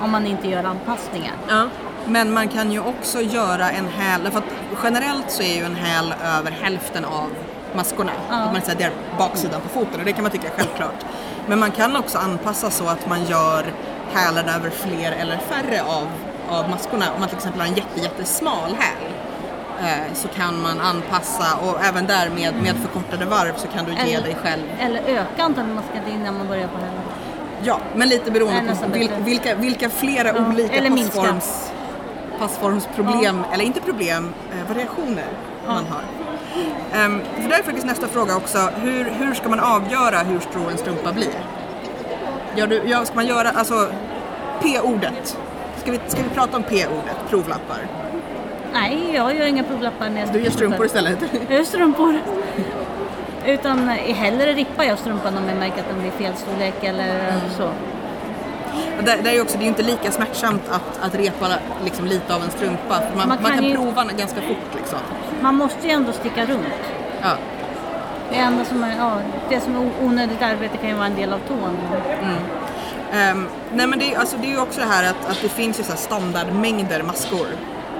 Om 0.00 0.10
man 0.10 0.26
inte 0.26 0.48
gör 0.48 0.64
anpassningar. 0.64 1.34
Ja. 1.48 1.68
Men 2.04 2.32
man 2.32 2.48
kan 2.48 2.72
ju 2.72 2.80
också 2.80 3.20
göra 3.20 3.70
en 3.70 3.88
häl, 3.88 4.30
för 4.30 4.38
att 4.38 4.54
generellt 4.82 5.30
så 5.30 5.42
är 5.42 5.56
ju 5.56 5.64
en 5.64 5.76
häl 5.76 6.14
över 6.38 6.50
hälften 6.50 7.04
av 7.04 7.30
maskorna. 7.74 8.12
Ja. 8.30 8.34
Att 8.36 8.52
man 8.52 8.62
säger 8.62 8.90
baksidan 9.18 9.60
på 9.60 9.68
foten 9.68 10.00
och 10.00 10.06
det 10.06 10.12
kan 10.12 10.22
man 10.22 10.32
tycka 10.32 10.46
är 10.48 10.52
självklart. 10.56 11.04
Men 11.46 11.58
man 11.58 11.70
kan 11.70 11.96
också 11.96 12.18
anpassa 12.18 12.70
så 12.70 12.88
att 12.88 13.08
man 13.08 13.24
gör 13.24 13.64
hälen 14.14 14.48
över 14.48 14.70
fler 14.70 15.12
eller 15.12 15.36
färre 15.38 15.82
av, 15.82 16.06
av 16.48 16.70
maskorna. 16.70 17.04
Om 17.14 17.20
man 17.20 17.28
till 17.28 17.36
exempel 17.38 17.60
har 17.60 17.68
en 17.68 17.74
jätte, 17.74 18.00
jättesmal 18.00 18.76
häl 18.78 19.12
eh, 19.82 20.14
så 20.14 20.28
kan 20.28 20.62
man 20.62 20.80
anpassa 20.80 21.56
och 21.62 21.84
även 21.84 22.06
där 22.06 22.30
med, 22.30 22.54
med 22.62 22.76
förkortade 22.76 23.24
varv 23.24 23.52
så 23.56 23.68
kan 23.68 23.84
du 23.84 23.92
ge 23.92 23.98
Eller- 24.14 24.22
dig 24.26 24.36
själv 24.42 24.62
Eller 24.80 25.02
öka 25.06 25.42
antalet 25.42 25.70
maskar 25.74 26.02
innan 26.14 26.38
man 26.38 26.48
börjar 26.48 26.68
på 26.68 26.78
hälen. 26.78 27.00
Ja, 27.62 27.80
men 27.94 28.08
lite 28.08 28.30
beroende 28.30 28.76
på 28.82 28.88
vil, 28.92 29.10
vilka, 29.18 29.54
vilka 29.54 29.90
flera 29.90 30.28
Ja, 30.28 30.48
olika 30.48 30.76
eller 30.76 30.90
passforms, 30.90 31.72
passformsproblem, 32.38 33.44
eller 33.52 33.64
inte 33.64 33.80
problem, 33.80 34.34
eh, 34.52 34.68
variationer 34.68 35.26
man 35.66 35.86
har. 35.86 36.02
Ehm, 36.94 37.20
för 37.36 37.48
där 37.48 37.58
är 37.58 37.62
faktiskt 37.62 37.86
nästa 37.86 38.08
fråga 38.08 38.36
också, 38.36 38.58
hur, 38.58 39.04
hur 39.04 39.34
ska 39.34 39.48
man 39.48 39.60
avgöra 39.60 40.18
hur 40.18 40.40
stor 40.40 40.70
en 40.70 40.78
strumpa 40.78 41.12
blir? 41.12 41.32
Gör 42.56 42.66
du, 42.66 42.82
ja, 42.86 43.04
ska 43.04 43.14
man 43.14 43.26
göra, 43.26 43.48
alltså 43.50 43.86
P-ordet, 44.62 45.38
ska 45.76 45.90
vi, 45.92 46.00
ska 46.08 46.22
vi 46.22 46.28
prata 46.28 46.56
om 46.56 46.62
P-ordet, 46.62 47.16
provlappar? 47.28 47.78
Nej, 48.72 49.12
jag 49.14 49.36
gör 49.36 49.46
inga 49.46 49.64
provlappar 49.64 50.08
när 50.10 50.20
jag 50.20 50.32
Du 50.32 50.40
gör 50.40 50.50
strumpor 50.50 50.86
istället. 50.86 51.18
Jag 51.48 51.58
gör 51.58 51.64
strumpor. 51.64 52.20
Utan 53.46 53.88
eh, 53.88 54.14
hellre 54.14 54.52
rippar 54.52 54.84
jag 54.84 54.98
strumpan 54.98 55.36
om 55.38 55.48
jag 55.48 55.58
märker 55.58 55.80
att 55.80 55.88
den 55.88 56.00
blir 56.00 56.10
fel 56.10 56.32
storlek 56.36 56.84
eller 56.84 57.32
så. 57.56 57.70
Där, 59.04 59.22
där 59.22 59.30
är 59.32 59.42
också, 59.42 59.56
det 59.56 59.62
är 59.62 59.64
ju 59.64 59.68
inte 59.68 59.82
lika 59.82 60.10
smärtsamt 60.12 60.62
att, 60.70 61.06
att 61.06 61.14
repa 61.14 61.48
liksom 61.84 62.06
lite 62.06 62.34
av 62.34 62.42
en 62.42 62.50
strumpa. 62.50 63.00
Man, 63.00 63.16
man, 63.16 63.28
Man 63.28 63.38
kan, 63.38 63.54
kan 63.54 63.64
ju- 63.64 63.74
prova 63.76 64.04
ganska 64.04 64.40
fort 64.40 64.74
liksom. 64.76 64.98
Man 65.40 65.54
måste 65.54 65.86
ju 65.86 65.92
ändå 65.92 66.12
sticka 66.12 66.46
runt. 66.46 66.66
Ja. 67.22 67.30
Det 68.30 68.36
enda 68.36 68.64
som 68.64 68.84
är, 68.84 68.96
ja, 68.96 69.12
det 69.48 69.60
som 69.60 69.76
är 69.76 69.90
onödigt 70.02 70.42
arbete 70.42 70.76
kan 70.76 70.88
ju 70.88 70.94
vara 70.94 71.06
en 71.06 71.14
del 71.14 71.32
av 71.32 71.38
tån. 71.38 71.78
Ehm, 73.12 73.48
nej 73.72 73.86
men 73.86 73.98
det, 73.98 74.14
är- 74.14 74.18
alltså 74.18 74.36
det 74.36 74.46
är 74.46 74.50
ju 74.50 74.60
också 74.60 74.80
det 74.80 74.86
här 74.86 75.10
att, 75.10 75.30
att 75.30 75.42
det 75.42 75.48
finns 75.48 75.80
ju 75.80 75.82
så 75.84 75.96
standardmängder 75.96 77.02
maskor. 77.02 77.46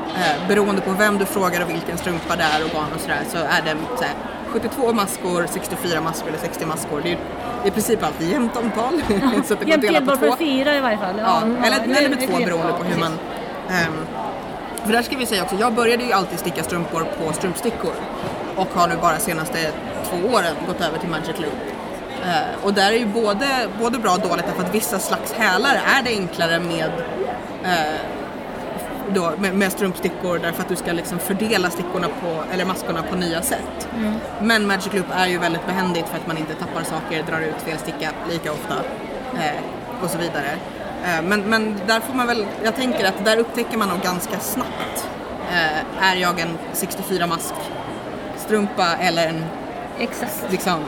Uh, 0.09 0.49
beroende 0.49 0.81
på 0.81 0.91
vem 0.93 1.19
du 1.19 1.25
frågar 1.25 1.63
och 1.63 1.71
vilken 1.71 1.99
strumpa 1.99 2.37
det 2.37 2.43
är 2.43 2.65
och 2.65 2.71
garn 2.71 2.93
och 2.95 3.01
sådär 3.01 3.21
så 3.29 3.39
är 3.39 3.63
det 3.65 3.77
så 3.99 4.03
här, 4.05 4.13
72 4.49 4.93
maskor, 4.93 5.47
64 5.51 6.01
maskor 6.01 6.29
eller 6.29 6.39
60 6.39 6.67
maskor. 6.67 7.01
Det 7.05 7.11
är 7.13 7.19
i 7.65 7.71
princip 7.71 8.03
alltid 8.03 8.31
jämnt 8.31 8.57
antal. 8.57 9.01
så 9.47 9.55
att 9.55 9.61
det 9.61 9.67
går 9.67 9.75
att 9.75 9.81
dela 9.81 9.81
på 9.81 9.93
Jämnt 9.93 10.07
delbar 10.07 10.17
två. 10.17 10.31
för 10.31 10.37
fyra 10.37 10.77
i 10.77 10.81
varje 10.81 10.99
fall. 10.99 11.15
Ja, 11.19 11.43
eller, 11.67 11.87
nej, 11.87 11.99
eller 11.99 12.09
med 12.09 12.29
två 12.29 12.37
beroende 12.45 12.73
på 12.73 12.85
hur 12.85 13.01
man... 13.01 13.13
ehm, 13.71 14.07
för 14.85 14.93
där 14.93 15.03
ska 15.03 15.17
vi 15.17 15.27
säga 15.27 15.43
också, 15.43 15.57
jag 15.61 15.73
började 15.73 16.05
ju 16.05 16.13
alltid 16.13 16.39
sticka 16.39 16.63
strumpor 16.65 17.07
på 17.19 17.33
strumpstickor 17.33 17.93
och 18.57 18.69
har 18.75 18.89
nu 18.89 18.97
bara 18.97 19.19
senaste 19.19 19.59
två 20.11 20.29
åren 20.35 20.55
gått 20.67 20.81
över 20.81 20.99
till 20.99 21.09
Magic 21.09 21.39
Loop. 21.39 21.55
Eh, 22.25 22.65
och 22.65 22.75
där 22.75 22.93
är 22.93 22.97
ju 22.97 23.07
både, 23.07 23.47
både 23.81 23.99
bra 23.99 24.13
och 24.13 24.21
dåligt 24.21 24.47
därför 24.47 24.63
att 24.63 24.75
vissa 24.75 24.99
slags 24.99 25.33
hälar 25.33 25.81
är 25.99 26.03
det 26.03 26.11
enklare 26.11 26.61
med 26.61 26.91
eh, 27.65 28.01
då, 29.14 29.33
med, 29.38 29.55
med 29.55 29.73
strumpstickor 29.73 30.38
därför 30.38 30.62
att 30.62 30.68
du 30.68 30.77
ska 30.77 30.92
liksom 30.92 31.18
fördela 31.18 31.71
stickorna 31.71 32.09
på, 32.09 32.44
eller 32.53 32.64
maskorna 32.64 33.03
på 33.03 33.16
nya 33.16 33.42
sätt. 33.42 33.88
Men 34.42 34.66
Magic 34.66 34.92
Loop 34.92 35.07
är 35.12 35.27
ju 35.27 35.38
väldigt 35.38 35.66
behändigt 35.66 36.09
för 36.09 36.16
att 36.16 36.27
man 36.27 36.38
inte 36.38 36.55
tappar 36.55 36.83
saker, 36.83 37.23
drar 37.23 37.40
ut 37.40 37.62
fel 37.64 37.79
sticka 37.79 38.11
lika 38.31 38.53
ofta 38.53 38.75
eh, 39.35 39.61
och 40.03 40.11
så 40.11 40.18
vidare. 40.18 40.51
Eh, 41.05 41.23
men, 41.23 41.40
men 41.40 41.77
där 41.87 42.01
får 42.01 42.14
man 42.14 42.27
väl, 42.27 42.47
jag 42.64 42.77
tänker 42.77 43.09
att 43.09 43.25
där 43.25 43.37
upptäcker 43.37 43.79
man 43.79 43.88
nog 43.88 44.01
ganska 44.01 44.40
snabbt. 44.40 45.09
Eh, 45.51 46.05
är 46.11 46.16
jag 46.16 46.40
en 46.40 46.59
64 46.73 47.27
mask 47.27 47.55
strumpa 48.37 48.97
eller 48.97 49.27
en 49.27 49.44
Exakt. 49.99 50.44
liksom 50.51 50.81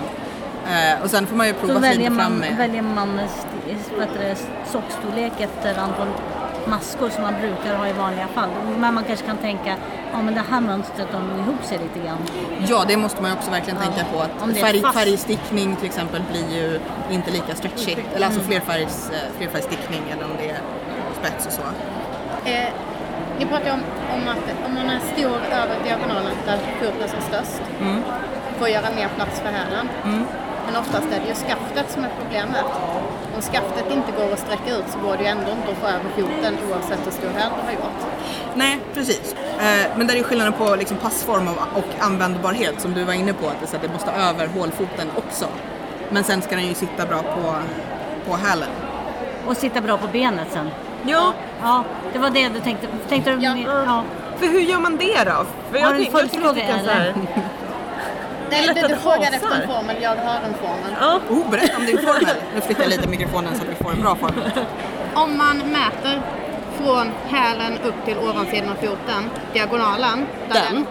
eh, 0.66 1.02
och 1.02 1.10
sen 1.10 1.26
får 1.26 1.36
man 1.36 1.46
ju 1.46 1.52
prova 1.52 1.80
sig 1.80 2.06
fram 2.06 2.32
med. 2.32 2.56
väljer 2.56 2.82
man 2.82 3.20
sockstorlek 4.72 5.32
efter 5.40 5.78
antal 5.78 6.08
maskor 6.66 7.08
som 7.10 7.22
man 7.22 7.34
brukar 7.40 7.76
ha 7.76 7.86
i 7.88 7.92
vanliga 7.92 8.26
fall. 8.26 8.48
Men 8.78 8.94
man 8.94 9.04
kanske 9.04 9.26
kan 9.26 9.36
tänka, 9.36 9.76
ja 10.12 10.22
men 10.22 10.34
det 10.34 10.42
här 10.50 10.60
mönstret 10.60 11.08
de 11.12 11.40
ihop 11.40 11.64
sig 11.64 11.78
lite 11.78 12.06
grann. 12.06 12.18
Ja, 12.68 12.84
det 12.88 12.96
måste 12.96 13.22
man 13.22 13.32
också 13.32 13.50
verkligen 13.50 13.78
Ja. 13.78 13.84
tänka 13.90 14.04
på. 14.12 14.18
Om 14.44 14.50
Att 14.50 14.56
färg, 14.56 14.80
fast- 14.80 14.94
färgstickning 14.98 15.76
till 15.76 15.86
exempel 15.86 16.22
blir 16.32 16.56
ju 16.56 16.80
inte 17.10 17.30
lika 17.30 17.54
stretchigt. 17.54 17.98
Eller 17.98 18.16
Mm. 18.16 18.28
alltså 18.28 18.40
flerfärgs, 18.40 19.10
eh, 19.10 19.16
flerfärgsstickning 19.38 20.02
eller 20.12 20.24
om 20.24 20.30
det 20.38 20.50
är 20.50 20.58
spets 21.20 21.46
och 21.46 21.52
så. 21.52 21.62
Eh, 22.50 22.68
ni 23.38 23.46
pratar 23.46 23.70
om, 23.72 23.80
om 24.14 24.28
att 24.28 24.66
om 24.66 24.74
man 24.74 24.90
är 24.90 25.00
stor 25.14 25.36
över 25.52 25.76
diagonalen 25.84 26.32
där 26.46 26.58
foten 26.80 27.02
är 27.02 27.08
som 27.08 27.20
störst 27.20 27.62
får 28.58 28.68
göra 28.68 28.86
mer 28.96 29.08
plats 29.16 29.40
för 29.40 29.48
hälen. 29.48 29.88
Men 30.66 30.76
oftast 30.80 31.06
är 31.06 31.20
det 31.20 31.28
ju 31.28 31.34
skaftet 31.34 31.90
som 31.90 32.04
är 32.04 32.10
problemet. 32.20 32.64
Om 33.40 33.46
skaftet 33.46 33.90
inte 33.90 34.12
går 34.12 34.32
att 34.32 34.38
sträcka 34.38 34.76
ut 34.76 34.84
så 34.88 34.98
går 34.98 35.16
det 35.16 35.22
ju 35.22 35.28
ändå 35.28 35.50
inte 35.50 35.70
att 35.72 35.78
få 35.78 35.86
över 35.86 36.10
foten 36.16 36.56
oavsett 36.70 37.06
hur 37.06 37.10
stor 37.10 37.28
häl 37.28 37.50
du 37.60 37.66
har 37.66 37.72
gjort. 37.72 38.00
Nej, 38.54 38.78
precis. 38.94 39.34
Eh, 39.58 39.96
men 39.96 40.06
där 40.06 40.14
är 40.14 40.18
ju 40.18 40.24
skillnaden 40.24 40.52
på 40.52 40.76
liksom 40.76 40.96
passform 40.96 41.48
och, 41.48 41.84
användbarhet 42.04 42.80
som 42.80 42.94
du 42.94 43.04
var 43.04 43.12
inne 43.12 43.32
på. 43.32 43.46
Att 43.46 43.60
det, 43.60 43.66
så 43.66 43.76
att 43.76 43.82
det 43.82 43.88
måste 43.88 44.10
över 44.10 44.46
hålfoten 44.46 45.08
också. 45.16 45.46
Men 46.10 46.24
sen 46.24 46.42
ska 46.42 46.56
den 46.56 46.66
ju 46.66 46.74
sitta 46.74 47.06
bra 47.06 47.22
på, 47.22 47.54
på 48.30 48.36
hälen. 48.36 48.68
Och 49.46 49.56
sitta 49.56 49.80
bra 49.80 49.96
på 49.98 50.08
benet 50.12 50.48
sen. 50.52 50.70
Ja, 51.06 51.32
Ja, 51.62 51.84
det 52.12 52.18
var 52.18 52.30
det 52.30 52.48
du 52.48 52.60
tänkte. 52.60 52.86
Tänkte 53.08 53.30
du 53.30 53.42
Ja. 53.42 53.56
ja. 53.66 54.04
för 54.38 54.46
hur 54.46 54.60
gör 54.60 54.78
man 54.78 54.96
det 54.96 55.24
då? 55.24 55.46
För 55.72 55.78
Har 55.78 55.78
du 55.78 55.78
en 55.78 55.82
jag 55.82 55.90
att 55.90 55.98
det 55.98 56.10
följdfråga, 56.10 56.62
eller? 56.62 57.14
Nej, 58.50 58.66
lätt 58.66 58.76
du, 58.76 58.82
att 58.82 58.88
du 58.88 58.94
det 58.94 59.00
frågade 59.00 59.24
hasar. 59.24 59.36
efter 59.36 59.62
en 59.62 59.68
formel, 59.68 59.96
jag 60.02 60.10
har 60.10 60.40
en 60.48 60.54
formel. 60.54 60.92
Ja. 61.00 61.20
Oh, 61.30 61.50
berätta 61.50 61.76
om 61.76 61.86
din 61.86 61.98
formel. 61.98 62.36
Nu 62.54 62.60
flyttar 62.60 62.82
jag 62.82 62.90
lite 62.90 63.08
mikrofonen 63.08 63.54
så 63.56 63.62
att 63.62 63.68
vi 63.68 63.74
får 63.84 63.90
en 63.92 64.00
bra 64.02 64.14
formel. 64.16 64.50
Om 65.14 65.38
man 65.38 65.58
mäter 65.58 66.22
från 66.82 67.10
hälen 67.28 67.72
upp 67.84 67.94
till 68.04 68.18
ovansidan 68.18 68.68
av 68.70 68.74
foten, 68.74 69.30
diagonalen, 69.52 70.26
där 70.48 70.54
Den? 70.54 70.74
den, 70.74 70.86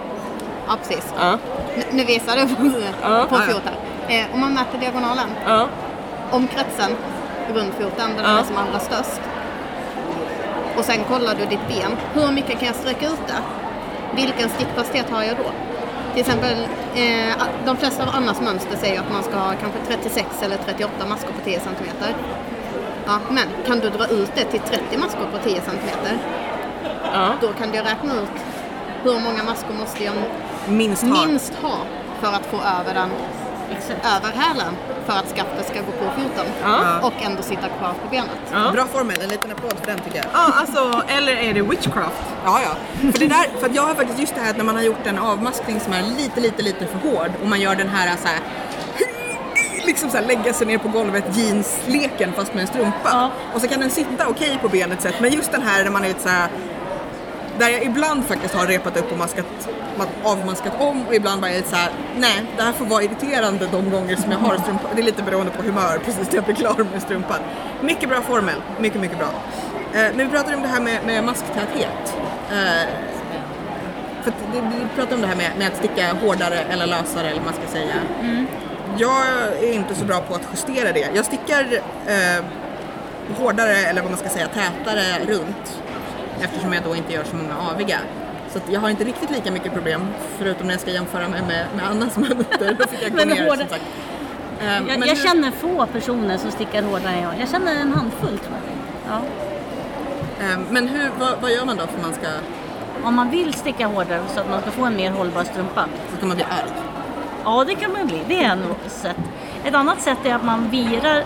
ja 0.67 0.73
precis, 0.81 1.13
Ja. 1.19 1.37
Nu- 1.77 1.83
Nu 1.91 2.03
visar 2.03 2.35
du 2.35 2.55
på, 2.55 2.63
Ja. 3.01 3.25
på 3.29 3.35
foten. 3.35 3.73
Eh, 4.07 4.25
om 4.33 4.39
man 4.39 4.53
mäter 4.53 4.77
diagonalen, 4.79 5.29
Ja. 5.47 5.67
omkretsen 6.31 6.91
runt 7.53 7.73
foten, 7.73 8.15
där 8.15 8.23
Ja. 8.23 8.29
den 8.29 8.37
är 8.37 8.43
som 8.43 8.57
allra 8.57 8.79
störst. 8.79 9.21
Och 10.77 10.85
sen 10.85 11.03
kollar 11.03 11.35
du 11.35 11.45
ditt 11.45 11.67
ben. 11.67 11.91
Hur 12.13 12.31
mycket 12.31 12.59
kan 12.59 12.67
jag 12.67 12.75
sträcka 12.75 13.05
ut 13.05 13.27
det? 13.27 13.41
Vilken 14.21 14.49
stickfasthet 14.49 15.09
har 15.09 15.23
jag 15.23 15.37
då? 15.37 15.43
Till 16.19 16.27
exempel, 16.27 16.57
eh, 16.95 17.33
de 17.65 17.77
flesta 17.77 18.03
av 18.03 18.09
Annas 18.15 18.41
mönster 18.41 18.77
säger 18.77 18.99
att 18.99 19.11
man 19.11 19.23
ska 19.23 19.37
ha 19.37 19.53
kanske 19.61 19.79
36 19.87 20.27
eller 20.43 20.57
38 20.57 20.91
maskor 21.09 21.31
på 21.31 21.41
10 21.45 21.59
cm. 21.59 22.13
Ja, 23.05 23.19
men 23.29 23.43
kan 23.67 23.79
du 23.79 23.89
dra 23.89 24.07
ut 24.07 24.31
det 24.35 24.43
till 24.43 24.59
30 24.59 24.97
maskor 24.97 25.25
på 25.31 25.37
10 25.49 25.61
centimeter, 25.61 26.17
Ja. 27.13 27.29
då 27.41 27.47
kan 27.47 27.71
du 27.71 27.77
räkna 27.77 28.13
ut 28.13 28.29
hur 29.03 29.13
många 29.13 29.43
maskor 29.43 29.73
måste 29.79 30.03
jag 30.03 30.13
Minst 30.67 31.03
ha. 31.03 31.25
minst 31.25 31.53
ha 31.61 31.77
för 32.21 32.27
att 32.27 32.45
få 32.45 32.57
över 32.57 32.93
den 32.93 33.09
Exakt. 33.71 34.05
över 34.15 34.31
hälen 34.41 34.73
för 35.05 35.13
att 35.13 35.25
skaftet 35.35 35.65
ska 35.67 35.79
gå 35.79 35.91
på 35.91 36.21
foten 36.21 36.45
Ja. 36.63 36.99
och 37.07 37.13
ändå 37.21 37.41
sitta 37.43 37.67
kvar 37.69 37.93
på 38.03 38.09
benet. 38.11 38.29
Ja. 38.53 38.71
Bra 38.73 38.85
formel, 38.85 39.21
en 39.21 39.29
liten 39.29 39.51
applåd 39.51 39.73
för 39.79 39.85
den 39.87 39.99
tycker 39.99 40.17
jag. 40.17 40.25
ja, 40.33 40.53
alltså, 40.55 41.01
eller 41.07 41.33
är 41.33 41.53
det 41.53 41.61
witchcraft? 41.61 42.23
Ja, 42.45 42.59
ja. 42.63 42.71
För, 43.11 43.19
det 43.19 43.27
där, 43.27 43.45
för 43.59 43.65
att 43.65 43.75
jag 43.75 43.83
har 43.83 43.95
faktiskt 43.95 44.19
just 44.19 44.35
det 44.35 44.41
här 44.41 44.49
att 44.49 44.57
när 44.57 44.63
man 44.63 44.75
har 44.75 44.83
gjort 44.83 45.07
en 45.07 45.17
avmaskning 45.19 45.79
som 45.79 45.93
är 45.93 46.01
lite, 46.01 46.39
lite, 46.39 46.61
lite 46.61 46.85
för 46.87 47.09
hård 47.09 47.31
och 47.41 47.47
man 47.47 47.61
gör 47.61 47.75
den 47.75 47.89
här 47.89 48.17
så 48.17 48.27
här 48.27 48.39
liksom 49.85 50.09
så 50.09 50.17
här 50.17 50.25
lägga 50.25 50.53
sig 50.53 50.67
ner 50.67 50.77
på 50.77 50.87
golvet 50.87 51.23
jeansleken 51.37 52.33
fast 52.33 52.53
med 52.53 52.61
en 52.61 52.67
strumpa. 52.67 53.09
Ja. 53.11 53.29
Och 53.53 53.61
så 53.61 53.67
kan 53.67 53.79
den 53.79 53.89
sitta 53.89 54.27
okej 54.27 54.59
på 54.61 54.69
benet 54.69 55.01
sett, 55.01 55.21
men 55.21 55.33
just 55.33 55.51
den 55.51 55.61
här 55.61 55.83
när 55.83 55.91
man 55.91 56.03
är 56.03 56.07
lite 56.07 56.21
så 56.21 56.29
här 56.29 56.49
där 57.59 57.69
jag 57.69 57.83
ibland 57.83 58.25
faktiskt 58.25 58.53
har 58.55 58.67
repat 58.67 58.97
upp 58.97 59.11
och 59.11 59.17
maskat, 59.17 59.45
ma- 59.97 60.31
avmaskat 60.31 60.73
om 60.79 61.07
och 61.07 61.15
ibland 61.15 61.41
bara 61.41 61.51
är 61.51 61.61
så 61.61 61.75
här, 61.75 61.89
nej 62.17 62.45
det 62.57 62.63
här 62.63 62.71
får 62.71 62.85
vara 62.85 63.03
irriterande 63.03 63.67
de 63.71 63.89
gånger 63.91 64.15
som 64.15 64.31
jag 64.31 64.39
har 64.39 64.57
strumpan. 64.57 64.91
Det 64.95 65.01
är 65.01 65.05
lite 65.05 65.23
beroende 65.23 65.51
på 65.51 65.63
humör 65.63 65.99
precis 66.05 66.27
till 66.27 66.35
jag 66.35 66.43
blir 66.43 66.55
klar 66.55 66.85
med 66.93 67.01
strumpan. 67.01 67.39
Mycket 67.81 68.09
bra 68.09 68.21
formel, 68.21 68.55
mycket, 68.79 69.01
mycket 69.01 69.17
bra. 69.17 69.27
Eh, 69.93 70.01
men 70.15 70.17
vi 70.17 70.27
pratade 70.27 70.55
om 70.55 70.61
det 70.61 70.67
här 70.67 70.81
med, 70.81 70.99
med 71.05 71.23
masktäthet. 71.23 72.15
Eh, 72.51 72.87
för 74.23 74.31
det, 74.53 74.61
vi 74.61 74.85
pratade 74.95 75.15
om 75.15 75.21
det 75.21 75.27
här 75.27 75.35
med, 75.35 75.51
med 75.57 75.67
att 75.67 75.77
sticka 75.77 76.13
hårdare 76.13 76.59
eller 76.59 76.87
lösare 76.87 77.27
eller 77.29 77.41
vad 77.41 77.45
man 77.45 77.53
ska 77.53 77.71
säga. 77.71 77.95
Jag 78.97 79.23
är 79.61 79.73
inte 79.73 79.95
så 79.95 80.05
bra 80.05 80.21
på 80.21 80.35
att 80.35 80.41
justera 80.53 80.91
det. 80.91 81.09
Jag 81.15 81.25
stickar 81.25 81.63
eh, 82.07 82.43
hårdare 83.37 83.75
eller 83.75 84.01
vad 84.01 84.11
man 84.11 84.19
ska 84.19 84.29
säga 84.29 84.47
tätare 84.47 85.03
runt 85.27 85.78
eftersom 86.41 86.73
jag 86.73 86.83
då 86.83 86.95
inte 86.95 87.13
gör 87.13 87.23
så 87.23 87.35
många 87.35 87.53
aviga. 87.71 87.99
Så 88.53 88.59
jag 88.69 88.79
har 88.79 88.89
inte 88.89 89.03
riktigt 89.03 89.29
lika 89.31 89.51
mycket 89.51 89.73
problem 89.73 90.01
förutom 90.37 90.67
när 90.67 90.73
jag 90.73 90.81
ska 90.81 90.91
jämföra 90.91 91.27
mig 91.29 91.41
med, 91.41 91.65
med 91.75 91.85
Annas 91.89 92.17
mönster. 92.17 92.75
Då 92.79 92.87
fick 92.87 93.03
jag 93.03 93.11
gå 93.11 93.17
Men 93.17 93.27
ner 93.27 93.35
hårda- 93.49 93.57
som 93.57 93.67
sagt. 93.69 93.83
Eh, 94.61 94.73
Jag, 94.73 94.83
men 94.85 94.99
jag 95.07 95.15
hur- 95.15 95.27
känner 95.27 95.51
få 95.51 95.85
personer 95.85 96.37
som 96.37 96.51
stickar 96.51 96.83
hårdare 96.83 97.13
än 97.13 97.23
jag. 97.23 97.33
Jag 97.39 97.49
känner 97.49 97.75
en 97.75 97.93
handfull 97.93 98.37
tror 98.39 98.55
jag. 99.07 99.15
Ja. 99.15 99.21
eh, 100.45 100.59
men 100.69 100.87
hur, 100.87 101.09
vad, 101.19 101.41
vad 101.41 101.51
gör 101.51 101.65
man 101.65 101.77
då 101.77 101.87
för 101.87 101.95
att 101.97 102.01
man 102.01 102.13
ska, 102.13 102.27
Om 103.03 103.15
man 103.15 103.29
vill 103.29 103.53
sticka 103.53 103.87
hårdare 103.87 104.21
så 104.33 104.39
att 104.39 104.49
man 104.49 104.61
ska 104.61 104.71
få 104.71 104.85
en 104.85 104.95
mer 104.95 105.11
hållbar 105.11 105.43
strumpa. 105.43 105.85
så 106.11 106.17
ska 106.17 106.25
man 106.25 106.35
bli 106.35 106.45
arg? 106.45 106.71
Ja, 107.43 107.63
det 107.67 107.75
kan 107.75 107.91
man 107.91 108.07
bli. 108.07 108.19
Det 108.27 108.43
är 108.43 108.53
ett 108.85 108.91
sätt. 108.91 109.17
Ett 109.65 109.75
annat 109.75 110.01
sätt 110.01 110.17
är 110.25 110.35
att 110.35 110.43
man 110.43 110.69
virar 110.69 111.23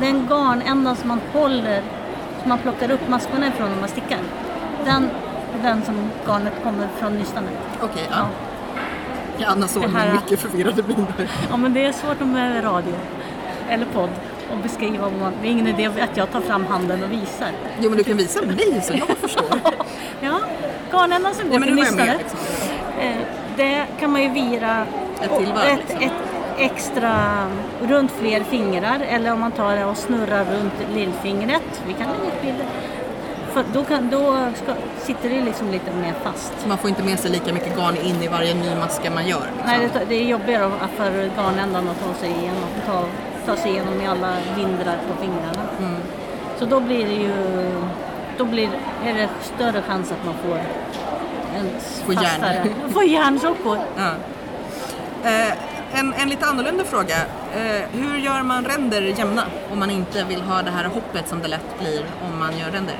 den 0.00 0.26
garnändan 0.30 0.96
som 0.96 1.08
man 1.08 1.20
håller, 1.32 1.82
som 2.40 2.48
man 2.48 2.58
plockar 2.58 2.90
upp 2.90 3.08
maskorna 3.08 3.46
ifrån 3.46 3.70
när 3.70 3.80
man 3.80 3.88
stickar. 3.88 4.18
Den, 4.84 5.10
den 5.62 5.82
som 5.82 5.94
garnet 6.26 6.52
kommer 6.64 6.88
från 6.98 7.12
nystanet. 7.14 7.52
Okej, 7.82 8.06
Ja. 8.10 8.16
ja. 8.16 8.26
ja. 9.38 9.46
Anna 9.48 9.68
såg 9.68 9.82
mycket 10.12 10.40
förvirrade 10.40 10.82
miner. 10.88 11.30
ja, 11.50 11.56
men 11.56 11.74
det 11.74 11.84
är 11.84 11.92
svårt 11.92 12.20
med 12.20 12.64
radio 12.64 12.94
eller 13.68 13.86
podd 13.86 14.10
att 14.56 14.62
beskriva. 14.62 15.02
Vad 15.08 15.12
man, 15.20 15.32
det 15.42 15.48
är 15.48 15.52
ingen 15.52 15.66
idé 15.66 15.86
att 15.86 16.16
jag 16.16 16.30
tar 16.32 16.40
fram 16.40 16.66
handen 16.66 17.02
och 17.04 17.12
visar. 17.12 17.48
Jo 17.80 17.88
men 17.90 17.98
du 17.98 18.04
kan 18.04 18.16
visa 18.16 18.42
mig 18.42 18.80
så 18.82 18.92
jag 19.08 19.18
förstår. 19.18 19.44
Ja, 20.22 20.40
garnändan 20.92 21.34
som 21.34 21.50
går 21.50 21.60
till 21.60 21.74
nystanet. 21.74 22.18
liksom. 22.18 22.38
Eh, 23.00 23.16
Det 23.56 23.86
kan 24.00 24.10
man 24.12 24.22
ju 24.22 24.28
vira 24.28 24.86
Ett 25.22 25.36
till 25.38 25.46
varv, 25.52 25.66
ett, 25.66 25.78
liksom. 25.88 26.00
ett 26.06 26.12
extra 26.60 27.46
runt 27.82 28.10
fler 28.10 28.40
fingrar 28.40 29.00
eller 29.08 29.32
om 29.32 29.40
man 29.40 29.52
tar 29.52 29.86
och 29.86 29.96
snurrar 29.96 30.44
runt 30.44 30.94
lillfingret. 30.94 31.82
Vi 31.86 31.92
kan 31.92 32.06
lägga 32.12 32.22
upp 32.22 32.42
bilder. 32.42 32.66
För 33.52 33.64
då 33.72 33.84
kan, 33.84 34.10
då 34.10 34.36
ska, 34.54 34.72
sitter 34.98 35.30
det 35.30 35.40
liksom 35.44 35.70
lite 35.70 35.90
mer 35.92 36.14
fast. 36.22 36.52
Så 36.58 36.68
man 36.68 36.78
får 36.78 36.90
inte 36.90 37.02
med 37.02 37.18
sig 37.18 37.30
lika 37.30 37.52
mycket 37.52 37.76
garn 37.76 37.96
in 37.96 38.22
i 38.22 38.28
varje 38.28 38.54
ny 38.54 38.74
maska 38.80 39.10
man 39.10 39.26
gör. 39.26 39.40
liksom. 39.40 39.66
Nej, 39.66 39.88
det, 39.92 40.04
det 40.08 40.14
är 40.14 40.24
jobbigare 40.24 40.70
för 40.96 41.30
garnändan 41.36 41.88
att 41.88 42.04
ta 42.04 42.14
sig 42.14 42.30
igenom, 42.30 42.68
ta, 42.86 43.04
ta 43.46 43.56
sig 43.56 43.70
igenom 43.70 44.00
i 44.00 44.06
alla 44.06 44.36
vindrar 44.56 44.98
på 45.08 45.22
fingrarna. 45.22 45.68
Mm. 45.78 46.00
Så 46.58 46.64
då 46.64 46.80
blir 46.80 47.06
det 47.06 47.14
ju 47.14 47.32
då 48.40 48.44
blir, 48.44 48.68
är 49.04 49.14
det 49.14 49.28
större 49.42 49.82
chans 49.82 50.12
att 50.12 50.24
man 50.24 50.34
får 50.34 50.58
en 51.58 51.70
Får 52.04 52.14
järn. 52.14 52.68
Får 52.92 53.04
järnsockor. 53.04 53.78
Ja. 53.96 54.10
Eh, 55.24 55.52
en, 55.92 56.14
en 56.14 56.28
lite 56.28 56.46
annorlunda 56.46 56.84
fråga. 56.84 57.16
Eh, 57.54 57.82
hur 57.92 58.18
gör 58.18 58.42
man 58.42 58.64
ränder 58.64 59.02
jämna 59.02 59.42
om 59.72 59.78
man 59.78 59.90
inte 59.90 60.24
vill 60.24 60.40
ha 60.42 60.62
det 60.62 60.70
här 60.70 60.84
hoppet 60.84 61.28
som 61.28 61.42
det 61.42 61.48
lätt 61.48 61.78
blir 61.80 62.04
om 62.24 62.38
man 62.38 62.58
gör 62.58 62.70
ränder? 62.70 62.96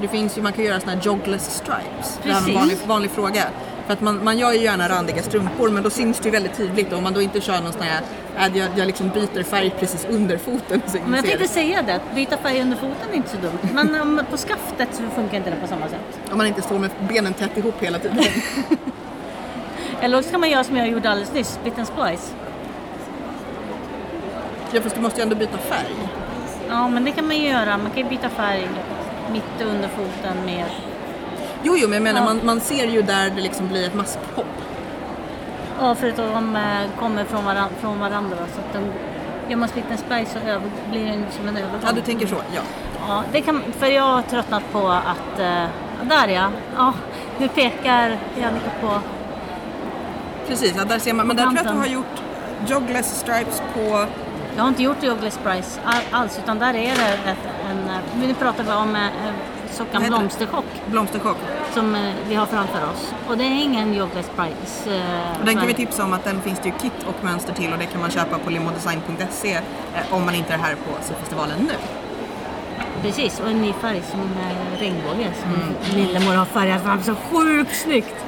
Det 0.00 0.08
finns 0.08 0.38
ju, 0.38 0.42
man 0.42 0.52
kan 0.52 0.64
göra 0.64 0.80
såna 0.80 0.92
här 0.92 1.00
jogless 1.02 1.50
stripes. 1.56 2.18
Det 2.22 2.32
här 2.32 2.34
är 2.34 2.38
en 2.38 2.44
Precis. 2.44 2.54
vanlig, 2.56 2.78
vanlig 2.86 3.10
fråga. 3.10 3.44
För 3.86 3.92
att 3.92 4.00
man, 4.00 4.24
man 4.24 4.38
gör 4.38 4.52
ju 4.52 4.58
gärna 4.58 4.88
randiga 4.88 5.22
strumpor 5.22 5.70
men 5.70 5.82
då 5.82 5.90
syns 5.90 6.18
det 6.18 6.24
ju 6.24 6.30
väldigt 6.30 6.56
tydligt 6.56 6.92
och 6.92 6.98
om 6.98 7.04
man 7.04 7.12
då 7.12 7.22
inte 7.22 7.40
kör 7.40 7.60
någon 7.60 7.72
sån 7.72 7.82
här, 7.82 8.02
att 8.36 8.56
jag, 8.56 8.68
jag 8.76 8.86
liksom 8.86 9.08
byter 9.08 9.42
färg 9.42 9.74
precis 9.78 10.06
under 10.10 10.38
foten. 10.38 10.82
Så 10.86 10.98
Men 11.04 11.14
jag 11.14 11.24
tänkte 11.24 11.42
det. 11.42 11.48
säga 11.48 11.82
det, 11.82 11.94
att 11.94 12.14
byta 12.14 12.36
färg 12.36 12.60
under 12.60 12.76
foten 12.76 13.10
är 13.12 13.14
inte 13.14 13.28
så 13.28 13.36
dumt. 13.36 13.58
Men 13.74 13.94
um, 14.00 14.20
på 14.30 14.36
skaftet 14.36 14.88
så 14.92 15.02
funkar 15.14 15.36
inte 15.36 15.50
det 15.50 15.56
på 15.56 15.66
samma 15.66 15.88
sätt. 15.88 16.20
Om 16.30 16.38
man 16.38 16.46
inte 16.46 16.62
står 16.62 16.78
med 16.78 16.90
benen 17.08 17.34
tätt 17.34 17.56
ihop 17.56 17.74
hela 17.80 17.98
tiden. 17.98 18.18
Eller 20.00 20.22
så 20.22 20.30
kan 20.30 20.40
man 20.40 20.50
göra 20.50 20.64
som 20.64 20.76
jag 20.76 20.88
gjorde 20.88 21.10
alldeles 21.10 21.32
nyss, 21.32 21.48
split 21.48 21.78
and 21.78 21.86
splice. 21.86 22.34
ja 24.72 24.80
fast 24.80 24.94
du 24.94 25.00
måste 25.00 25.20
ju 25.20 25.22
ändå 25.22 25.36
byta 25.36 25.58
färg. 25.58 25.94
Ja, 26.68 26.88
men 26.88 27.04
det 27.04 27.10
kan 27.12 27.26
man 27.26 27.36
ju 27.36 27.48
göra. 27.48 27.78
Man 27.78 27.90
kan 27.90 28.02
ju 28.02 28.08
byta 28.08 28.28
färg 28.28 28.68
mitt 29.32 29.62
under 29.62 29.88
foten 29.88 30.36
med... 30.44 30.64
Jo, 31.62 31.76
jo, 31.76 31.88
men 31.88 31.94
jag 31.94 32.02
menar 32.02 32.20
Ja. 32.20 32.24
man, 32.24 32.40
man 32.44 32.60
ser 32.60 32.86
ju 32.86 33.02
där 33.02 33.30
det 33.30 33.40
liksom 33.42 33.68
blir 33.68 33.86
ett 33.86 33.94
maskhopp. 33.94 34.46
Ja, 35.80 35.94
förutom 35.94 36.24
att 36.24 36.32
de 36.34 36.56
eh, 36.56 37.00
kommer 37.00 37.24
från, 37.24 37.44
varan, 37.44 37.68
från 37.80 38.00
varandra. 38.00 38.36
Så 38.36 38.60
att 38.60 38.72
de, 38.72 38.92
gör 39.50 39.56
man 39.56 39.68
split 39.68 39.84
and 39.90 39.98
splice 39.98 40.32
så 40.32 40.38
över, 40.38 40.70
blir 40.90 41.06
det 41.06 41.24
som 41.30 41.48
en 41.48 41.56
övergång. 41.56 41.80
Ja, 41.86 41.92
du 41.92 42.00
tänker 42.00 42.26
så, 42.26 42.36
ja. 42.54 42.60
Ja, 43.08 43.22
det 43.32 43.40
kan, 43.40 43.62
för 43.78 43.86
jag 43.86 44.02
har 44.02 44.22
tröttnat 44.22 44.62
på 44.72 44.88
att... 44.88 45.40
Eh, 45.40 45.64
där 46.02 46.28
ja. 46.28 46.50
ja, 46.76 46.92
nu 47.38 47.48
pekar 47.48 48.16
Jannica 48.40 48.70
på... 48.80 48.88
Precis, 50.48 50.74
ja, 50.76 50.84
där 50.84 50.98
ser 50.98 51.12
man. 51.14 51.26
Men 51.26 51.36
där 51.36 51.44
tror 51.44 51.56
jag 51.56 51.66
att 51.66 51.72
du 51.72 51.78
har 51.78 51.86
gjort 51.86 52.22
jogless 52.66 53.20
stripes 53.20 53.62
på... 53.74 54.06
Jag 54.56 54.62
har 54.62 54.68
inte 54.68 54.82
gjort 54.82 55.00
Price 55.44 55.80
all, 55.84 56.02
alls, 56.10 56.38
utan 56.44 56.58
där 56.58 56.68
är 56.74 56.96
det 56.96 57.30
ett, 57.30 57.38
en... 57.70 57.90
eh, 57.90 58.26
Nu 58.28 58.34
pratar 58.34 58.64
vi 58.64 58.70
om 58.72 58.96
eh, 58.96 59.02
sockan 59.70 60.02
heter 60.02 60.14
det? 60.14 60.18
Blomsterchock 60.18 60.64
Blomsterchock. 60.90 61.36
som 61.74 61.94
eh, 61.94 62.00
vi 62.28 62.34
har 62.34 62.46
framför 62.46 62.90
oss. 62.92 63.14
Och 63.28 63.38
det 63.38 63.44
är 63.44 63.62
ingen 63.62 63.94
Joggles 63.94 64.30
Price. 64.36 64.94
Eh, 64.96 65.40
Och 65.40 65.46
den 65.46 65.56
kan 65.56 65.66
vi 65.66 65.74
tipsa 65.74 66.04
om 66.04 66.12
att 66.12 66.24
den 66.24 66.40
finns 66.40 66.58
det 66.58 66.68
ju 66.68 66.74
kit 66.74 67.06
och 67.06 67.24
mönster 67.24 67.52
till 67.54 67.72
och 67.72 67.78
det 67.78 67.86
kan 67.86 68.00
man 68.00 68.10
köpa 68.10 68.38
på 68.38 68.50
limodesign.se 68.50 69.52
eh, 69.54 69.60
om 70.14 70.24
man 70.24 70.34
inte 70.34 70.52
är 70.54 70.58
här 70.58 70.74
på 70.74 71.04
syfestivalen 71.04 71.58
nu. 71.58 71.74
Precis, 73.02 73.40
och 73.40 73.50
en 73.50 73.62
ny 73.62 73.72
färg 73.72 74.02
som 74.10 74.20
eh, 74.20 74.80
regnbåge 74.80 75.30
som 75.42 75.54
Mm. 75.54 75.74
Lillemor 75.94 76.34
har 76.34 76.44
färgat 76.44 76.82
fram 76.82 77.02
så 77.02 77.14
sjukt 77.14 77.76
snyggt. 77.82 78.14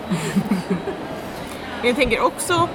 Men 1.81 1.87
jag 1.89 1.97
tänker 1.97 2.21
också 2.25 2.69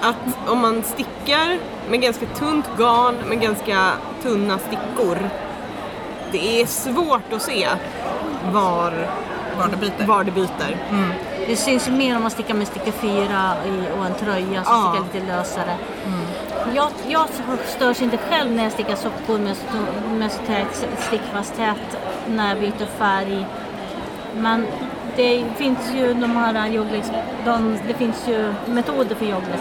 att 0.00 0.48
om 0.48 0.58
man 0.60 0.82
stickar 0.82 1.58
med 1.90 2.00
ganska 2.00 2.26
tunt 2.26 2.66
garn 2.78 3.14
med 3.28 3.40
ganska 3.40 3.90
tunna 4.22 4.58
stickor. 4.58 5.18
Det 6.32 6.60
är 6.62 6.66
svårt 6.66 7.32
att 7.32 7.42
se 7.42 7.68
var, 8.52 9.08
Var 9.58 9.68
det 9.70 9.76
byter. 9.76 10.06
var 10.06 10.24
det 10.24 10.30
byter. 10.30 10.76
Det 11.46 11.56
syns 11.56 11.88
ju 11.88 11.92
mer 11.92 12.16
om 12.16 12.22
man 12.22 12.30
stickar 12.30 12.54
med 12.54 12.66
sticka 12.66 12.92
4 12.92 13.52
i, 13.66 13.98
och 13.98 14.06
en 14.06 14.14
tröja 14.14 14.64
som 14.64 14.74
Ja. 14.74 14.94
stickar 14.94 15.20
lite 15.20 15.36
lösare. 15.36 15.76
Jag, 16.74 16.88
jag 17.08 17.26
störs 17.66 18.02
inte 18.02 18.16
själv 18.16 18.52
när 18.52 18.62
jag 18.62 18.72
stickar 18.72 18.96
sockor 18.96 19.38
med 19.38 19.56
med 20.18 20.32
så 20.32 20.38
tät 20.46 20.86
stickfasthet 20.98 21.96
när 22.28 22.48
jag 22.48 22.58
byter 22.60 22.86
färg. 22.98 23.46
Men 24.36 24.66
det 25.16 25.44
finns 25.56 25.78
ju 25.94 26.14
de 26.14 26.36
här 26.36 26.68
joggles, 26.68 27.10
de, 27.44 27.78
det 27.88 27.94
finns 27.94 28.28
ju 28.28 28.54
metoder 28.66 29.14
för 29.14 29.26
jogless, 29.26 29.60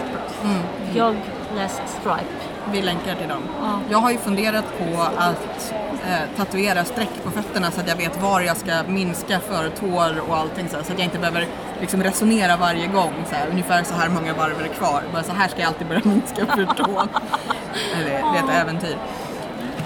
jogless 0.94 1.82
stripe. 2.00 2.54
Vi 2.72 2.82
länkar 2.82 3.16
till 3.16 3.30
dem. 3.30 3.42
Ja. 3.62 3.80
Jag 3.90 3.98
har 3.98 4.12
ju 4.12 4.18
funderat 4.18 4.66
på 4.78 5.02
att 5.18 5.74
eh, 6.08 6.38
tatuera 6.38 6.86
streck 6.86 7.24
på 7.24 7.32
fötterna 7.32 7.72
så 7.72 7.82
att 7.82 7.88
jag 7.88 7.96
vet 7.96 8.22
var 8.22 8.42
jag 8.42 8.58
ska 8.58 8.84
minska 8.88 9.40
för 9.40 9.70
tår 9.70 10.30
och 10.30 10.38
allting 10.38 10.70
så, 10.70 10.76
här, 10.76 10.84
så 10.84 10.94
att 10.94 11.00
jag 11.00 11.06
inte 11.06 11.20
behöver 11.20 11.48
liksom 11.82 12.04
resonera 12.04 12.58
varje 12.58 12.88
gång. 12.88 13.14
Så 13.30 13.36
här, 13.36 13.48
ungefär 13.48 13.84
så 13.84 13.94
här 13.94 14.10
många 14.10 14.34
varv 14.34 14.60
är 14.60 14.64
det 14.64 14.70
kvar. 14.70 15.04
Bara 15.14 15.24
så 15.24 15.32
här 15.32 15.48
ska 15.48 15.60
jag 15.60 15.68
alltid 15.68 15.88
börja 15.88 16.02
minska 16.04 16.46
för 16.46 16.66
tån. 16.66 17.08
Eller, 17.96 18.10
det 18.10 18.40
är 18.40 18.44
ett 18.44 18.62
äventyr. 18.62 18.98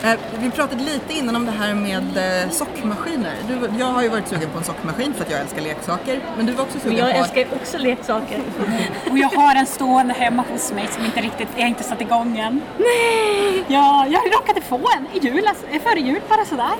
Eh, 0.04 0.14
Vi 0.40 0.52
pratade 0.52 0.84
lite 0.84 1.14
innan 1.14 1.36
om 1.36 1.46
det 1.46 1.52
här 1.52 1.74
med 1.74 2.44
eh, 2.44 2.50
sockmaskiner. 2.50 3.34
Du, 3.48 3.70
jag 3.80 3.86
har 3.86 4.02
ju 4.04 4.10
varit 4.10 4.28
sugen 4.28 4.50
på 4.50 4.58
en 4.58 4.64
sockmaskin 4.64 5.14
för 5.14 5.24
att 5.24 5.32
jag 5.32 5.40
älskar 5.42 5.62
leksaker. 5.62 6.20
Men 6.38 6.46
du 6.46 6.54
var 6.54 6.64
också 6.64 6.78
Men 6.78 6.82
sugen 6.92 6.98
jag 6.98 7.12
på... 7.16 7.20
älskar 7.20 7.38
ju 7.42 7.48
också 7.62 7.78
leksaker. 7.78 8.40
Och 9.12 9.18
jag 9.18 9.28
har 9.30 9.56
en 9.56 9.66
stående 9.66 10.14
hemma 10.14 10.44
hos 10.52 10.72
mig 10.72 10.88
som 10.92 11.06
inte 11.06 11.22
riktigt, 11.22 11.48
jag 11.56 11.62
har 11.64 11.68
inte 11.70 11.84
satt 11.84 12.02
igång 12.02 12.38
än. 12.38 12.62
Nej! 12.78 13.64
Ja, 13.68 14.06
jag 14.10 14.22
råkade 14.34 14.62
få 14.62 14.76
en 14.98 15.08
i 15.22 15.26
jul, 15.28 15.48
alltså, 15.48 15.66
eh, 15.68 15.82
före 15.82 16.00
jul 16.00 16.22
bara 16.30 16.46
sådär. 16.46 16.76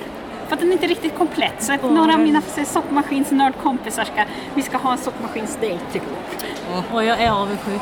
För 0.48 0.54
att 0.54 0.60
den 0.60 0.68
är 0.68 0.72
inte 0.72 0.86
riktigt 0.86 1.18
komplett. 1.18 1.62
Så 1.62 1.72
att 1.72 1.82
några 1.82 2.14
av 2.14 2.20
mina 2.20 2.42
sockmaskinsnördkompisar 2.66 4.04
ska, 4.04 4.24
vi 4.54 4.62
ska 4.62 4.76
ha 4.76 4.92
en 4.92 4.98
sockmaskinsdate 4.98 5.78
typ. 5.92 6.02
Och 6.92 7.04
jag 7.04 7.20
är 7.20 7.30
avundsjuk. 7.30 7.80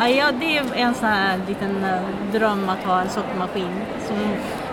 Ja, 0.00 0.32
det 0.40 0.58
är 0.58 0.64
en 0.74 0.94
sån 0.94 1.08
här 1.08 1.40
liten 1.48 1.86
dröm 2.32 2.68
att 2.68 2.84
ha 2.84 3.00
en 3.00 3.08
sockermaskin 3.08 3.68
som 4.08 4.16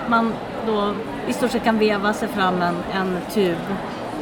man 0.09 0.33
då 0.65 0.93
i 1.27 1.33
stort 1.33 1.51
sett 1.51 1.63
kan 1.63 1.79
veva 1.79 2.13
sig 2.13 2.27
fram 2.27 2.61
en, 2.61 2.75
en 2.93 3.17
tub 3.33 3.57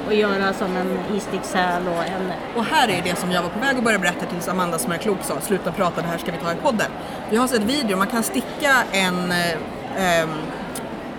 och 0.08 0.14
göra 0.14 0.54
som 0.54 0.78
en 0.78 1.16
istickshäl 1.16 1.88
och 1.88 2.06
en... 2.06 2.32
Och 2.56 2.66
här 2.66 2.88
är 2.88 3.02
det 3.04 3.16
som 3.16 3.32
jag 3.32 3.42
var 3.42 3.50
på 3.50 3.60
väg 3.60 3.78
att 3.78 3.84
börja 3.84 4.00
berätta 4.00 4.26
tills 4.26 4.48
Amanda 4.48 4.80
som 4.80 4.92
är 4.92 4.98
klok 4.98 5.18
sa 5.24 5.42
sluta 5.42 5.72
prata, 5.72 6.02
det 6.02 6.08
här 6.08 6.18
ska 6.18 6.32
vi 6.32 6.38
ta 6.38 6.52
i 6.52 6.56
podden. 6.56 6.92
Jag 7.30 7.42
har 7.42 7.48
sett 7.48 7.64
video, 7.64 7.98
man 7.98 8.08
kan 8.08 8.24
sticka 8.24 8.84
en 8.92 9.32
eh, 9.32 10.22
ehm, 10.22 10.30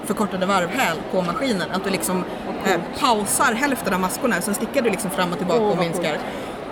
förkortade 0.05 0.47
varvhäl 0.47 0.97
på 1.11 1.23
maskinen. 1.23 1.71
Att 1.73 1.85
du 1.85 1.91
liksom 1.91 2.25
eh, 2.65 2.81
pausar 3.01 3.53
hälften 3.53 3.95
av 3.95 4.01
maskorna, 4.01 4.41
sen 4.41 4.55
stickar 4.55 4.83
du 4.83 4.91
liksom 4.91 5.11
fram 5.11 5.33
och 5.33 5.39
tillbaka 5.39 5.63
Åh, 5.63 5.71
och 5.71 5.79
minskar. 5.79 6.19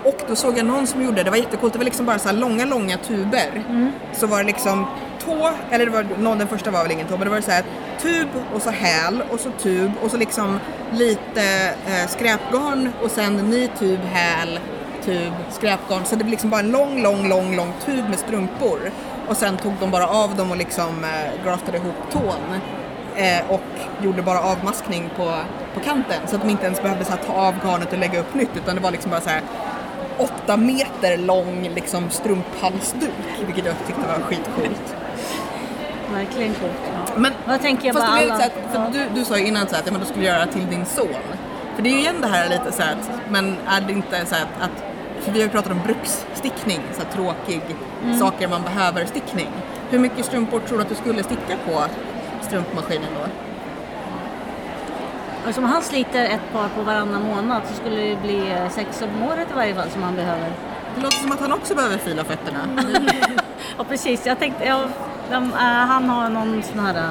Och 0.04 0.20
då 0.28 0.36
såg 0.36 0.58
jag 0.58 0.66
någon 0.66 0.86
som 0.86 1.02
gjorde 1.02 1.22
det, 1.22 1.30
var 1.30 1.36
jättecoolt, 1.36 1.72
det 1.72 1.78
var 1.78 1.84
liksom 1.84 2.06
bara 2.06 2.18
så 2.18 2.32
långa, 2.32 2.64
långa 2.64 2.98
tuber. 2.98 3.64
Så 4.12 4.26
var 4.26 4.38
det 4.38 4.44
liksom 4.44 4.86
tå, 5.24 5.50
eller 5.70 5.86
det 5.86 5.92
var, 5.92 6.06
någon, 6.18 6.38
den 6.38 6.48
första 6.48 6.70
var 6.70 6.82
väl 6.82 6.92
ingen 6.92 7.06
tå, 7.06 7.16
men 7.16 7.24
det 7.28 7.34
var 7.34 7.40
så 7.40 7.50
här 7.50 7.64
tub 8.02 8.28
och 8.54 8.62
så 8.62 8.70
häl 8.70 9.22
och 9.30 9.40
så 9.40 9.50
tub 9.50 9.92
och 10.02 10.10
så 10.10 10.16
liksom 10.16 10.58
lite 10.92 11.74
eh, 11.86 12.08
skräpgarn 12.08 12.92
och 13.02 13.10
sen 13.10 13.36
ny 13.36 13.68
tub, 13.78 14.00
häl, 14.00 14.60
tub, 15.04 15.32
skräpgarn. 15.50 16.04
Så 16.04 16.16
det 16.16 16.24
blev 16.24 16.30
liksom 16.30 16.50
bara 16.50 16.60
en 16.60 16.70
lång, 16.70 17.02
lång, 17.02 17.28
lång, 17.28 17.56
lång 17.56 17.72
tub 17.84 18.08
med 18.08 18.18
strumpor. 18.18 18.90
Och 19.28 19.36
sen 19.36 19.56
tog 19.56 19.72
de 19.80 19.90
bara 19.90 20.08
av 20.08 20.36
dem 20.36 20.50
och 20.50 20.56
liksom 20.56 21.04
eh, 21.04 21.44
graftade 21.44 21.78
ihop 21.78 21.96
tån. 22.12 22.60
Eh, 23.16 23.50
och 23.50 24.04
gjorde 24.04 24.22
bara 24.22 24.40
avmaskning 24.40 25.10
på, 25.16 25.34
på 25.74 25.80
kanten 25.80 26.20
så 26.26 26.36
att 26.36 26.42
de 26.42 26.50
inte 26.50 26.64
ens 26.64 26.82
behövde 26.82 27.04
så 27.04 27.10
här, 27.10 27.18
ta 27.18 27.32
av 27.32 27.54
garnet 27.64 27.92
och 27.92 27.98
lägga 27.98 28.20
upp 28.20 28.34
nytt 28.34 28.56
utan 28.56 28.76
det 28.76 28.82
var 28.82 28.90
liksom 28.90 29.10
bara 29.10 29.20
så 29.20 29.30
här 29.30 29.42
åtta 30.18 30.56
meter 30.56 31.16
lång 31.16 31.70
liksom 31.74 32.10
strumphalsduk 32.10 33.10
vilket 33.46 33.64
jag 33.64 33.74
tyckte 33.86 34.06
var 34.06 34.20
skitcoolt. 34.20 34.99
Verkligen 36.12 36.54
coolt. 36.54 36.72
Ja. 36.84 37.12
Men 37.16 37.32
Vad 37.46 37.60
tänker 37.60 37.86
jag 37.86 37.94
bara 37.94 38.04
alla... 38.04 38.20
lite 38.20 38.36
så 38.36 38.42
här, 38.42 38.50
för 38.72 38.92
du, 38.92 39.04
du 39.14 39.24
sa 39.24 39.38
ju 39.38 39.46
innan 39.46 39.66
så 39.68 39.76
att 39.76 39.82
ja, 39.86 39.92
men 39.92 40.00
då 40.00 40.06
skulle 40.06 40.26
göra 40.26 40.46
till 40.46 40.66
din 40.70 40.86
son. 40.86 41.08
För 41.74 41.82
det 41.82 41.88
är 41.88 41.92
ju 41.92 41.98
igen 41.98 42.20
det 42.20 42.26
här 42.28 42.48
lite 42.48 42.72
så 42.72 42.82
att, 42.82 43.10
men 43.28 43.56
är 43.66 43.80
det 43.80 43.92
inte 43.92 44.26
så 44.26 44.34
att, 44.34 44.62
att 44.64 44.84
för 45.20 45.32
vi 45.32 45.38
har 45.38 45.46
ju 45.46 45.50
pratat 45.52 45.72
om 45.72 45.80
bruksstickning, 45.84 46.80
så 46.92 47.02
här 47.02 47.10
tråkig 47.12 47.60
Mm. 48.04 48.18
saker 48.18 48.48
man 48.48 48.62
behöver 48.62 49.04
stickning. 49.04 49.48
Hur 49.90 49.98
mycket 49.98 50.24
strumpor 50.26 50.60
tror 50.60 50.78
du 50.78 50.82
att 50.82 50.88
du 50.88 50.94
skulle 50.94 51.22
sticka 51.22 51.56
på 51.66 51.82
strumpmaskinen 52.40 53.08
då? 53.14 53.26
Och 55.48 55.54
som 55.54 55.64
han 55.64 55.82
sliter 55.82 56.24
ett 56.24 56.52
par 56.52 56.68
på 56.68 56.82
varannan 56.82 57.22
månad 57.22 57.62
så 57.68 57.74
skulle 57.74 57.96
det 57.96 58.16
bli 58.22 58.54
sex 58.70 59.02
om 59.02 59.22
året 59.22 59.48
i 59.50 59.54
varje 59.54 59.74
fall 59.74 59.90
som 59.90 60.02
han 60.02 60.14
behöver. 60.16 60.52
Det 60.94 61.00
låter 61.02 61.16
som 61.16 61.32
att 61.32 61.40
han 61.40 61.52
också 61.52 61.74
behöver 61.74 61.98
fila 61.98 62.24
fötterna. 62.24 62.58
Ja 63.78 63.84
precis, 63.88 64.26
jag 64.26 64.38
tänkte, 64.38 64.64
ja, 64.64 64.84
de, 65.30 65.44
äh, 65.52 65.58
han 65.58 66.08
har 66.08 66.28
någon 66.28 66.62
sån 66.62 66.78
här 66.78 66.94
äh, 66.94 67.10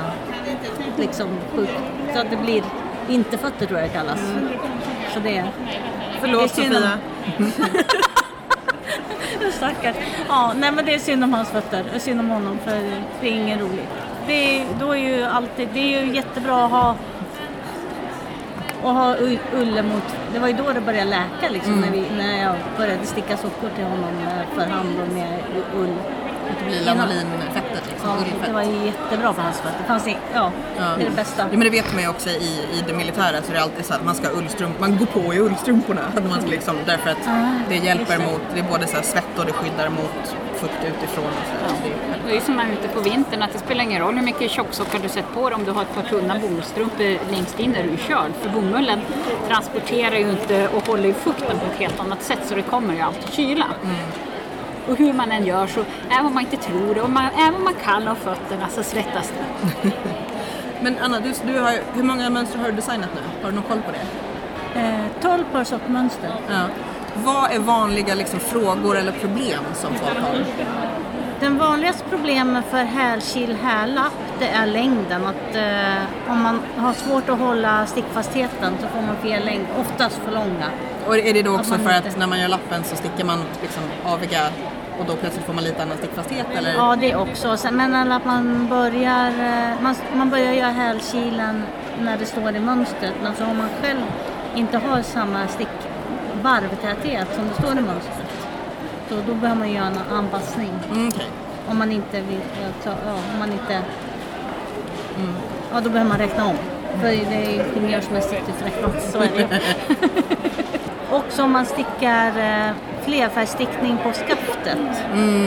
liksom 0.98 1.28
sjuk, 1.56 1.70
så 2.14 2.20
att 2.20 2.30
det 2.30 2.36
blir 2.38 2.64
vinterfötter 3.08 3.66
tror 3.66 3.80
jag 3.80 3.90
det 3.90 3.94
kallas. 3.94 4.20
Så 5.14 5.20
det 5.20 5.44
Förlåt 6.22 6.56
Det 6.56 6.62
är 6.62 6.64
synd 6.66 6.76
om- 6.76 6.82
Sofia. 7.38 7.84
Stackars. 9.52 9.96
Ja, 10.30 10.54
nej 10.56 10.72
men 10.72 10.86
det 10.86 10.94
är 10.96 11.00
synd 11.00 11.24
om 11.24 11.34
hans 11.34 11.50
fötter. 11.50 11.84
Det 11.92 11.96
är 11.96 12.00
synd 12.00 12.20
om 12.20 12.30
honom 12.30 12.58
för 12.66 12.82
det 13.22 13.28
är 13.28 13.32
ingen 13.32 13.60
roligt. 13.60 13.90
Det 14.28 14.60
är, 14.62 14.66
då 14.80 14.92
är 14.92 14.98
ju 15.18 15.24
alltid, 15.24 15.70
det 15.74 15.80
är 15.96 16.02
ju 16.06 16.16
jättebra 16.16 16.66
att 16.66 16.72
ha 16.72 16.96
och 18.84 18.94
ha 18.94 19.16
ull, 19.18 19.40
ull 19.56 19.84
mot, 19.84 20.04
det 20.34 20.40
var 20.40 20.48
ju 20.48 20.54
då 20.54 20.72
det 20.74 20.82
började 20.82 21.10
läka 21.10 21.50
liksom 21.54 21.82
när, 21.82 21.92
vi, 21.92 22.04
när 22.18 22.44
jag 22.44 22.56
började 22.78 23.06
sticka 23.06 23.38
sockor 23.38 23.70
till 23.76 23.84
honom 23.84 24.14
eh, 24.28 24.56
för 24.56 24.66
hand 24.72 25.00
och 25.08 25.14
med 25.14 25.40
ull. 25.76 25.94
Det 26.60 26.66
blir 26.70 26.82
lanolinfettet 26.86 27.84
liksom, 27.90 28.10
Ja, 28.10 28.48
det 28.48 28.54
var 28.54 28.64
ju 28.64 28.86
jättebra 28.86 29.34
för 29.34 29.42
hans 29.42 29.58
fötter. 29.58 29.78
Det 29.82 29.88
fanns 29.88 30.08
i, 30.08 30.18
ja, 30.34 30.52
Ja. 30.78 30.84
det 30.98 31.02
är 31.06 31.10
det 31.10 31.16
bästa. 31.16 31.42
Ja, 31.42 31.48
men 31.58 31.60
det 31.60 31.70
vet 31.70 31.94
man 31.94 32.04
ju 32.04 32.10
också 32.10 32.30
i, 32.30 32.52
i 32.74 32.84
det 32.88 32.94
militära 32.94 33.42
så 33.42 33.50
är 33.52 33.56
det 33.56 33.62
alltid 33.62 33.86
så 33.86 33.94
att 33.94 34.06
man 34.06 34.16
ska 34.16 34.28
ha 34.28 34.34
ullstrump, 34.36 34.80
man 34.80 34.98
går 34.98 35.06
på 35.06 35.34
i 35.34 35.40
ullstrumporna. 35.40 36.02
Man 36.30 36.42
ska 36.42 36.50
liksom, 36.52 36.76
därför 36.86 37.10
att 37.10 37.24
det 37.70 37.76
hjälper 37.76 38.18
mot, 38.18 38.42
det 38.54 38.60
är 38.60 38.64
både 38.64 38.88
så 38.88 38.96
här 38.96 39.04
svett 39.04 39.40
och 39.40 39.46
det 39.46 39.52
skyddar 39.54 39.90
mot 39.90 40.36
fukt 40.56 40.80
utifrån. 40.86 41.26
Och 41.26 41.46
så 41.46 41.74
här. 41.76 41.82
Det 41.84 41.90
är- 41.90 42.32
Det 42.32 42.38
är 42.38 42.42
som 42.42 42.56
man 42.56 42.68
är 42.68 42.74
ute 42.74 42.88
på 42.88 43.00
vintern, 43.00 43.42
att 43.42 43.54
det 43.54 43.60
spelar 43.60 43.84
ingen 43.84 44.02
roll 44.02 44.16
hur 44.16 44.22
mycket 44.22 44.52
tjocksockar 44.52 45.00
du 45.00 45.10
sätter 45.10 45.34
på 45.34 45.50
dig 45.50 45.56
om 45.56 45.64
du 45.64 45.72
har 45.72 45.82
ett 45.82 45.96
par 45.96 46.02
tunna 46.04 46.40
bomullsstrumpor 46.40 47.32
längst 47.32 47.60
in 47.60 47.72
där 47.74 47.84
du 47.84 47.90
är 47.94 47.98
körd. 47.98 48.32
För 48.42 48.50
bomullen 48.50 49.00
transporterar 49.48 50.16
ju 50.16 50.30
inte 50.30 50.68
och 50.68 50.88
håller 50.88 51.04
ju 51.06 51.14
fukten 51.14 51.60
på 51.60 51.66
ett 51.74 51.80
helt 51.80 52.00
annat 52.00 52.24
sätt 52.24 52.40
så 52.46 52.56
det 52.56 52.62
kommer 52.62 52.94
ju 52.94 53.02
alltid 53.02 53.34
kyla. 53.34 53.66
Och 54.90 54.98
hur 54.98 55.14
man 55.14 55.32
än 55.32 55.46
gör 55.46 55.68
så, 55.68 55.84
även 56.10 56.26
om 56.26 56.34
man 56.34 56.44
inte 56.44 56.58
tror 56.58 56.96
det, 56.96 57.02
och 57.02 57.10
man, 57.10 57.26
även 57.40 57.56
om 57.56 57.64
man 57.64 57.76
kan 57.84 58.08
ha 58.08 58.16
fötterna 58.16 58.70
så 58.70 58.84
svettas 58.84 59.34
det. 59.38 59.92
Men 60.82 60.98
Anna, 61.00 61.20
du, 61.20 61.34
du 61.54 61.60
har, 61.60 61.74
hur 61.94 62.04
många 62.04 62.30
mönster 62.30 62.60
har 62.60 62.66
du 62.66 62.72
designat 62.72 63.10
nu? 63.16 63.22
Har 63.44 63.50
du 63.50 63.56
någon 63.56 63.64
koll 63.66 63.82
på 63.82 63.92
det? 63.92 64.80
Eh, 64.80 65.06
12 65.22 65.44
par 65.52 65.64
sockmönster. 65.64 66.30
Ja. 66.50 66.62
Vad 67.16 67.52
är 67.52 67.60
vanliga 67.60 68.16
liksom, 68.16 68.40
frågor 68.40 68.98
eller 68.98 69.12
problem 69.12 69.64
som 69.74 69.94
folk 69.94 70.18
har? 70.20 70.46
Den 71.40 71.58
vanligaste 71.58 72.04
problemet 72.10 72.66
för 72.66 72.84
hälkil 72.84 73.56
hällapp 73.64 74.14
det 74.40 74.48
är 74.48 74.66
längden. 74.66 75.26
Att, 75.26 75.56
eh, 75.56 76.32
om 76.32 76.44
man 76.44 76.60
har 76.78 76.94
svårt 76.94 77.30
att 77.30 77.40
hålla 77.40 77.86
stickfastheten 77.86 78.74
så 78.82 78.88
får 78.88 79.02
man 79.02 79.16
fel 79.16 79.46
längd, 79.46 79.66
oftast 79.80 80.16
för 80.26 80.32
långa. 80.32 80.66
Och 81.08 81.18
är 81.18 81.34
det 81.34 81.42
då 81.42 81.56
också 81.56 81.70
man 81.72 81.80
för 81.80 81.90
att 81.90 82.06
inte- 82.06 82.20
när 82.20 82.28
man 82.28 82.40
gör 82.40 82.48
lappen 82.48 82.84
så 82.84 82.96
stickar 82.96 83.26
man 83.26 83.40
liksom 83.62 83.84
aviga 84.06 84.40
och 85.00 85.06
då 85.06 85.16
plötsligt 85.16 85.46
får 85.46 85.54
man 85.54 85.64
lite 85.64 85.84
annan 85.84 85.98
stickfasthet 85.98 86.46
eller? 86.58 86.74
Ja, 86.74 86.96
det 87.00 87.16
också. 87.16 87.58
Men 87.72 88.12
att 88.12 88.26
man 88.26 88.68
börjar, 88.70 89.30
eh, 89.30 89.82
man, 89.82 89.96
man 90.16 90.30
börjar 90.30 90.54
göra 90.54 90.72
hälkilen 90.72 91.64
när 92.02 92.18
det 92.18 92.26
står 92.26 92.56
i 92.56 92.60
mönstret. 92.60 93.14
Men 93.24 93.36
så 93.36 93.46
om 93.46 93.58
man 93.58 93.70
själv 93.82 94.02
inte 94.56 94.78
har 94.78 95.02
samma 95.02 95.48
stickvarvtäthet 95.48 97.28
som 97.36 97.48
det 97.48 97.54
står 97.54 97.72
i 97.72 97.82
mönstret. 97.82 98.48
Så 99.10 99.16
då 99.28 99.34
behöver 99.34 99.60
man 99.60 99.72
göra 99.72 99.86
en 99.88 99.98
anpassning. 100.12 100.72
Mm, 100.92 101.08
okej. 101.08 101.28
Om 101.70 101.78
man 101.78 101.92
inte 101.92 102.22
vill, 102.22 102.42
ja, 102.62 102.92
ja, 103.06 103.14
om 103.34 103.40
man 103.40 103.52
inte... 103.52 103.82
Ja, 105.74 105.82
då 105.82 105.90
behöver 105.90 106.10
man 106.10 106.18
räkna 106.18 106.46
om. 106.46 106.56
För 107.02 107.08
det 107.08 107.36
är 107.36 107.78
ingenjörsmässigt 107.78 108.44
uträknat, 108.50 109.12
så 109.12 109.18
är 109.18 109.30
det. 109.38 109.62
Också 111.12 111.44
om 111.44 111.52
man 111.52 111.66
stickar 111.66 112.28
eh, 112.28 112.72
flerfärgstickning 113.10 113.98
på 114.04 114.12
skaftet. 114.12 114.78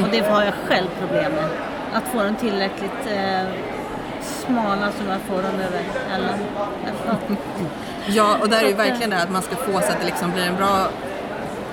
Och 0.03 0.09
det 0.11 0.21
har 0.31 0.43
jag 0.45 0.55
själv 0.69 0.87
problem 1.01 1.33
med. 1.33 1.49
Att 1.95 2.05
få 2.13 2.23
den 2.23 2.37
tillräckligt 2.37 3.07
eh, 3.17 3.43
smala 4.23 4.89
som 4.99 5.07
jag 5.09 5.21
får 5.21 5.37
den 5.43 5.55
över 5.61 5.81
eller, 6.15 6.35
ja. 8.07 8.37
Och 8.41 8.49
där 8.49 8.57
är 8.57 8.61
Så 8.61 8.67
ju 8.67 8.73
eh, 8.73 8.77
verkligen 8.77 9.11
det 9.11 9.23
att 9.23 9.31
man 9.31 9.43
ska 9.43 9.57
få 9.57 9.73
så 9.73 9.79
att 9.93 10.01
det 10.01 10.07
liksom 10.07 10.31
blir 10.33 10.47
en 10.47 10.57
bra 10.57 10.87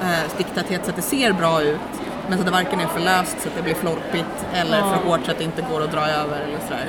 eh, 0.02 0.30
sticktäthet 0.30 0.84
så 0.86 0.90
att 0.90 0.96
det 0.96 1.02
ser 1.02 1.34
bra 1.34 1.62
ut. 1.62 1.80
Men 2.28 2.38
så 2.38 2.40
att 2.42 2.46
det 2.46 2.52
varken 2.52 2.80
är 2.80 2.86
för 2.88 3.00
löst 3.00 3.42
så 3.42 3.50
att 3.50 3.56
det 3.56 3.62
blir 3.62 3.74
florpigt 3.76 4.46
eller 4.54 4.78
Ja. 4.78 4.84
för 4.90 5.10
hårt 5.10 5.20
så 5.26 5.32
att 5.32 5.38
det 5.38 5.44
inte 5.44 5.62
går 5.72 5.82
att 5.84 5.92
dra 5.92 6.02
över 6.08 6.38
eller 6.40 6.60
sådär. 6.68 6.86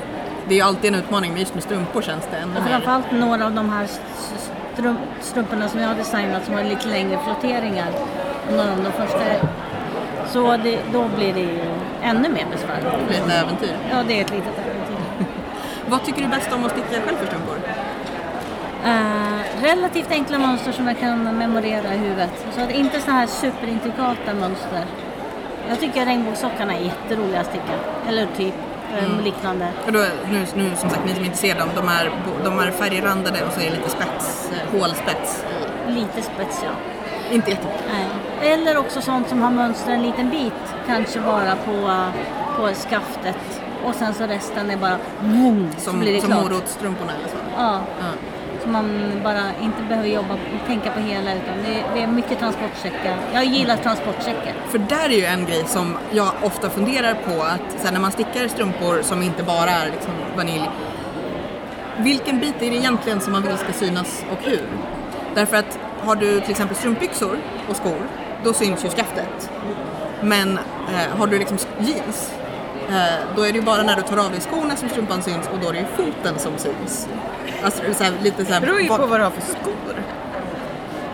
Det 0.48 0.54
är 0.54 0.56
ju 0.56 0.62
alltid 0.64 0.94
en 0.94 1.00
utmaning, 1.00 1.30
men 1.32 1.40
just 1.40 1.54
med 1.54 1.62
strumpor 1.62 2.02
känns 2.02 2.24
det 2.30 2.36
ännu 2.36 2.56
Och 2.56 2.62
mer. 2.62 2.70
framförallt 2.70 3.12
några 3.12 3.44
av 3.46 3.52
de 3.52 3.70
här 3.72 3.86
strump, 4.74 4.98
strumporna 5.20 5.68
som 5.68 5.80
jag 5.80 5.88
har 5.88 5.94
designat 5.94 6.44
som 6.44 6.54
har 6.54 6.64
lite 6.64 6.88
längre 6.88 7.18
flotteringar. 7.24 7.86
Några 8.50 8.72
av 8.72 8.82
de 8.84 8.92
första. 8.92 9.20
Så 10.32 10.56
det, 10.56 10.78
då 10.92 11.08
blir 11.16 11.34
det 11.34 11.40
ju 11.40 11.60
ännu 12.02 12.28
mer 12.28 12.46
besvärligt. 12.50 13.10
Lite 13.10 13.32
äventyr. 13.34 13.76
Ja, 13.90 14.02
det 14.08 14.18
är 14.18 14.24
ett 14.24 14.30
litet 14.30 14.58
äventyr. 14.58 15.26
Vad 15.88 16.04
tycker 16.04 16.22
du 16.22 16.28
bäst 16.28 16.52
om 16.52 16.64
att 16.64 16.70
sticka 16.70 17.00
själv 17.06 17.16
för 17.16 17.26
strumpor? 17.26 17.58
Eh, 18.84 19.62
relativt 19.62 20.10
enkla 20.10 20.38
mönster 20.38 20.72
som 20.72 20.88
jag 20.88 20.98
kan 20.98 21.38
memorera 21.38 21.94
i 21.94 21.98
huvudet. 21.98 22.46
Så 22.54 22.60
att 22.60 22.70
inte 22.70 23.00
så 23.00 23.10
här 23.10 23.26
superintrikata 23.26 24.34
mönster. 24.34 24.84
Jag 25.68 25.80
tycker 25.80 26.06
regnbågssockarna 26.06 26.74
är 26.74 26.80
jätteroliga 26.80 27.40
att 27.40 27.46
sticka. 27.46 27.74
Eller 28.08 28.26
typ 28.36 28.54
eh, 28.98 29.24
liknande. 29.24 29.68
Och 29.86 29.92
då, 29.92 29.98
nu, 30.30 30.46
nu 30.54 30.76
som 30.76 30.90
sagt, 30.90 31.04
ni 31.06 31.14
som 31.14 31.24
inte 31.24 31.38
ser 31.38 31.54
dem, 31.54 31.68
de 31.74 31.88
är, 31.88 32.10
de 32.44 32.58
är 32.58 32.70
färgrandade 32.70 33.44
och 33.46 33.52
så 33.52 33.60
är 33.60 33.64
det 33.64 33.76
lite 33.76 33.90
spets, 33.90 34.50
eh, 34.52 34.80
hålspets. 34.80 35.44
Lite 35.88 36.22
spets 36.22 36.62
ja. 36.64 36.70
Inte 37.34 37.50
jättemycket. 37.50 37.84
Nej. 37.92 38.29
Eller 38.42 38.76
också 38.78 39.00
sånt 39.00 39.28
som 39.28 39.42
har 39.42 39.50
mönster 39.50 39.92
en 39.92 40.02
liten 40.02 40.30
bit, 40.30 40.52
kanske 40.86 41.20
bara 41.20 41.56
på, 41.56 41.90
på 42.56 42.74
skaftet 42.74 43.62
och 43.84 43.94
sen 43.94 44.14
så 44.14 44.24
resten 44.24 44.70
är 44.70 44.76
bara 44.76 44.96
så 45.76 45.80
Som, 45.80 46.00
blir 46.00 46.12
det 46.14 46.20
som 46.20 46.30
klart. 46.30 46.42
morotsstrumporna 46.44 47.12
eller 47.12 47.28
så. 47.28 47.36
Ja. 47.56 47.80
Ja. 48.00 48.06
Så 48.62 48.68
man 48.68 49.12
bara 49.24 49.40
inte 49.62 49.82
behöver 49.88 50.08
jobba 50.08 50.34
och 50.34 50.66
tänka 50.66 50.90
på 50.90 51.00
hela 51.00 51.34
utan 51.34 51.54
det, 51.64 51.84
det 51.94 52.02
är 52.02 52.06
mycket 52.06 52.38
transportsäckar. 52.38 53.16
Jag 53.32 53.44
gillar 53.44 53.76
transportsäckar. 53.76 54.54
För 54.68 54.78
där 54.78 55.04
är 55.04 55.16
ju 55.16 55.24
en 55.24 55.44
grej 55.46 55.64
som 55.66 55.96
jag 56.10 56.30
ofta 56.42 56.70
funderar 56.70 57.14
på 57.14 57.42
att 57.42 57.80
så 57.80 57.84
här, 57.86 57.92
när 57.92 58.00
man 58.00 58.12
stickar 58.12 58.48
strumpor 58.48 59.02
som 59.02 59.22
inte 59.22 59.42
bara 59.42 59.70
är 59.70 59.90
liksom 59.90 60.12
vanilj. 60.36 60.70
Vilken 61.98 62.38
bit 62.40 62.54
är 62.62 62.70
det 62.70 62.76
egentligen 62.76 63.20
som 63.20 63.32
man 63.32 63.42
vill 63.42 63.56
ska 63.58 63.72
synas 63.72 64.24
och 64.32 64.38
hur? 64.50 64.62
Därför 65.34 65.56
att 65.56 65.78
har 66.00 66.16
du 66.16 66.40
till 66.40 66.50
exempel 66.50 66.76
strumpbyxor 66.76 67.38
och 67.68 67.76
skor, 67.76 67.96
då 68.44 68.52
syns 68.52 68.84
ju 68.84 68.88
skaftet. 68.88 69.50
Men 70.22 70.58
eh, 70.88 71.18
har 71.18 71.26
du 71.26 71.38
liksom 71.38 71.58
jeans, 71.78 72.32
eh, 72.88 72.94
då 73.36 73.42
är 73.42 73.52
det 73.52 73.58
ju 73.58 73.64
bara 73.64 73.82
när 73.82 73.96
du 73.96 74.02
tar 74.02 74.16
av 74.16 74.30
dig 74.30 74.40
skorna 74.40 74.76
som 74.76 74.88
strumpan 74.88 75.22
syns 75.22 75.48
och 75.52 75.58
då 75.62 75.68
är 75.68 75.72
det 75.72 75.78
ju 75.78 75.86
foten 75.96 76.38
som 76.38 76.52
syns. 76.58 77.08
Alltså 77.62 77.82
så 77.94 78.04
här, 78.04 78.12
lite 78.22 78.44
så 78.44 78.52
här, 78.52 78.60
Det 78.60 78.66
beror 78.66 78.80
ju 78.80 78.88
på 78.88 79.06
vad 79.06 79.20
du 79.20 79.24
har 79.24 79.30
för 79.30 79.40
skor. 79.40 80.04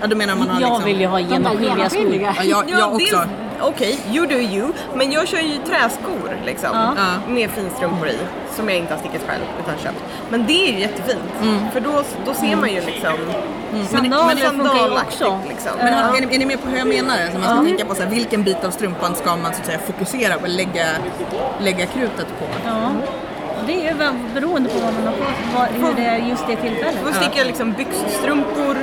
Ja, 0.01 0.07
du 0.07 0.17
menar 0.17 0.37
man 0.37 0.49
har 0.49 0.61
Jag 0.61 0.69
liksom... 0.69 0.85
vill 0.85 1.01
ju 1.01 1.07
ha 1.07 1.21
genomskinliga 1.21 1.91
skor. 1.91 2.15
Ja, 2.15 2.45
jag, 2.45 2.71
jag 2.71 2.95
också. 2.95 3.25
Okej, 3.61 3.99
you 4.13 4.27
do 4.27 4.35
you. 4.35 4.69
Men 4.95 5.13
jag 5.13 5.29
kör 5.29 5.39
ju 5.41 5.59
träskor 5.59 6.39
liksom. 6.45 6.71
Ja. 6.73 6.95
Ja. 6.97 7.33
Med 7.33 7.51
finstrumpor 7.51 8.09
i. 8.09 8.19
Som 8.57 8.69
jag 8.69 8.79
inte 8.79 8.93
har 8.95 9.01
stickat 9.01 9.23
själv 9.29 9.43
utan 9.65 9.79
köpt. 9.79 10.05
Men 10.31 10.47
det 10.47 10.69
är 10.69 10.73
ju 10.73 10.81
jättefint. 10.81 11.23
För 11.73 11.81
då, 11.81 12.03
då 12.27 12.35
ser 12.35 12.57
man 12.57 12.69
ju 12.69 12.81
liksom 12.81 13.17
Sandaler 13.91 14.49
funkar 14.49 14.75
ju 14.87 14.93
också. 14.93 15.41
Liksom. 15.49 15.71
Men 15.79 15.93
Ja. 15.93 16.17
är, 16.17 16.27
ni, 16.27 16.35
är 16.35 16.39
ni 16.39 16.47
med 16.47 16.63
på 16.63 16.69
hur 16.69 16.79
jag 16.79 16.89
menar? 16.89 17.17
Så 17.33 17.39
man 17.39 17.57
ska 17.57 17.65
tänka 17.65 17.85
på 17.85 17.95
så 17.95 18.03
här, 18.03 18.11
vilken 18.11 18.43
bit 18.43 18.65
av 18.65 18.71
strumpan 18.71 19.15
ska 19.15 19.37
man 19.37 19.55
så 19.55 19.61
att 19.61 19.67
säga, 19.67 19.79
fokusera 19.79 20.37
och 20.37 20.49
lägga, 20.49 20.87
lägga 21.61 21.87
krutet 21.87 22.27
på. 22.39 22.45
Ja. 22.65 22.91
Det 23.67 23.73
är 23.73 23.93
ju 23.93 23.99
väl 23.99 24.15
beroende 24.35 24.69
på 24.69 24.79
vad 24.81 24.95
man 24.95 25.07
har 25.07 25.13
på 25.13 25.25
vad, 25.55 25.69
hur 25.69 25.95
det 25.97 26.03
är 26.09 26.17
just 26.29 26.47
det 26.47 26.57
tillfället. 26.57 26.99
Då 27.07 27.13
sticker 27.13 27.39
jag 27.39 27.47
liksom 27.47 27.73
byxstrumpor, 27.73 28.77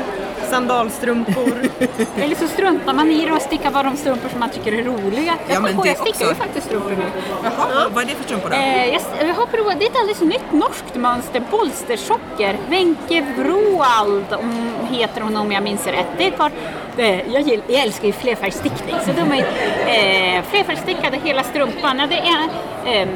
sandalstrumpor. 0.54 1.70
Eller 2.18 2.36
så 2.36 2.48
struntar 2.48 2.94
man 2.94 3.12
i 3.12 3.26
det 3.26 3.32
och 3.32 3.42
stickar 3.42 3.72
bara 3.72 3.84
de 3.84 3.98
strumpor 3.98 4.30
som 4.30 4.40
man 4.40 4.50
tycker 4.50 4.74
är 4.74 4.84
roliga. 4.84 5.38
Jag 5.48 5.56
Ja, 5.56 5.60
men 5.60 5.76
på, 5.76 5.84
det 5.84 5.90
jag 5.90 5.98
stickar 5.98 6.20
också. 6.20 6.30
ju 6.30 6.36
faktiskt 6.36 6.68
strumpor 6.68 6.90
nu. 6.90 7.06
Jaha, 7.44 7.90
vad 7.94 8.04
är 8.04 8.08
det 8.08 8.16
för 8.16 8.24
strumpor 8.24 8.50
då? 8.50 8.56
Eh, 8.56 8.86
jag, 8.86 9.02
jag 9.30 9.36
har 9.36 9.46
provat, 9.46 9.80
det 9.80 9.86
är 9.86 9.90
ett 9.90 9.96
alldeles 9.98 10.22
nytt 10.22 10.52
norskt 10.52 10.96
mönster, 10.96 11.44
bolstersocker. 11.52 12.58
Wenche 12.70 13.22
Vroald 13.38 14.34
om, 14.34 14.78
heter 14.90 15.22
hon 15.22 15.38
om 15.38 15.52
jag 15.52 15.64
minns 15.64 15.88
rätt. 15.88 16.08
Det 16.18 16.24
är 16.24 16.28
ett 16.28 16.38
par, 16.38 16.52
eh, 16.98 17.34
jag, 17.34 17.42
gill, 17.42 17.62
jag 17.68 17.82
älskar 17.82 18.06
ju 18.08 18.14
flerfärgstickning 18.14 18.96
så 19.06 19.12
de 19.12 19.32
är 19.32 19.40
eh, 19.40 20.44
flerfärgstickade 20.44 21.18
hela 21.24 21.44
strumpan. 21.44 22.00
Ja, 22.00 22.08
det 22.08 22.18
är 22.18 23.02
eh, 23.02 23.08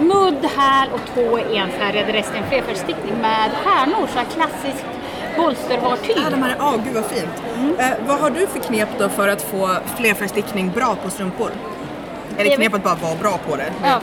mudd, 0.00 0.46
häl 0.56 0.88
och 0.92 1.18
är 1.40 1.54
enfärgade, 1.56 2.12
resten 2.12 2.42
flerfärgstickning 2.48 3.14
med 3.20 3.50
härnor, 3.64 4.06
så 4.12 4.18
här 4.18 4.26
klassiskt 4.34 4.84
bolstervartyg. 5.42 6.16
Ah, 6.26 6.30
de 6.30 6.42
här, 6.42 6.56
ah, 6.58 6.76
gud 6.84 6.94
vad 6.94 7.04
fint. 7.04 7.28
Eh, 7.78 7.88
vad 8.06 8.18
har 8.18 8.30
du 8.30 8.46
för 8.46 8.60
knep 8.60 8.88
då 8.98 9.08
för 9.08 9.28
att 9.28 9.42
få 9.42 9.76
flerfärgstickning 9.96 10.70
bra 10.70 10.96
på 11.04 11.10
strumpor? 11.10 11.50
Är 12.36 12.44
det 12.44 12.56
knep 12.56 12.74
att 12.74 12.82
bara 12.82 12.94
vara 12.94 13.14
bra 13.14 13.38
på 13.48 13.56
det? 13.56 13.72
Ja, 13.84 14.00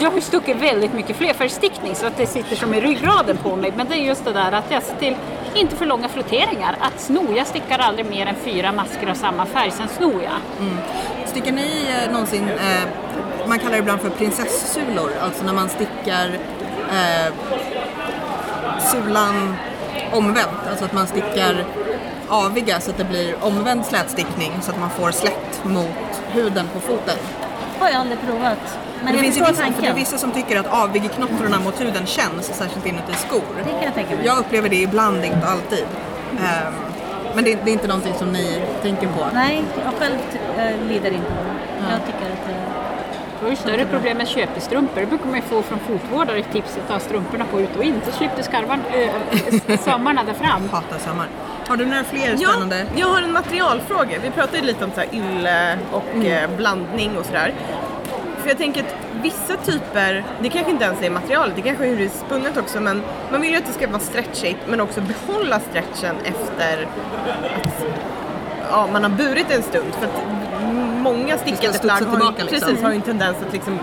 jag 0.00 0.10
har 0.10 0.20
stuckit 0.20 0.56
väldigt 0.56 0.92
mycket 0.92 1.16
flerfärgstickning 1.16 1.94
så 1.94 2.06
att 2.06 2.16
det 2.16 2.26
sitter 2.26 2.56
som 2.56 2.74
i 2.74 2.80
ryggraden 2.80 3.36
på 3.36 3.56
mig. 3.56 3.72
Men 3.76 3.88
det 3.88 3.94
är 3.94 3.98
just 3.98 4.24
det 4.24 4.32
där 4.32 4.52
att 4.52 4.70
jag 4.70 4.82
ser 4.82 4.96
till, 4.96 5.16
inte 5.54 5.76
för 5.76 5.86
långa 5.86 6.08
flotteringar, 6.08 6.76
att 6.80 7.00
sno. 7.00 7.34
Jag 7.36 7.46
stickar 7.46 7.78
aldrig 7.78 8.06
mer 8.06 8.26
än 8.26 8.34
fyra 8.34 8.72
masker 8.72 9.10
av 9.10 9.14
samma 9.14 9.46
färg, 9.46 9.70
sen 9.70 9.88
snor 9.88 10.22
jag. 10.22 10.68
Stickar 11.26 11.52
ni 11.52 11.86
eh, 11.88 12.12
någonsin, 12.12 12.48
eh, 12.48 12.88
man 13.48 13.58
kallar 13.58 13.72
det 13.72 13.78
ibland 13.78 14.00
för 14.00 14.10
prinsessulor, 14.10 15.10
alltså 15.22 15.44
när 15.44 15.52
man 15.52 15.68
stickar 15.68 16.38
eh, 16.90 17.32
sulan 18.78 19.56
omvänt, 20.14 20.68
alltså 20.70 20.84
att 20.84 20.92
man 20.92 21.06
stickar 21.06 21.64
aviga 22.28 22.80
så 22.80 22.90
att 22.90 22.98
det 22.98 23.04
blir 23.04 23.34
omvänd 23.40 23.86
slätstickning 23.86 24.52
så 24.62 24.70
att 24.70 24.80
man 24.80 24.90
får 24.90 25.10
slätt 25.10 25.64
mot 25.64 26.22
huden 26.32 26.66
på 26.74 26.80
foten. 26.80 27.16
har 27.80 27.88
jag 27.88 27.96
aldrig 27.96 28.20
provat. 28.20 28.78
Men 29.04 29.12
det 29.12 29.18
finns 29.18 29.36
vissa, 29.36 29.64
det 29.80 29.86
är 29.86 29.94
vissa 29.94 30.18
som 30.18 30.32
tycker 30.32 30.60
att 30.60 30.66
avigknottrorna 30.66 31.60
mot 31.60 31.80
huden 31.80 32.06
känns, 32.06 32.46
särskilt 32.46 32.86
inuti 32.86 33.14
skor. 33.14 33.42
Det 33.64 33.70
kan 33.70 33.82
jag 33.82 33.94
tänka 33.94 34.16
mig. 34.16 34.26
Jag 34.26 34.38
upplever 34.38 34.68
det 34.68 34.76
ibland, 34.76 35.24
inte 35.24 35.46
alltid. 35.46 35.84
Ehm, 36.32 36.74
men 37.34 37.44
det, 37.44 37.58
det 37.64 37.70
är 37.70 37.72
inte 37.72 37.88
någonting 37.88 38.14
som 38.18 38.32
ni 38.32 38.62
tänker 38.82 39.06
på? 39.06 39.26
Nej, 39.34 39.64
jag 39.84 39.94
själv 39.94 40.16
äh, 40.58 40.88
lider 40.88 41.10
inte 41.10 41.28
av 41.28 41.44
det. 41.44 41.92
Jag 41.92 42.06
tycker 42.06 42.33
det... 43.44 43.50
Var 43.50 43.50
ju 43.50 43.56
större 43.56 43.86
problem 43.86 44.16
med 44.18 44.28
köpestrumpor. 44.28 45.00
Det 45.00 45.06
brukar 45.06 45.26
man 45.26 45.34
ju 45.36 45.42
få 45.42 45.62
från 45.62 45.78
fotvårdare 45.78 46.42
tipset 46.42 46.78
att 46.82 46.88
ta 46.88 46.98
strumporna 46.98 47.44
på 47.44 47.60
ut 47.60 47.76
och 47.76 47.84
in. 47.84 48.00
Så 48.06 48.12
slipper 48.12 48.42
skarvan, 48.42 48.80
äh, 49.68 49.78
sömmarna 49.80 50.24
där 50.24 50.34
fram. 50.34 50.68
Hatar 50.72 50.98
sommar. 50.98 51.26
Har 51.68 51.76
du 51.76 51.86
några 51.86 52.04
fler 52.04 52.36
Ja, 52.38 52.48
spännande? 52.48 52.86
jag 52.96 53.06
har 53.06 53.22
en 53.22 53.32
materialfråga. 53.32 54.18
Vi 54.22 54.30
pratade 54.30 54.58
ju 54.58 54.64
lite 54.64 54.84
om 54.84 54.90
så 54.94 55.00
här 55.00 55.08
ylle 55.12 55.78
och 55.92 56.24
eh, 56.24 56.50
blandning 56.56 57.18
och 57.18 57.26
sådär. 57.26 57.54
För 58.42 58.48
jag 58.48 58.58
tänker 58.58 58.80
att 58.80 58.94
vissa 59.22 59.56
typer, 59.56 60.24
det 60.40 60.48
kanske 60.48 60.70
inte 60.70 60.84
ens 60.84 61.02
är 61.02 61.10
materialet, 61.10 61.56
det 61.56 61.62
kanske 61.62 61.84
är 61.84 61.88
hur 61.88 61.96
det 61.96 62.04
är 62.04 62.08
spunnet 62.26 62.56
också, 62.56 62.80
men 62.80 63.02
man 63.30 63.40
vill 63.40 63.50
ju 63.50 63.56
att 63.56 63.66
det 63.66 63.72
ska 63.72 63.86
vara 63.88 63.98
stretchigt 63.98 64.58
men 64.68 64.80
också 64.80 65.00
behålla 65.00 65.60
stretchen 65.60 66.14
efter 66.24 66.82
att 67.56 67.84
ja, 68.70 68.88
man 68.92 69.02
har 69.02 69.10
burit 69.10 69.50
en 69.50 69.62
stund. 69.62 69.94
För 70.00 70.08
många 71.04 71.38
stickade 71.38 71.72
studsa 71.72 71.96
plagg 71.96 72.08
har, 72.08 72.32
ju- 72.32 72.44
liksom. 72.44 72.68
precis, 72.68 72.82
har 72.82 72.90
ju 72.90 72.96
en 72.96 73.02
tendens 73.02 73.36
att 73.46 73.52
liksom 73.52 73.78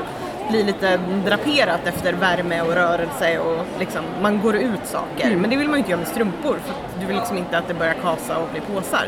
bli 0.50 0.64
lite 0.64 1.00
draperat 1.26 1.80
efter 1.88 2.14
värme 2.14 2.62
och 2.62 2.74
rörelse 2.74 3.40
och 3.40 3.66
liksom, 3.80 4.02
man 4.22 4.42
går 4.42 4.56
ut 4.56 4.86
saker. 4.86 5.36
Men 5.36 5.50
det 5.50 5.56
vill 5.56 5.68
man 5.68 5.76
ju 5.76 5.80
inte 5.80 5.92
göra 5.92 6.00
med 6.00 6.08
strumpor 6.08 6.58
för 6.66 7.00
du 7.00 7.06
vill 7.06 7.16
liksom 7.16 7.38
inte 7.38 7.58
att 7.58 7.68
det 7.68 7.74
börjar 7.74 7.94
kasa 7.94 8.38
och 8.38 8.48
bli 8.52 8.62
påsar. 8.62 9.06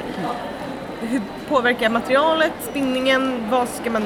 Hur 1.02 1.22
påverkar 1.50 1.90
materialet, 1.90 2.54
spinningen, 2.62 3.48
vad 3.50 3.68
ska 3.70 3.90
man... 3.92 4.04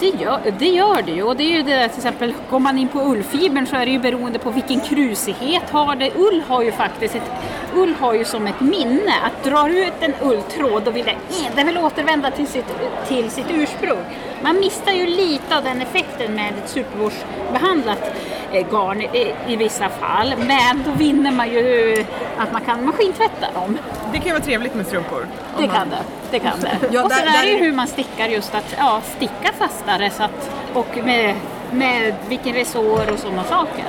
Det 0.00 0.06
gör, 0.06 0.40
det 0.58 0.68
gör 0.68 1.02
det 1.02 1.12
ju. 1.12 1.22
Och 1.22 1.36
det 1.36 1.42
är 1.44 1.56
ju 1.56 1.62
det 1.62 1.74
där, 1.74 1.88
till 1.88 1.96
exempel, 1.96 2.34
går 2.50 2.58
man 2.58 2.78
in 2.78 2.88
på 2.88 3.00
ullfibern 3.00 3.66
så 3.66 3.76
är 3.76 3.86
det 3.86 3.92
ju 3.92 3.98
beroende 3.98 4.38
på 4.38 4.50
vilken 4.50 4.80
krusighet 4.80 5.70
har 5.70 5.96
det. 5.96 6.10
Ull 6.16 6.42
har 6.48 6.62
ju 6.62 6.72
faktiskt 6.72 7.14
ett, 7.14 7.30
ull 7.74 7.94
har 8.00 8.14
ju 8.14 8.24
som 8.24 8.46
ett 8.46 8.60
minne. 8.60 9.12
Att 9.22 9.44
dra 9.44 9.68
ut 9.68 9.92
en 10.00 10.14
ulltråd 10.22 10.88
och 10.88 10.96
vill 10.96 11.10
den 11.56 11.66
vill 11.66 11.78
återvända 11.78 12.30
till 12.30 12.46
sitt, 12.46 12.74
till 13.08 13.30
sitt 13.30 13.50
ursprung. 13.50 14.04
Man 14.42 14.60
missar 14.60 14.92
ju 14.92 15.06
lite 15.06 15.56
av 15.56 15.64
den 15.64 15.80
effekten 15.82 16.34
med 16.34 16.54
ett 16.64 16.70
supervårdsbehandlat 16.70 18.12
garn 18.52 19.00
i, 19.02 19.34
i 19.48 19.56
vissa 19.56 19.88
fall. 19.88 20.34
Men 20.38 20.82
då 20.84 20.90
vinner 20.90 21.30
man 21.30 21.50
ju 21.50 21.96
att 22.38 22.52
man 22.52 22.62
kan 22.64 22.84
maskintvätta 22.84 23.46
dem. 23.54 23.78
Det 24.12 24.18
kan 24.18 24.26
ju 24.26 24.32
vara 24.32 24.42
trevligt 24.42 24.74
med 24.74 24.86
strumpor. 24.86 25.26
Det 25.58 25.66
kan 25.66 25.88
det. 25.90 25.98
Det 26.30 26.38
kan 26.38 26.60
det. 26.60 26.78
Ja, 26.90 27.04
och 27.04 27.12
sen 27.12 27.26
där- 27.26 27.42
är 27.42 27.46
det 27.46 27.52
ju 27.52 27.58
hur 27.58 27.72
man 27.72 27.86
stickar 27.86 28.26
just 28.28 28.54
att 28.54 28.74
ja, 28.78 29.00
sticka 29.16 29.50
fastare 29.58 30.10
så 30.10 30.22
att, 30.22 30.50
och 30.74 30.96
med, 31.04 31.34
med 31.72 32.14
vilken 32.28 32.52
resår 32.54 33.10
och 33.12 33.18
sådana 33.18 33.44
saker. 33.44 33.84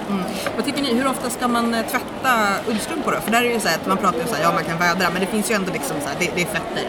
Vad 0.56 0.66
tycker 0.66 0.82
ni, 0.84 0.94
hur 0.94 1.08
ofta 1.08 1.30
ska 1.30 1.48
man 1.48 1.74
eh, 1.74 1.82
tvätta 1.82 2.32
ullstrumpor 2.68 3.12
då? 3.12 3.20
För 3.22 3.32
där 3.32 3.38
är 3.40 3.44
det 3.44 3.54
ju 3.54 3.60
så 3.60 3.68
att 3.68 3.88
man 3.88 3.98
pratar 3.98 4.20
ju 4.20 4.26
så 4.28 4.36
här, 4.36 4.44
ja 4.44 4.52
man 4.54 4.64
kan 4.64 4.78
vädra, 4.78 5.10
men 5.12 5.20
det 5.22 5.28
finns 5.28 5.52
ju 5.52 5.56
ändå 5.56 5.72
liksom 5.74 5.96
så 6.02 6.08
här, 6.10 6.16
det, 6.20 6.30
det 6.36 6.42
är 6.42 6.46
fetter. 6.46 6.84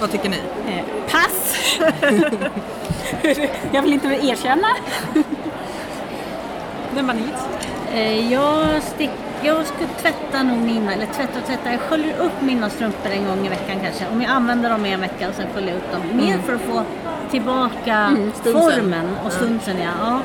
Vad 0.00 0.10
tycker 0.12 0.28
ni? 0.28 0.36
Eh, 0.68 0.84
pass! 1.12 1.78
Jag 3.72 3.82
vill 3.82 3.92
inte 3.92 4.08
erkänna. 4.08 4.68
Det 6.96 7.02
var 7.02 7.14
nytt. 7.14 7.48
Eh, 7.94 8.32
Jag, 8.32 8.82
stick, 8.82 9.10
jag 9.42 9.66
ska 9.66 9.86
tvätta 10.00 10.42
nog 10.42 10.58
mina, 10.58 10.92
eller 10.92 11.06
tvätta 11.06 11.38
och 11.40 11.46
tvätta, 11.46 11.70
jag 11.72 11.80
sköljer 11.80 12.18
upp 12.20 12.40
mina 12.42 12.70
strumpor 12.70 13.10
en 13.10 13.24
gång 13.26 13.46
i 13.46 13.48
veckan 13.48 13.76
kanske. 13.82 14.04
Om 14.12 14.22
jag 14.22 14.30
använder 14.30 14.70
dem 14.70 14.86
i 14.86 14.92
en 14.92 15.00
vecka 15.00 15.28
och 15.28 15.34
sen 15.34 15.46
sköljer 15.54 15.70
jag 15.70 15.76
upp 15.78 15.92
dem. 15.92 16.26
Mer 16.26 16.38
för 16.38 16.54
att 16.54 16.60
få 16.60 16.82
tillbaka 17.30 18.16
stunsen. 18.34 18.62
formen 18.62 19.16
och 19.26 19.32
stunsen 19.32 19.76
ja. 19.78 19.90
ja. 20.00 20.20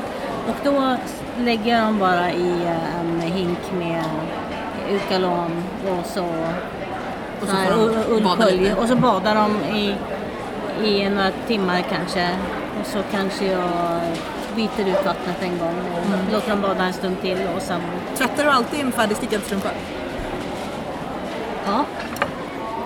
Och 0.48 0.56
då 0.64 0.96
lägger 1.44 1.76
jag 1.76 1.84
dem 1.86 1.98
bara 1.98 2.32
i 2.32 2.50
eh, 2.50 3.00
en 3.00 3.20
hink 3.20 3.58
med 3.78 4.04
Ukalon 4.90 5.62
och 5.88 6.06
så, 6.06 6.24
Och 7.42 7.48
så. 7.48 7.54
Och 8.82 8.88
så 8.88 8.96
badar 8.96 9.34
de 9.34 9.76
i, 9.76 9.94
i 10.88 11.08
några 11.08 11.30
timmar 11.46 11.84
kanske. 11.90 12.28
Och 12.80 12.86
så 12.86 12.98
kanske 13.10 13.44
jag 13.44 14.00
byter 14.58 14.88
ut 14.92 15.06
vattnet 15.06 15.36
en 15.42 15.58
gång 15.58 15.74
och 15.92 16.06
Mm. 16.06 16.20
låter 16.32 16.50
dem 16.50 16.60
bada 16.62 16.84
en 16.84 16.92
stund 16.92 17.16
till 17.22 17.38
och 17.56 17.62
sen 17.62 17.80
Tvättar 18.16 18.44
du 18.44 18.50
alltid 18.50 18.80
en 18.80 18.92
färdigstickad 18.92 19.40
strumpa? 19.42 19.68
Ja. 21.66 21.84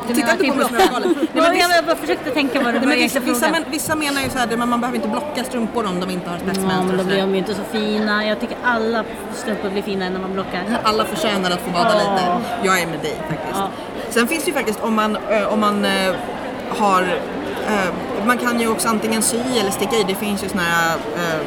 Du 0.09 0.15
Titta 0.15 0.33
inte 0.33 0.45
på 0.67 0.73
mig. 0.73 0.83
Nej, 1.05 1.27
men 1.35 1.59
Ja, 1.59 1.75
jag 1.77 1.85
bara 1.85 1.97
försökte 1.97 2.31
tänka 2.31 2.61
vad 2.63 2.75
det 2.75 2.81
var 2.81 2.87
men 2.87 2.97
vissa, 2.99 3.21
vissa, 3.21 3.49
men, 3.51 3.65
vissa 3.71 3.95
menar 3.95 4.21
ju 4.23 4.31
så 4.31 4.39
här, 4.39 4.57
men 4.57 4.69
man 4.69 4.81
behöver 4.81 4.97
inte 4.97 5.09
blocka 5.09 5.45
strumpor 5.45 5.87
om 5.87 6.01
de 6.01 6.11
inte 6.11 6.31
har 6.31 6.37
Ja, 6.37 6.43
spetsmönster. 6.45 6.85
men 6.87 6.97
då 6.99 7.05
blir 7.05 7.21
de 7.21 7.31
ju 7.31 7.39
inte 7.39 7.55
så 7.55 7.63
fina. 7.73 8.27
Jag 8.27 8.41
tycker 8.41 8.57
alla 8.65 9.05
strumpor 9.35 9.71
blir 9.71 9.83
fina 9.83 10.09
när 10.09 10.21
man 10.21 10.33
blockar. 10.33 10.63
Alla 10.83 11.05
förtjänar 11.05 11.51
att 11.51 11.61
få 11.61 11.71
bada 11.71 11.91
Ja. 11.95 11.99
lite. 11.99 12.67
Jag 12.67 12.83
är 12.83 12.87
med 12.87 13.01
dig 13.01 13.15
faktiskt. 13.29 13.55
Ja. 13.61 13.69
Sen 14.11 14.29
finns 14.29 14.45
det 14.45 14.49
ju 14.51 14.55
faktiskt 14.55 14.81
om 14.83 14.95
man, 14.95 15.17
eh, 15.31 15.53
om 15.53 15.61
man 15.61 15.85
eh, 15.85 16.15
har, 16.79 17.03
eh, 17.67 17.89
man 18.27 18.39
kan 18.39 18.61
ju 18.61 18.69
också 18.69 18.89
antingen 18.89 19.23
sy 19.23 19.37
eller 19.61 19.71
sticka 19.71 19.97
i. 19.97 20.05
Det 20.09 20.15
finns 20.15 20.45
ju 20.45 20.49
såna 20.49 20.63
här, 20.63 20.97
eh, 20.97 21.41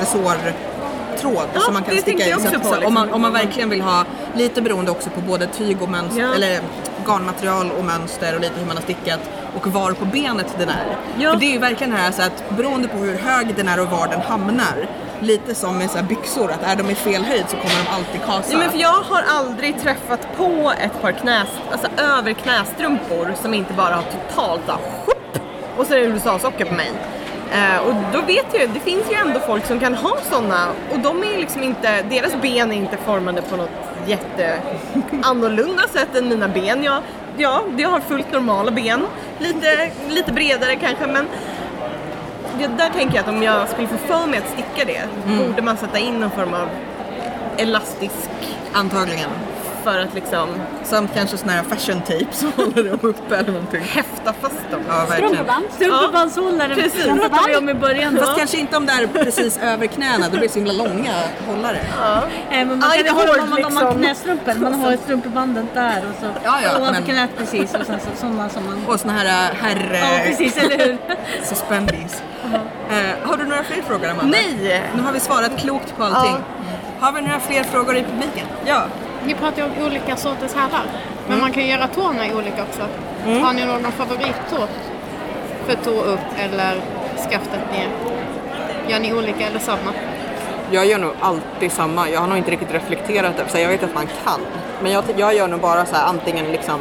resårtråd 0.00 1.48
Ja, 1.54 1.60
som 1.60 1.74
man 1.74 1.82
kan 1.82 1.96
sticka 1.98 2.26
i. 2.26 2.32
Så 2.32 2.58
på, 2.58 2.64
så 2.64 2.86
om, 2.86 2.94
man, 2.94 3.02
liksom. 3.02 3.12
om 3.12 3.20
man 3.22 3.32
verkligen 3.32 3.70
vill 3.70 3.80
ha 3.82 4.04
lite 4.34 4.62
beroende 4.62 4.90
också 4.90 5.10
på 5.10 5.20
både 5.20 5.46
tyg 5.46 5.82
och 5.82 5.88
mönster, 5.88 6.20
Ja. 6.22 6.34
eller 6.34 6.60
garnmaterial 7.06 7.70
och 7.78 7.84
mönster 7.84 8.34
och 8.34 8.40
lite 8.40 8.54
hur 8.58 8.66
man 8.66 8.76
har 8.76 8.82
stickat 8.84 9.20
och 9.60 9.66
var 9.66 9.92
på 9.92 10.04
benet 10.04 10.54
den 10.58 10.68
är. 10.68 10.96
Ja. 11.18 11.30
För 11.32 11.40
det 11.40 11.46
är 11.46 11.52
ju 11.52 11.58
verkligen 11.58 11.90
det 11.92 11.96
här 11.98 12.12
så 12.12 12.22
att 12.22 12.50
beroende 12.56 12.88
på 12.88 12.98
hur 12.98 13.18
hög 13.18 13.54
den 13.56 13.68
är 13.68 13.80
och 13.80 13.86
var 13.90 14.06
den 14.08 14.20
hamnar, 14.20 14.86
lite 15.20 15.54
som 15.54 15.78
med 15.78 15.90
så 15.90 16.02
byxor, 16.02 16.50
att 16.52 16.62
är 16.72 16.76
de 16.76 16.90
i 16.90 16.94
fel 16.94 17.24
höjd 17.24 17.44
så 17.48 17.56
kommer 17.56 17.84
de 17.84 17.90
alltid 17.96 18.20
kasa. 18.26 18.48
Nej, 18.48 18.56
men 18.58 18.70
för 18.70 18.78
jag 18.78 19.02
har 19.02 19.22
aldrig 19.28 19.82
träffat 19.82 20.36
på 20.36 20.72
ett 20.84 21.02
par 21.02 21.12
knäs, 21.12 21.48
alltså 21.72 21.88
över 21.96 22.32
knästrumpor 22.32 23.34
som 23.42 23.54
inte 23.54 23.72
bara 23.72 23.94
har 23.94 24.02
totalt 24.02 24.62
så 24.66 24.72
sjup, 25.06 25.16
och 25.78 25.86
så 25.86 25.94
är 25.94 25.98
det 25.98 26.04
USA-socker 26.04 26.64
på 26.64 26.74
mig. 26.74 26.90
Eh, 27.52 27.78
och 27.86 27.94
då 28.12 28.20
vet 28.20 28.46
jag 28.52 28.62
ju, 28.62 28.68
det 28.74 28.80
finns 28.80 29.10
ju 29.10 29.14
ändå 29.14 29.40
folk 29.40 29.66
som 29.66 29.80
kan 29.80 29.94
ha 29.94 30.16
sådana 30.30 30.68
och 30.92 30.98
de 30.98 31.22
är 31.22 31.38
liksom 31.38 31.62
inte, 31.62 32.02
deras 32.02 32.32
ben 32.42 32.72
är 32.72 32.76
inte 32.76 32.96
formade 32.96 33.42
på 33.42 33.56
något 33.56 33.70
jätte 34.06 34.58
annorlunda 35.22 35.82
sätt 35.82 36.16
än 36.16 36.28
mina 36.28 36.48
ben. 36.48 36.82
Jag, 36.82 37.02
ja, 37.36 37.62
jag 37.78 37.88
har 37.88 38.00
fullt 38.00 38.32
normala 38.32 38.70
ben, 38.70 39.06
lite, 39.38 39.90
lite 40.08 40.32
bredare 40.32 40.76
kanske 40.76 41.06
men 41.06 41.26
det, 42.58 42.66
där 42.66 42.90
tänker 42.90 43.14
jag 43.14 43.22
att 43.22 43.28
om 43.28 43.42
jag 43.42 43.68
skulle 43.68 43.88
få 43.88 43.96
för 43.96 44.26
mig 44.26 44.38
att 44.38 44.52
sticka 44.52 44.84
det 44.86 45.02
borde 45.38 45.62
man 45.62 45.76
sätta 45.76 45.98
in 45.98 46.20
någon 46.20 46.30
form 46.30 46.54
av 46.54 46.68
elastisk 47.56 48.30
Antagligen. 48.76 49.30
För 49.84 49.98
att 49.98 50.14
liksom 50.14 50.48
Samt 50.84 51.14
kanske 51.14 51.36
sån 51.36 51.48
här 51.48 51.62
fashion 51.62 52.00
tape 52.00 52.26
som 52.32 52.52
håller 52.56 52.84
dem 52.90 52.98
uppe 53.02 53.36
eller 53.36 53.52
någonting. 53.52 53.80
häfta 53.82 54.32
fast 54.40 54.70
dem. 54.70 54.80
Ja. 54.88 55.06
Strumpeband. 55.06 55.64
Strumpebandshållare 55.76 56.74
Precis. 56.74 57.04
pratade 57.04 57.48
vi 57.48 57.56
om 57.56 57.68
i 57.68 57.74
början. 57.74 58.16
Fast 58.18 58.36
kanske 58.38 58.58
inte 58.58 58.76
om 58.76 58.86
det 58.86 58.92
är 58.92 59.06
precis 59.06 59.58
över 59.62 59.86
knäna, 59.86 60.24
då 60.28 60.30
blir 60.30 60.40
det 60.40 60.48
så 60.48 60.58
himla 60.58 60.72
långa 60.72 61.12
hållare. 61.46 61.76
Eh, 61.78 61.84
men 62.50 62.68
man 62.68 62.80
kan 62.80 62.90
det 62.90 63.02
dem 63.08 63.16
hårt, 63.16 63.38
om 63.42 63.50
man, 63.50 63.64
om 63.64 63.74
man 63.74 63.82
har 63.82 63.94
liksom. 63.94 64.02
knästrumpor. 64.02 64.54
Man 64.54 64.74
har 64.74 64.90
ju 64.90 64.96
strumpebandet 64.96 65.64
där 65.74 66.02
och 66.10 66.14
så 66.20 66.26
Ja, 66.44 66.58
ja, 66.62 66.76
ovanför 66.78 66.92
men- 66.92 67.04
knät 67.04 67.30
precis 67.38 67.74
och 67.74 67.86
sen 67.86 68.00
så, 68.00 68.20
sådana 68.20 68.48
som 68.48 68.64
man... 68.66 68.86
Och 68.86 69.00
såna 69.00 69.12
här 69.12 69.24
äh, 69.50 69.56
herr... 69.62 69.94
Ja 69.94 70.24
precis, 70.24 70.56
eller 70.56 70.84
hur? 70.84 70.96
Suspendees. 71.44 72.22
Eh, 72.90 73.28
har 73.28 73.36
du 73.36 73.44
några 73.44 73.64
fler 73.64 73.82
frågor 73.82 74.08
Amanda? 74.08 74.36
Nej! 74.38 74.82
Nu 74.96 75.02
har 75.02 75.12
vi 75.12 75.20
svarat 75.20 75.58
klokt 75.58 75.96
på 75.96 76.04
allting. 76.04 76.36
Har 77.00 77.12
vi 77.12 77.20
några 77.22 77.40
fler 77.40 77.62
frågor 77.62 77.96
i 77.96 78.02
publiken? 78.04 78.46
Ja. 78.66 78.82
Ni 79.26 79.34
pratar 79.34 79.56
ju 79.58 79.64
om 79.64 79.86
olika 79.86 80.16
sorters 80.16 80.54
hälar. 80.54 80.82
Men 81.28 81.40
man 81.40 81.52
kan 81.52 81.66
göra 81.66 81.88
tårna 81.88 82.26
i 82.26 82.34
olika 82.34 82.62
också. 82.62 82.82
Har 83.42 83.52
ni 83.52 83.64
någon 83.64 83.92
favorittå? 83.92 84.68
För 85.66 85.74
tå 85.84 85.90
upp 85.90 86.20
eller 86.38 86.80
skaftet 87.30 87.60
ner? 87.72 87.88
Gör 88.88 89.00
ni 89.00 89.14
olika 89.14 89.46
eller 89.46 89.58
samma? 89.58 89.92
Jag 90.70 90.86
gör 90.86 90.98
nog 90.98 91.12
alltid 91.20 91.72
samma. 91.72 92.08
Jag 92.08 92.20
har 92.20 92.26
nog 92.26 92.38
inte 92.38 92.50
riktigt 92.50 92.74
reflekterat 92.74 93.40
över 93.40 93.50
så 93.50 93.58
jag 93.58 93.68
vet 93.68 93.82
att 93.82 93.94
man 93.94 94.06
kan. 94.24 94.40
Men 94.82 94.92
jag, 94.92 95.04
jag 95.16 95.34
gör 95.34 95.48
nog 95.48 95.60
bara 95.60 95.86
så 95.86 95.96
här, 95.96 96.06
antingen 96.06 96.52
liksom 96.52 96.80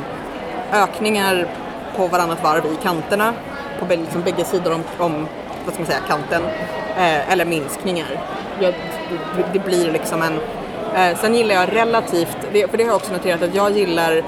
ökningar 0.73 1.47
på 1.97 2.07
varannat 2.07 2.43
varv 2.43 2.65
i 2.65 2.75
kanterna, 2.83 3.33
på 3.79 3.85
liksom 3.85 4.21
bägge 4.21 4.45
sidor 4.45 4.73
om, 4.73 4.83
om 4.97 5.27
vad 5.65 5.73
ska 5.73 5.83
man 5.83 5.91
säga, 5.91 5.99
kanten, 6.07 6.43
eh, 6.97 7.31
eller 7.31 7.45
minskningar. 7.45 8.07
Jag, 8.59 8.73
det, 9.37 9.45
det 9.53 9.59
blir 9.59 9.91
liksom 9.91 10.21
en... 10.21 10.39
Eh, 10.95 11.17
sen 11.17 11.35
gillar 11.35 11.55
jag 11.55 11.75
relativt, 11.75 12.37
för 12.69 12.77
det 12.77 12.83
har 12.83 12.89
jag 12.89 12.95
också 12.95 13.11
noterat 13.11 13.41
att 13.41 13.55
jag 13.55 13.71
gillar 13.71 14.23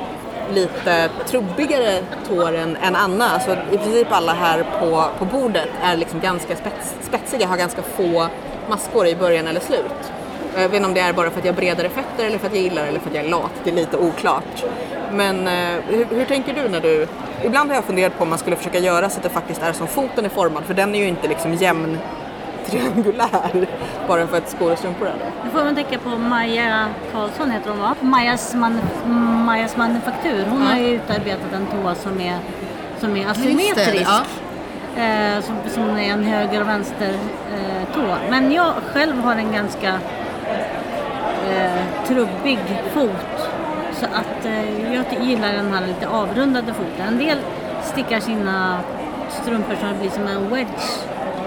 lite 0.53 1.09
trubbigare 1.27 1.99
tår 2.29 2.55
än, 2.55 2.75
än 2.75 2.95
Anna. 2.95 3.29
Alltså, 3.29 3.57
I 3.71 3.77
princip 3.77 4.07
alla 4.11 4.33
här 4.33 4.65
på, 4.79 5.05
på 5.19 5.25
bordet 5.25 5.69
är 5.83 5.97
liksom 5.97 6.19
ganska 6.19 6.55
spets, 6.55 6.95
spetsiga, 7.01 7.47
har 7.47 7.57
ganska 7.57 7.81
få 7.81 8.27
maskor 8.69 9.07
i 9.07 9.15
början 9.15 9.47
eller 9.47 9.59
slut. 9.59 10.11
Jag 10.55 10.69
vet 10.69 10.73
inte 10.73 10.87
om 10.87 10.93
det 10.93 10.99
är 10.99 11.13
bara 11.13 11.29
för 11.29 11.39
att 11.39 11.45
jag 11.45 11.53
har 11.53 11.57
bredare 11.57 11.89
fötter 11.89 12.25
eller 12.25 12.37
för 12.37 12.47
att 12.47 12.53
jag 12.53 12.63
gillar 12.63 12.85
eller 12.85 12.99
för 12.99 13.09
att 13.09 13.15
jag 13.15 13.25
är 13.25 13.29
lat. 13.29 13.51
Det 13.63 13.69
är 13.69 13.75
lite 13.75 13.97
oklart. 13.97 14.65
Men 15.11 15.47
eh, 15.47 15.83
hur, 15.87 16.05
hur 16.05 16.25
tänker 16.25 16.53
du 16.53 16.69
när 16.69 16.81
du... 16.81 17.07
Ibland 17.43 17.69
har 17.69 17.75
jag 17.75 17.83
funderat 17.85 18.17
på 18.17 18.23
om 18.23 18.29
man 18.29 18.39
skulle 18.39 18.55
försöka 18.55 18.79
göra 18.79 19.09
så 19.09 19.17
att 19.17 19.23
det 19.23 19.29
faktiskt 19.29 19.61
är 19.61 19.73
som 19.73 19.87
foten 19.87 20.25
är 20.25 20.29
formad. 20.29 20.63
För 20.63 20.73
den 20.73 20.95
är 20.95 20.99
ju 20.99 21.07
inte 21.07 21.27
liksom 21.27 21.53
jämn 21.53 21.97
triangulär 22.65 23.67
bara 24.07 24.27
för 24.27 24.37
att 24.37 24.49
skor 24.49 24.71
och 24.71 24.77
strumpor 24.77 25.07
är 25.07 25.11
det. 25.11 25.31
Nu 25.43 25.49
får 25.49 25.63
man 25.63 25.75
tänka 25.75 25.99
på 25.99 26.09
Maja 26.09 26.87
Karlsson 27.11 27.51
heter 27.51 27.69
hon 27.69 27.79
va? 27.79 27.95
Majas, 28.01 28.55
man, 28.55 28.79
Majas 29.45 29.77
manufaktur. 29.77 30.45
Hon 30.49 30.61
har 30.61 30.77
ju 30.79 30.87
utarbetat 30.87 31.53
en 31.53 31.65
tå 31.65 31.95
som 31.95 32.21
är, 32.21 32.37
som 32.99 33.17
är 33.17 33.27
asymmetrisk. 33.27 34.05
ja. 34.09 34.21
Eh, 35.03 35.41
som, 35.41 35.55
som 35.67 35.97
är 35.97 36.11
en 36.13 36.23
höger 36.23 36.61
och 36.61 36.67
vänster 36.67 37.13
eh, 37.53 37.93
tå. 37.95 38.15
Men 38.29 38.51
jag 38.51 38.73
själv 38.93 39.19
har 39.23 39.35
en 39.35 39.51
ganska 39.51 39.99
eh, 41.49 42.05
trubbig 42.07 42.59
fot. 42.93 43.49
Så 43.93 44.05
att 44.05 44.45
eh, 44.45 44.93
jag 44.93 45.05
gillar 45.23 45.53
den 45.53 45.73
här 45.73 45.87
lite 45.87 46.07
avrundade 46.07 46.73
foten. 46.73 47.07
En 47.07 47.17
del 47.17 47.37
stickar 47.83 48.19
sina 48.19 48.79
strumpor 49.29 49.75
så 49.81 49.85
det 49.85 49.93
blir 49.99 50.09
som 50.09 50.27
en 50.27 50.49
wedge. 50.49 50.99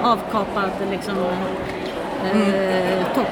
Avkapad 0.02 0.70
liksom 0.90 1.16
eh, 2.24 3.14
topp. 3.14 3.26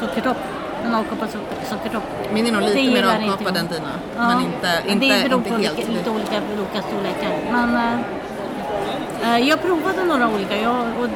Sockertopp. 0.00 0.36
En 0.84 0.94
avkapad 0.94 1.30
socker, 1.30 1.56
sockertopp. 1.70 2.02
Min 2.32 2.46
är 2.46 2.52
nog 2.52 2.62
lite 2.62 2.92
mer 2.92 3.30
avkapad 3.30 3.56
än 3.56 3.66
dina. 3.66 3.88
Ja, 4.16 4.28
Men 4.28 4.40
inte, 4.40 4.82
inte, 4.86 5.06
det 5.06 5.28
beror 5.28 5.38
inte 5.38 5.50
på 5.50 5.56
helt. 5.56 5.78
lite, 5.78 5.92
lite 5.92 6.10
olika, 6.10 6.36
olika 6.58 6.82
storlekar. 6.88 7.52
Men 7.52 7.76
eh, 7.76 9.34
eh, 9.34 9.48
jag 9.48 9.62
provade 9.62 10.04
några 10.04 10.28
olika 10.28 10.60
jag, 10.60 10.76
och 11.00 11.08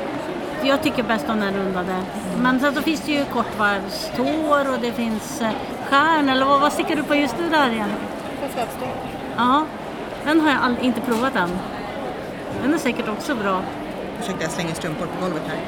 jag 0.62 0.82
tycker 0.82 1.02
bäst 1.02 1.28
om 1.28 1.40
den 1.40 1.54
rundade. 1.54 1.96
Men 2.42 2.60
sen 2.60 2.74
så 2.74 2.82
finns 2.82 3.00
det 3.00 3.12
ju 3.12 3.24
kortvarvstår 3.24 4.72
och 4.72 4.78
det 4.80 4.92
finns 4.92 5.42
eh, 5.42 5.50
stjärn 5.90 6.28
eller 6.28 6.46
vad, 6.46 6.60
vad 6.60 6.72
stickar 6.72 6.96
du 6.96 7.02
på 7.02 7.14
just 7.14 7.36
det 7.38 7.48
där 7.56 7.70
igen? 7.70 7.90
Ja, 9.36 9.64
den 10.24 10.40
har 10.40 10.50
jag 10.50 10.58
all, 10.62 10.74
inte 10.82 11.00
provat 11.00 11.36
än. 11.36 11.50
Den 12.62 12.74
är 12.74 12.78
säkert 12.78 13.08
också 13.08 13.34
bra. 13.34 13.60
Ursäkta, 14.20 14.42
jag 14.42 14.50
slänger 14.50 14.74
strumpor 14.74 15.06
på 15.06 15.24
golvet 15.24 15.42
här. 15.48 15.58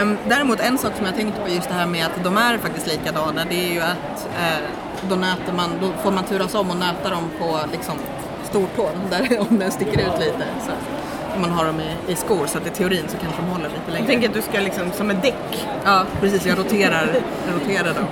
Ehm, 0.00 0.16
däremot 0.28 0.60
en 0.60 0.78
sak 0.78 0.92
som 0.96 1.06
jag 1.06 1.14
tänkte 1.16 1.40
på 1.40 1.48
just 1.48 1.68
det 1.68 1.74
här 1.74 1.86
med 1.86 2.06
att 2.06 2.24
de 2.24 2.36
är 2.36 2.58
faktiskt 2.58 2.86
likadana, 2.86 3.44
det 3.50 3.68
är 3.68 3.72
ju 3.72 3.80
att 3.80 4.28
eh, 4.40 4.58
då, 5.08 5.14
nöter 5.16 5.52
man, 5.56 5.70
då 5.80 5.88
får 6.02 6.10
man 6.10 6.24
turas 6.24 6.54
om 6.54 6.70
och 6.70 6.76
nöta 6.76 7.10
dem 7.10 7.30
på 7.38 7.58
liksom, 7.72 7.94
stortån, 8.44 8.92
där, 9.10 9.40
om 9.50 9.58
den 9.58 9.70
sticker 9.70 10.00
ut 10.00 10.18
lite. 10.20 10.44
Så, 10.66 10.72
om 11.34 11.40
man 11.40 11.50
har 11.50 11.64
dem 11.64 11.80
i, 11.80 12.12
i 12.12 12.16
skor, 12.16 12.46
så 12.46 12.58
att 12.58 12.66
i 12.66 12.70
teorin 12.70 13.04
så 13.08 13.16
kanske 13.16 13.42
de 13.42 13.48
håller 13.48 13.64
lite 13.68 13.80
Jag 13.86 13.92
längre. 13.92 14.06
tänker 14.06 14.28
att 14.28 14.34
du 14.34 14.42
ska 14.42 14.60
liksom 14.60 14.92
som 14.92 15.10
ett 15.10 15.22
däck. 15.22 15.66
Ja, 15.84 16.04
precis. 16.20 16.46
Jag 16.46 16.58
roterar, 16.58 17.08
jag 17.46 17.54
roterar 17.62 17.94
dem. 17.94 18.04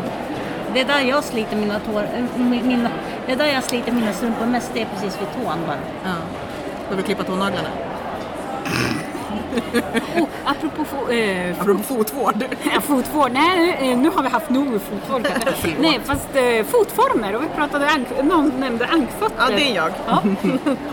Det 0.74 0.80
är 0.80 0.85
där 0.85 1.01
jag 1.01 1.24
sliter 1.24 1.57
mina 1.57 1.78
tår, 1.78 2.03
äh, 2.03 2.41
mi- 2.41 2.64
mina, 2.66 2.91
det 3.26 3.33
är 3.33 3.37
där 3.37 3.47
jag 3.47 3.64
sliter 3.64 3.93
mina 3.93 4.12
strumpor 4.12 4.47
mest, 4.47 4.70
det 4.74 4.83
är 4.83 4.87
precis 4.95 5.20
vid 5.20 5.28
tån 5.45 5.59
bara. 5.66 5.76
Ja. 6.05 6.11
Ska 6.87 6.97
vi 6.97 7.03
klippa 7.03 7.22
tånaglarna? 7.24 7.68
Oh, 10.21 10.27
apropå 10.45 10.85
fo- 10.85 11.13
eh, 11.13 11.61
Apropå 11.61 11.83
fotvård. 11.83 12.45
Ja, 12.75 12.81
fotvård. 12.81 13.33
Nej, 13.33 13.59
nu, 13.81 13.91
eh, 13.91 13.99
nu 13.99 14.11
har 14.15 14.23
vi 14.23 14.29
haft 14.29 14.51
nog 14.51 14.81
fotvård. 14.91 15.29
Nej, 15.81 16.01
fast 16.05 16.29
eh, 16.37 16.65
fotformer. 16.65 17.35
Och 17.37 17.43
vi 17.43 17.47
pratade, 17.57 17.87
ank- 17.87 18.23
någon 18.23 18.49
nämnde 18.61 18.87
ankfötter. 18.87 19.35
Ja, 19.39 19.57
det 19.57 19.71
är 19.71 19.75
jag. 19.75 19.91
Ja. 20.07 20.23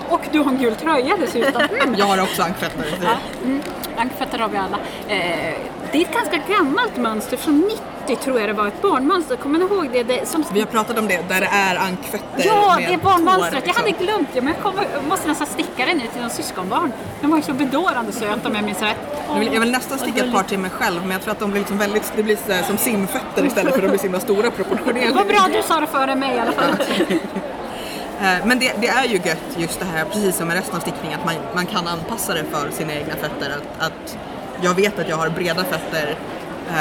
Och 0.10 0.22
du 0.32 0.40
har 0.40 0.52
en 0.52 0.58
gul 0.58 0.76
tröja 0.76 1.16
dessutom. 1.20 1.62
Jag 1.98 2.06
har 2.06 2.22
också 2.22 2.44
ankfötter. 2.44 2.86
Ja, 3.04 3.10
mm. 3.46 3.62
Ankfötter 3.98 4.40
har 4.40 4.50
vi 4.50 4.58
alla. 4.58 4.78
Eh, 5.08 5.56
det 5.92 5.98
är 5.98 6.02
ett 6.02 6.14
ganska 6.14 6.38
gammalt 6.54 6.98
mönster, 6.98 7.38
från 7.38 7.60
90 7.60 7.78
tror 8.16 8.40
jag 8.40 8.50
det 8.50 8.54
var, 8.54 8.68
ett 8.68 8.82
barnmönster. 8.82 9.36
Kommer 9.36 9.60
ni 9.60 9.66
ihåg 9.66 9.90
det? 9.92 10.04
det 10.04 10.28
som... 10.28 10.46
Vi 10.54 10.60
har 10.60 10.68
pratat 10.68 11.00
om 11.00 11.08
det, 11.08 11.30
där 11.30 11.42
det 11.42 11.50
är 11.52 11.76
ankfötter 11.76 12.46
Ja, 12.46 12.76
med 12.80 12.90
det 12.90 12.94
är 12.94 12.98
barnmönstret. 12.98 13.54
Jag 13.54 13.64
liksom. 13.64 13.84
hade 13.84 13.92
glömt 14.06 14.30
det, 14.34 14.42
men 14.42 14.54
jag, 14.54 14.64
kommer, 14.64 14.88
jag 14.94 15.04
måste 15.04 15.28
nästan 15.28 15.48
sticka 15.48 15.86
den 15.86 15.98
nu 15.98 16.04
till 16.14 16.22
någon 16.22 16.30
syskonbarn. 16.30 16.92
Den 17.22 17.30
var 17.30 17.38
ju 17.38 17.44
så 17.44 17.54
bedårande 17.54 18.12
söt 18.12 18.46
om 18.46 18.56
jag 18.56 18.64
minns 18.64 18.82
rätt. 18.82 18.98
Jag 19.28 19.40
vill, 19.40 19.54
jag 19.54 19.60
vill 19.60 19.72
nästan 19.72 20.00
sticka 20.00 20.26
ett 20.26 20.32
par 20.34 20.44
till 20.44 20.60
mig 20.60 20.72
själv 20.72 21.02
men 21.02 21.12
jag 21.12 21.22
tror 21.22 21.32
att 21.32 21.40
de 21.40 21.52
blir 21.52 21.62
liksom 21.62 21.78
väldigt, 21.78 22.14
det 22.16 22.24
blir 22.24 22.36
så 22.36 22.64
som 22.68 22.78
simfötter 22.78 23.46
istället 23.46 23.74
för 23.74 23.80
att 23.80 23.84
de 23.84 23.90
blir 23.90 24.00
så 24.00 24.04
himla 24.04 24.20
stora 24.20 24.52
proportionellt. 24.52 25.16
Vad 25.16 25.28
bra 25.28 25.48
du 25.54 25.62
sa 25.62 25.80
det 25.80 25.88
före 25.88 26.16
mig 26.16 26.36
i 26.36 26.40
alla 26.40 26.52
fall. 26.52 26.76
Eh, 28.22 28.46
Men 28.46 28.60
det, 28.60 28.74
det 28.82 28.88
är 28.88 29.06
ju 29.06 29.16
gött 29.16 29.58
just 29.58 29.80
det 29.80 29.86
här, 29.86 30.06
precis 30.06 30.36
som 30.38 30.48
med 30.48 30.58
resten 30.58 30.76
av 30.76 30.80
stickningen, 30.80 31.20
att 31.20 31.26
man, 31.26 31.36
man 31.56 31.66
kan 31.66 31.88
anpassa 31.88 32.34
det 32.34 32.44
för 32.44 32.72
sina 32.72 32.94
egna 32.94 33.16
fötter. 33.16 33.50
Att, 33.58 33.86
att 33.86 34.18
jag 34.62 34.74
vet 34.74 35.00
att 35.00 35.10
jag 35.10 35.18
har 35.18 35.30
breda 35.30 35.64
fötter, 35.64 36.16
eh, 36.70 36.76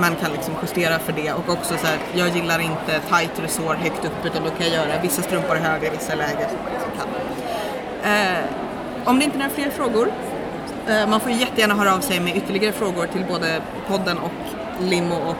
man 0.00 0.16
kan 0.16 0.32
liksom 0.32 0.54
justera 0.62 0.98
för 0.98 1.12
det. 1.12 1.32
Och 1.32 1.48
också 1.48 1.74
så 1.78 1.86
här, 1.86 1.98
jag 2.14 2.28
gillar 2.28 2.58
inte 2.58 3.00
tight 3.08 3.30
resår 3.42 3.74
högt 3.74 4.04
upp 4.04 4.24
utan 4.26 4.44
då 4.44 4.50
kan 4.50 4.66
jag 4.66 4.74
göra 4.74 5.00
vissa 5.02 5.22
strumpor 5.22 5.54
högre, 5.56 5.90
vissa 5.90 6.14
lägre. 6.14 6.46
Eh, 8.04 8.44
om 9.04 9.18
det 9.18 9.24
inte 9.24 9.36
är 9.36 9.38
några 9.38 9.50
fler 9.54 9.70
frågor, 9.70 10.12
eh, 10.88 11.06
man 11.08 11.20
får 11.20 11.30
jättegärna 11.32 11.74
höra 11.74 11.94
av 11.94 12.00
sig 12.00 12.20
med 12.20 12.36
ytterligare 12.36 12.72
frågor 12.72 13.06
till 13.06 13.24
både 13.28 13.60
podden 13.88 14.18
och 14.18 14.32
Limo 14.80 15.14
och 15.14 15.36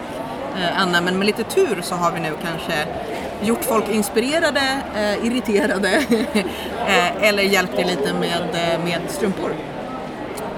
eh, 0.60 0.82
Anna. 0.82 1.00
Men 1.00 1.18
med 1.18 1.26
lite 1.26 1.44
tur 1.44 1.80
så 1.82 1.94
har 1.94 2.12
vi 2.12 2.20
nu 2.20 2.32
kanske 2.42 2.86
gjort 3.42 3.64
folk 3.64 3.88
inspirerade, 3.88 4.78
eh, 4.96 5.26
irriterade 5.26 5.88
eh, 6.86 7.22
eller 7.28 7.42
hjälpt 7.42 7.78
er 7.78 7.84
lite 7.84 8.14
med, 8.14 8.42
eh, 8.74 8.84
med 8.84 9.00
strumpor. 9.08 9.54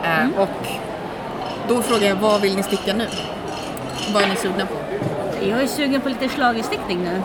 Eh, 0.04 0.40
Och 0.40 0.66
Då 1.68 1.82
frågar 1.82 2.08
jag, 2.08 2.16
vad 2.16 2.40
vill 2.40 2.56
ni 2.56 2.62
sticka 2.62 2.94
nu? 2.94 3.06
Vad 4.14 4.22
är 4.22 4.28
ni 4.28 4.36
sugna 4.36 4.66
på? 4.66 4.74
Jag 5.48 5.62
är 5.62 5.66
sugen 5.66 6.00
på 6.00 6.08
lite 6.08 6.28
schlagerstickning 6.28 7.04
nu. 7.04 7.22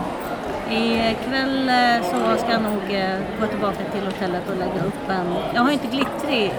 Ikväll 1.10 1.68
eh, 1.68 2.04
så 2.10 2.42
ska 2.42 2.52
jag 2.52 2.62
nog 2.62 2.82
eh, 2.94 3.18
gå 3.40 3.46
tillbaka 3.46 3.76
till 3.92 4.06
hotellet 4.06 4.42
och 4.50 4.56
lägga 4.56 4.84
upp 4.86 5.08
en... 5.10 5.34
Jag 5.54 5.62
har 5.62 5.70
inte 5.70 5.86
glittrig, 5.86 6.52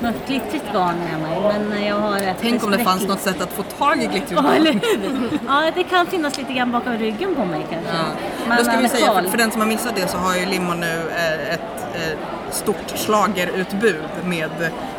något 0.00 0.26
glittrigt 0.26 0.64
garn 0.72 0.94
med 1.10 1.20
mig 1.20 1.60
men 1.70 1.84
jag 1.86 1.96
har 1.96 2.16
ett 2.16 2.36
Tänk 2.40 2.64
om 2.64 2.70
det 2.70 2.78
fanns 2.78 3.08
något 3.08 3.20
sätt 3.20 3.40
att 3.40 3.52
få 3.52 3.62
tag 3.62 3.96
i 4.02 4.06
glittrigt 4.06 4.30
Ja, 4.30 4.42
garn. 4.42 4.52
eller 4.54 4.72
hur? 4.72 5.38
Ja, 5.48 5.70
det 5.74 5.82
kan 5.82 6.06
finnas 6.06 6.38
lite 6.38 6.52
grann 6.52 6.72
bakom 6.72 6.92
ryggen 6.92 7.34
på 7.34 7.44
mig 7.44 7.66
kanske. 7.70 7.92
Ja. 7.92 8.04
Men 8.48 8.58
Då 8.58 8.64
ska 8.64 8.76
vi 8.76 8.84
en 8.84 8.90
säga, 8.90 9.14
för, 9.14 9.22
för 9.22 9.38
den 9.38 9.50
som 9.50 9.60
har 9.60 9.68
missat 9.68 9.96
det 9.96 10.08
så 10.08 10.18
har 10.18 10.36
ju 10.36 10.46
Limo 10.46 10.74
nu 10.74 11.02
eh, 11.16 11.54
ett 11.54 11.60
eh, 11.94 12.18
stort 12.50 12.90
slagerutbud 12.94 14.02
med, 14.24 14.50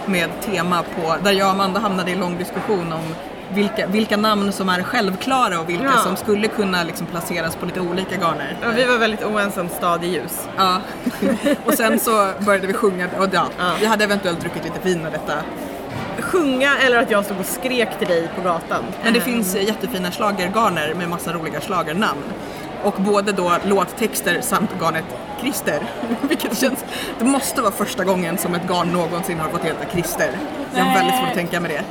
med 0.06 0.30
tema 0.42 0.84
på, 0.96 1.16
där 1.24 1.32
jag 1.32 1.46
och 1.48 1.52
Amanda 1.54 1.80
hamnade 1.80 2.12
i 2.12 2.16
lång 2.16 2.38
diskussion 2.38 2.94
om 2.94 3.02
vilka, 3.54 3.88
vilka 3.88 4.18
namn 4.18 4.52
som 4.52 4.70
är 4.70 4.84
självklara 4.84 5.60
och 5.60 5.70
vilka 5.70 5.84
Ja. 5.84 5.98
som 5.98 6.16
skulle 6.16 6.48
kunna 6.48 6.84
liksom 6.84 7.08
placeras 7.08 7.56
på 7.56 7.66
lite 7.66 7.80
olika 7.80 8.16
garner. 8.16 8.58
Ja, 8.62 8.68
vi 8.76 8.86
var 8.86 8.98
väldigt 8.98 9.24
oense 9.24 9.62
om 9.62 9.70
stad 9.70 10.04
i 10.04 10.08
ljus. 10.08 10.48
Ja. 10.58 10.78
och 11.66 11.74
sen 11.74 12.00
så 12.00 12.32
började 12.40 12.68
vi 12.68 12.74
sjunga 12.74 13.10
och 13.20 13.28
ja, 13.32 13.46
Ja. 13.60 13.72
vi 13.80 13.86
hade 13.86 14.04
eventuellt 14.04 14.40
druckit 14.42 14.64
lite 14.64 14.80
vin 14.84 15.02
med 15.02 15.12
detta. 15.12 15.34
Sjunga 16.20 16.78
eller 16.78 16.98
att 16.98 17.12
jag 17.12 17.26
stod 17.26 17.40
och 17.40 17.46
skrek 17.46 17.90
till 18.00 18.08
dig 18.08 18.30
på 18.36 18.42
gatan. 18.42 18.84
Men 19.04 19.14
det 19.14 19.22
finns 19.22 19.56
eh, 19.56 19.64
jättefina 19.64 20.12
schlagergarner 20.12 20.94
med 20.94 21.10
massa 21.10 21.34
roliga 21.34 21.62
schlagernamn. 21.62 22.22
Och 22.84 22.94
både 22.98 23.32
då 23.32 23.52
låttexter 23.66 24.42
samt 24.42 24.70
garnet 24.82 25.04
Christer. 25.42 25.80
Vilket 26.30 26.58
känns, 26.58 26.86
det 27.20 27.26
måste 27.26 27.62
vara 27.62 27.72
första 27.72 28.04
gången 28.04 28.38
som 28.38 28.56
ett 28.56 28.68
garn 28.68 28.88
någonsin 28.88 29.40
har 29.40 29.50
fått 29.50 29.64
heta 29.66 29.86
Christer. 29.92 30.32
Jag 30.76 30.84
har 30.84 30.94
väldigt 30.94 31.16
svårt 31.16 31.28
att 31.28 31.34
tänka 31.36 31.60
mig 31.60 31.72
det. 31.72 31.84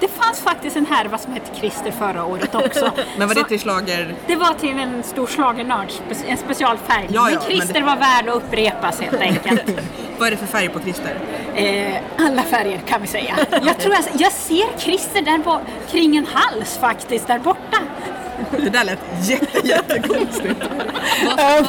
Det 0.00 0.08
fanns 0.08 0.40
faktiskt 0.40 0.76
en 0.76 0.86
härva 0.86 1.18
som 1.18 1.32
hette 1.32 1.56
Christer 1.60 1.90
förra 1.90 2.24
året 2.24 2.54
också. 2.54 2.90
Men 3.18 3.28
var 3.28 3.34
det 3.34 3.44
till 3.44 3.60
schlager? 3.60 4.14
det 4.26 4.36
var 4.36 4.54
till 4.54 4.78
en 4.78 5.02
stor 5.02 5.26
schlagernörd, 5.26 5.88
en 6.26 6.36
specialfärg. 6.36 7.06
Ja, 7.08 7.14
ja, 7.14 7.22
men 7.24 7.32
men 7.34 7.42
Christer 7.42 7.74
det- 7.74 7.86
var 7.86 7.96
värd 7.96 8.28
att 8.28 8.34
upprepas 8.34 9.00
helt 9.00 9.20
enkelt. 9.20 9.62
Vad 10.18 10.26
är 10.26 10.30
det 10.30 10.36
för 10.36 10.46
färg 10.46 10.68
på 10.68 10.80
Christer? 10.80 11.16
Eh, 11.54 12.26
alla 12.26 12.42
färger 12.42 12.78
kan 12.86 13.00
vi 13.02 13.06
säga. 13.06 13.34
Jag 13.50 13.78
tror 13.80 13.94
jag, 13.94 14.04
jag 14.20 14.32
ser 14.32 14.78
Christer 14.78 15.22
där 15.22 15.60
kring 15.90 16.16
en 16.16 16.26
hals 16.32 16.78
faktiskt, 16.78 17.26
där 17.26 17.38
borta. 17.38 17.77
Det 18.50 18.70
där 18.70 18.84
lät 18.84 18.98
jätte, 19.22 19.66
jättekonstigt. 19.68 20.54
vad, 21.26 21.36
vad, 21.38 21.66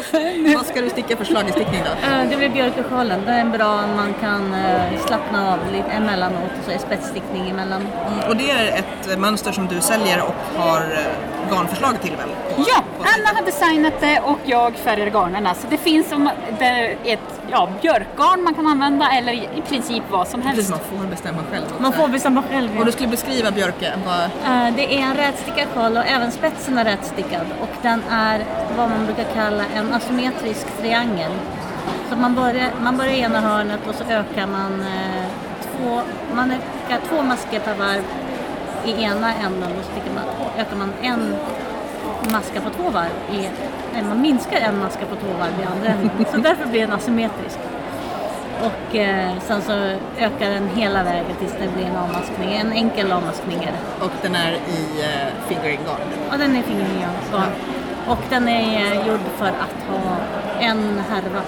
vad 0.56 0.66
ska 0.66 0.82
du 0.82 0.90
sticka 0.90 1.18
för 1.18 1.26
schlagerstickning 1.26 1.82
då? 1.86 2.08
Eh, 2.08 2.30
Det 2.30 2.36
blir 2.38 2.50
björkesjalen. 2.50 3.20
Det 3.26 3.32
är 3.32 3.40
en 3.40 3.52
bra 3.52 3.76
man 3.96 4.14
kan 4.22 4.54
eh, 4.54 5.00
slappna 5.08 5.54
av 5.54 5.60
lite 5.72 5.90
emellanåt 5.92 6.52
och 6.60 6.66
så 6.66 6.72
är 6.72 6.78
spetsstickning 6.78 7.50
emellan. 7.50 7.82
Mm, 7.82 8.30
Och 8.30 8.36
det 8.36 8.52
är 8.52 8.66
ett 8.80 9.20
mönster 9.20 9.52
som 9.52 9.68
du 9.68 9.82
säljer 9.82 10.22
och 10.22 10.62
har 10.62 10.82
eh, 10.82 11.39
garnförslag 11.52 12.02
till 12.02 12.16
väl? 12.16 12.30
Ja? 12.58 12.84
Anna 13.00 13.38
har 13.40 13.46
designat 13.46 13.94
det 14.00 14.20
och 14.20 14.40
jag 14.46 14.76
färgar 14.76 15.06
garnerna. 15.10 15.54
Så 15.56 15.68
det 15.70 15.78
finns 15.78 16.10
som 16.10 16.30
ett 17.04 17.20
ja, 17.52 17.70
björkgarn 17.82 18.44
man 18.44 18.54
kan 18.54 18.68
använda 18.68 19.10
eller 19.12 19.34
i 19.34 19.64
princip 19.70 20.04
vad 20.12 20.28
som 20.28 20.42
helst. 20.42 20.56
Precis, 20.56 20.70
man 20.92 21.00
får 21.00 21.08
bestämma 21.08 21.42
själv. 21.52 21.64
också. 21.66 21.82
Man 21.82 21.94
får 21.94 22.08
bestämma 22.08 22.44
själv. 22.52 22.70
ja. 22.74 22.80
Och 22.80 22.86
du 22.86 22.92
skulle 22.92 23.10
beskriva 23.10 23.52
Björke, 23.52 23.94
vad... 24.06 24.24
Eh, 24.24 24.76
Det 24.76 24.96
är 24.96 25.02
en 25.02 25.16
rätstickad 25.16 25.68
sjal 25.76 25.98
och 25.98 26.06
även 26.06 26.32
spetsen 26.32 26.78
är 26.78 26.86
rätstickad 26.86 27.46
och 27.62 27.70
den 27.82 28.02
är 28.12 28.44
vad 28.78 28.90
man 28.90 29.06
brukar 29.06 29.26
kalla 29.34 29.64
en 29.76 29.94
asymmetrisk 29.94 30.68
triangel. 30.82 31.32
Så 32.10 32.16
man 32.16 32.36
börjar, 32.36 32.70
man 32.82 32.98
börjar 32.98 33.14
i 33.14 33.20
ena 33.20 33.40
hörnet 33.42 33.80
och 33.90 33.96
så 33.96 34.04
ökar 34.04 34.48
man 34.48 34.82
eh, 34.82 35.26
två, 35.78 36.02
man 36.36 36.52
ökar 36.52 37.00
två 37.10 37.22
masker 37.24 37.60
per 37.60 37.74
varv 37.76 38.04
i 38.86 39.04
ena 39.04 39.34
änden 39.34 39.72
och 39.80 39.86
så 39.86 40.14
man, 40.14 40.24
ökar 40.58 40.76
man 40.76 40.94
en 41.02 41.36
maska 42.32 42.62
på 42.62 42.70
två 42.70 42.90
varv 42.90 43.12
i, 43.32 43.50
nej, 43.94 44.04
man 44.04 44.22
minskar 44.22 44.58
en 44.58 44.80
maska 44.80 45.06
på 45.06 45.16
två 45.16 45.34
varv 45.40 45.62
i 45.62 45.64
andra 45.64 45.90
änden. 45.90 46.26
Så 46.32 46.38
därför 46.50 46.66
blir 46.66 46.82
den 46.82 46.92
asymmetrisk. 46.92 47.60
Och 48.64 48.96
eh, 48.96 49.32
sen 49.48 49.62
så 49.62 49.74
ökar 50.18 50.50
den 50.50 50.70
hela 50.76 51.04
vägen 51.04 51.36
tills 51.40 51.52
det 51.52 51.68
blir 51.76 51.86
en 51.86 51.96
avmaskning, 51.96 52.54
en 52.54 52.72
enkel 52.72 53.12
avmaskning 53.12 53.58
är 53.58 53.72
det. 53.72 54.06
Och 54.06 54.12
den 54.22 54.36
är 54.36 54.52
i 54.52 55.02
uh, 55.02 55.48
fingering 55.48 55.80
garn. 55.86 56.30
Ja, 56.32 56.38
den 56.38 56.56
är 56.56 56.62
fingergarn. 56.62 57.52
Och 58.08 58.20
den 58.30 58.48
är 58.48 58.96
eh, 58.96 59.08
gjord 59.08 59.20
för 59.38 59.48
att 59.48 59.90
ha 59.90 60.18
en 60.60 61.02
härva 61.10 61.42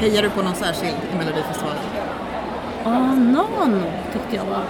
Hejar 0.00 0.22
du 0.22 0.30
på 0.30 0.42
någon 0.42 0.54
särskild 0.54 0.96
i 1.12 1.16
Melodifestivalen? 1.16 2.03
Ja, 2.84 2.98
någon 3.14 3.82
tyckte 4.12 4.36
jag 4.36 4.44
var. 4.44 4.62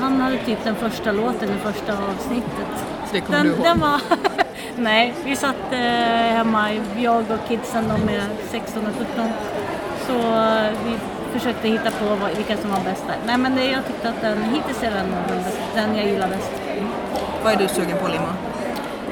Han 0.00 0.20
hade 0.20 0.36
typ 0.36 0.64
den 0.64 0.74
första 0.74 1.12
låten 1.12 1.48
i 1.48 1.58
första 1.72 1.92
avsnittet. 1.92 2.86
Det 3.12 3.20
kommer 3.20 3.38
du 3.38 3.48
Den, 3.48 3.54
ihåg? 3.56 3.64
den 3.64 3.80
var... 3.80 4.00
Nej, 4.76 5.14
vi 5.24 5.36
satt 5.36 5.72
eh, 5.72 5.78
hemma, 5.78 6.66
jag 6.98 7.16
och 7.30 7.48
kidsen, 7.48 7.84
de 7.88 8.14
är 8.14 8.22
16 8.50 8.86
och 8.86 8.92
17. 9.14 9.28
Så 10.06 10.12
eh, 10.12 10.70
vi 10.84 10.92
försökte 11.38 11.68
hitta 11.68 11.90
på 11.90 12.04
vad, 12.20 12.36
vilka 12.36 12.56
som 12.56 12.70
var 12.70 12.80
bäst 12.80 13.04
där. 13.06 13.16
Nej 13.26 13.38
men 13.38 13.56
det, 13.56 13.64
jag 13.64 13.86
tyckte 13.86 14.08
att 14.08 14.20
den, 14.20 14.42
hittills 14.42 14.82
är 14.82 14.90
den 14.90 15.06
den, 15.74 15.96
jag 15.96 16.06
gillar 16.06 16.28
bäst. 16.28 16.50
Vad 17.44 17.52
är 17.52 17.56
du 17.56 17.68
sugen 17.68 17.96
på 18.02 18.08
Limo? 18.08 18.26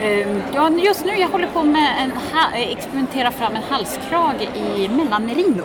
Ehm, 0.02 0.42
Ja, 0.54 0.70
just 0.70 1.04
nu 1.04 1.12
jag 1.16 1.28
håller 1.28 1.46
på 1.48 1.62
med 1.62 2.10
eh, 2.54 2.72
experimentera 2.72 3.30
fram 3.30 3.56
en 3.56 3.62
halskrage 3.70 4.48
i 4.54 4.88
mellanmerino. 4.88 5.62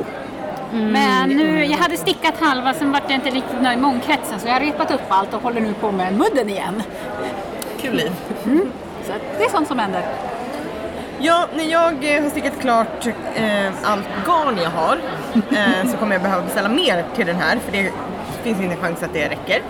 Men 0.73 1.29
nu, 1.29 1.65
jag 1.65 1.77
hade 1.77 1.97
stickat 1.97 2.33
halva, 2.39 2.73
sen 2.73 2.91
vart 2.91 3.03
jag 3.07 3.13
inte 3.13 3.29
riktigt 3.29 3.61
nöjd 3.61 3.79
med 3.79 3.89
omkretsen 3.89 4.39
så 4.39 4.47
jag 4.47 4.53
har 4.53 4.59
repat 4.59 4.91
upp 4.91 5.01
allt 5.09 5.33
och 5.33 5.41
håller 5.41 5.61
nu 5.61 5.73
på 5.73 5.91
med 5.91 6.13
mudden 6.13 6.49
igen. 6.49 6.83
Kul 7.81 7.95
liv. 7.95 8.11
Så 9.07 9.11
att 9.13 9.21
det 9.37 9.43
är 9.45 9.49
sånt 9.49 9.67
som 9.67 9.79
händer. 9.79 10.01
Ja, 11.19 11.47
när 11.55 11.63
jag 11.63 12.15
eh, 12.15 12.23
har 12.23 12.29
stickat 12.29 12.59
klart 12.61 13.07
eh, 13.35 13.67
allt 13.83 14.07
garn 14.25 14.57
jag 14.63 14.69
har 14.69 14.97
eh, 15.51 15.91
så 15.91 15.97
kommer 15.97 16.15
jag 16.15 16.21
behöva 16.21 16.43
beställa 16.43 16.69
mer 16.69 17.03
till 17.15 17.25
den 17.25 17.35
här 17.35 17.57
för 17.65 17.71
det 17.71 17.91
finns 18.43 18.61
inte 18.61 18.75
en 18.75 18.81
chans 18.81 19.03
att 19.03 19.13
det 19.13 19.29
räcker. 19.29 19.61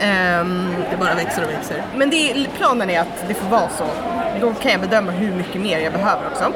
Ehm, 0.00 0.74
Det 0.90 0.96
bara 0.96 1.14
växer 1.14 1.44
och 1.44 1.50
växer. 1.50 1.82
men 1.96 2.10
det, 2.10 2.46
planen 2.58 2.90
är 2.90 3.00
att 3.00 3.28
det 3.28 3.34
får 3.34 3.48
vara 3.48 3.68
så. 3.68 3.84
Då 4.40 4.54
kan 4.54 4.70
jag 4.72 4.80
bedöma 4.80 5.10
hur 5.12 5.32
mycket 5.34 5.60
mer 5.60 5.78
jag 5.78 5.92
behöver 5.92 6.22
också. 6.32 6.52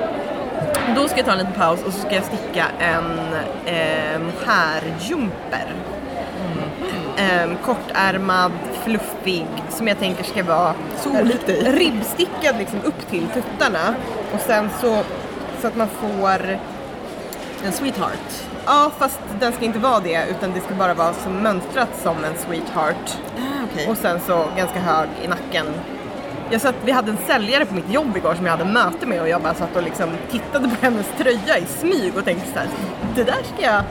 Då 0.96 1.08
ska 1.08 1.16
jag 1.16 1.26
ta 1.26 1.32
en 1.32 1.38
liten 1.38 1.52
paus 1.52 1.84
och 1.86 1.92
så 1.92 2.00
ska 2.00 2.14
jag 2.14 2.24
sticka 2.24 2.66
en 2.78 3.18
eh, 3.66 4.20
härjumper. 4.46 5.66
Eh, 7.16 7.50
kortärmad, 7.64 8.52
fluffig, 8.84 9.46
som 9.70 9.88
jag 9.88 9.98
tänker 9.98 10.24
ska 10.24 10.44
vara 10.44 10.74
dig. 11.46 11.72
ribbstickad 11.72 12.58
liksom 12.58 12.78
upp 12.84 13.10
till 13.10 13.26
tuttarna. 13.26 13.94
Och 14.34 14.40
sen 14.40 14.70
så, 14.80 15.02
så 15.60 15.66
att 15.66 15.76
man 15.76 15.88
får, 15.88 16.58
En 17.64 17.72
sweetheart. 17.72 18.42
ja 18.66 18.90
fast 18.98 19.20
den 19.40 19.52
ska 19.52 19.64
inte 19.64 19.78
vara 19.78 20.00
det 20.00 20.24
utan 20.30 20.52
det 20.52 20.60
ska 20.60 20.74
bara 20.74 20.94
vara 20.94 21.12
som 21.12 21.32
mönstrat 21.32 21.88
som 22.02 22.24
en 22.24 22.34
sweetheart. 22.38 23.16
Ah, 23.36 23.64
okej. 23.72 23.88
Och 23.88 23.96
sen 23.96 24.20
så 24.26 24.44
ganska 24.56 24.80
hög 24.80 25.08
i 25.22 25.28
nacken. 25.28 25.66
Jag 26.50 26.60
satt, 26.60 26.74
vi 26.84 26.92
hade 26.92 27.10
en 27.10 27.18
säljare 27.26 27.64
på 27.66 27.74
mitt 27.74 27.92
jobb 27.92 28.16
igår 28.16 28.34
som 28.34 28.46
jag 28.46 28.56
hade 28.56 28.64
möte 28.64 29.06
med 29.06 29.20
och 29.20 29.28
jag 29.28 29.42
bara 29.42 29.54
satt 29.54 29.76
och 29.76 29.82
liksom 29.82 30.10
tittade 30.30 30.68
på 30.68 30.74
hennes 30.80 31.06
tröja 31.18 31.58
i 31.58 31.64
smyg 31.66 32.16
och 32.16 32.24
tänkte 32.24 32.52
så 32.52 32.58
här, 32.58 32.68
det 33.14 33.24
där 33.24 33.42
ska 33.54 33.62
jag, 33.62 33.82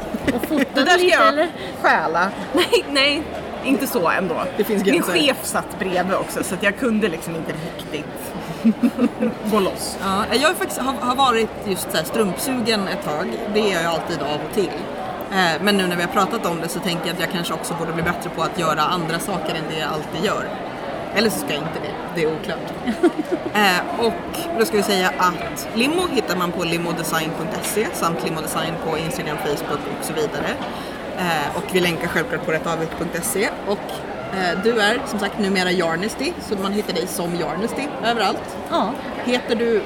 det 0.74 0.84
där 0.84 0.98
ska 0.98 1.08
jag 1.08 1.48
stjäla. 1.82 2.32
Nej, 2.54 2.86
nej, 2.90 3.24
inte 3.64 3.88
så 3.88 4.10
ändå. 4.10 4.36
Det 4.58 4.64
finns 4.64 4.86
Min 4.86 5.04
chef 5.04 5.38
satt 5.44 5.80
bredvid 5.80 6.16
också 6.16 6.44
så 6.44 6.56
att 6.56 6.64
jag 6.64 6.78
kunde 6.78 7.08
liksom 7.08 7.36
inte 7.36 7.52
riktigt 7.52 8.34
gå 9.52 9.60
loss. 9.60 9.98
Ja, 10.02 10.26
jag 10.36 10.48
har 10.48 10.56
faktiskt 10.56 10.82
har, 10.82 10.94
har 10.94 11.16
varit 11.16 11.50
just 11.66 11.92
så 11.92 11.98
här 11.98 12.04
strumpsugen 12.04 12.88
ett 12.88 13.04
tag. 13.06 13.28
Det 13.54 13.72
är 13.72 13.84
jag 13.84 13.94
alltid 13.94 14.22
av 14.22 14.40
och 14.50 14.54
till. 14.54 14.72
Eh, 15.32 15.62
men 15.62 15.78
nu 15.78 15.88
när 15.88 15.96
vi 15.96 16.02
har 16.02 16.10
pratat 16.10 16.46
om 16.46 16.62
det 16.62 16.68
så 16.68 16.80
tänker 16.80 17.08
jag 17.08 17.14
att 17.14 17.20
jag 17.20 17.32
kanske 17.32 17.54
också 17.54 17.74
borde 17.80 17.94
bli 17.94 18.04
bättre 18.04 18.30
på 18.36 18.42
att 18.44 18.60
göra 18.60 18.82
andra 18.82 19.20
saker 19.20 19.56
än 19.56 19.64
det 19.70 19.80
jag 19.80 19.90
alltid 19.90 20.26
gör. 20.26 20.46
Eller 21.18 21.30
så 21.30 21.40
ska 21.40 21.54
jag 21.54 21.64
inte 21.64 21.80
det, 21.84 21.94
det 22.16 22.24
är 22.24 22.36
oklart. 22.36 22.74
eh, 23.54 24.06
och 24.06 24.58
då 24.60 24.66
ska 24.66 24.78
vi 24.78 24.84
säga 24.84 25.12
att 25.18 25.68
Limo 25.76 26.08
hittar 26.12 26.36
man 26.36 26.52
på 26.52 26.64
limodesign.se 26.64 27.88
samt 27.94 28.24
limodesign 28.26 28.74
på 28.86 28.98
Instagram, 28.98 29.38
Facebook 29.38 29.80
och 30.00 30.06
så 30.06 30.14
vidare. 30.14 30.50
Eh, 31.18 31.58
och 31.58 31.64
vi 31.72 31.80
länkar 31.80 32.08
självklart 32.08 32.46
på 32.46 32.52
rättavigt.se. 32.52 33.50
Och 33.68 33.80
eh, 34.38 34.64
du 34.64 34.80
är 34.80 35.00
som 35.06 35.20
sagt 35.20 35.40
numera 35.40 35.72
Yarnesty, 35.72 36.34
så 36.40 36.56
man 36.56 36.72
hittar 36.72 36.94
dig 36.94 37.08
som 37.08 37.36
Yarnesty 37.36 37.84
överallt. 38.06 38.58
Ja. 38.70 38.94
Heter 39.26 39.56
du, 39.56 39.82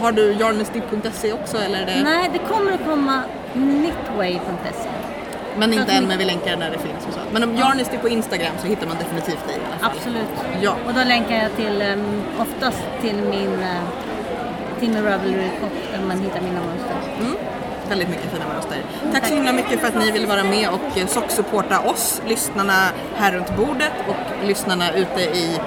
har 0.00 0.12
du 0.12 0.32
yarnesty.se 0.32 1.32
också 1.32 1.56
eller 1.56 1.86
det? 1.86 2.02
Nej, 2.02 2.30
det 2.32 2.38
kommer 2.38 2.72
att 2.72 2.84
komma 2.84 3.22
knitway.se. 3.52 5.07
Men 5.58 5.72
inte 5.72 5.92
än 5.92 6.08
men 6.08 6.18
vi 6.18 6.24
länkar 6.24 6.56
när 6.56 6.70
det 6.70 6.78
finns 6.78 7.06
och 7.08 7.14
så. 7.14 7.20
Men 7.32 7.42
om 7.42 7.56
yarnesty 7.56 7.98
på 7.98 8.08
Instagram 8.08 8.52
så 8.60 8.66
hittar 8.66 8.86
man 8.86 8.96
definitivt 8.98 9.46
dig 9.46 9.56
i 9.56 9.60
alla 9.68 9.78
fall. 9.78 9.90
Absolut. 9.96 10.62
Ja. 10.62 10.76
Och 10.86 10.94
då 10.94 11.04
länkar 11.04 11.36
jag 11.42 11.56
till, 11.56 11.82
um, 11.82 12.22
oftast 12.38 12.82
till 13.00 13.16
min 13.16 13.52
uh, 13.52 13.88
Timmy 14.80 15.00
Ravelry 15.00 15.48
Shop 15.60 15.70
där 15.92 16.06
man 16.08 16.18
hittar 16.20 16.40
mina 16.40 16.60
mönster. 16.60 16.96
väldigt 17.88 18.08
mycket 18.08 18.32
fina 18.32 18.44
mönster. 18.48 18.78
Tack 19.12 19.26
så 19.26 19.34
himla 19.34 19.52
mycket 19.52 19.80
för 19.80 19.88
att 19.88 19.98
ni 19.98 20.10
vill 20.10 20.26
vara 20.26 20.44
med 20.44 20.68
och 20.68 20.98
eh, 20.98 21.06
socksupporta 21.06 21.80
oss, 21.80 22.22
lyssnarna 22.28 22.90
här 23.16 23.32
runt 23.32 23.56
bordet 23.56 23.92
och 24.08 24.46
lyssnarna 24.46 24.92
ute 24.92 25.20
i 25.20 25.58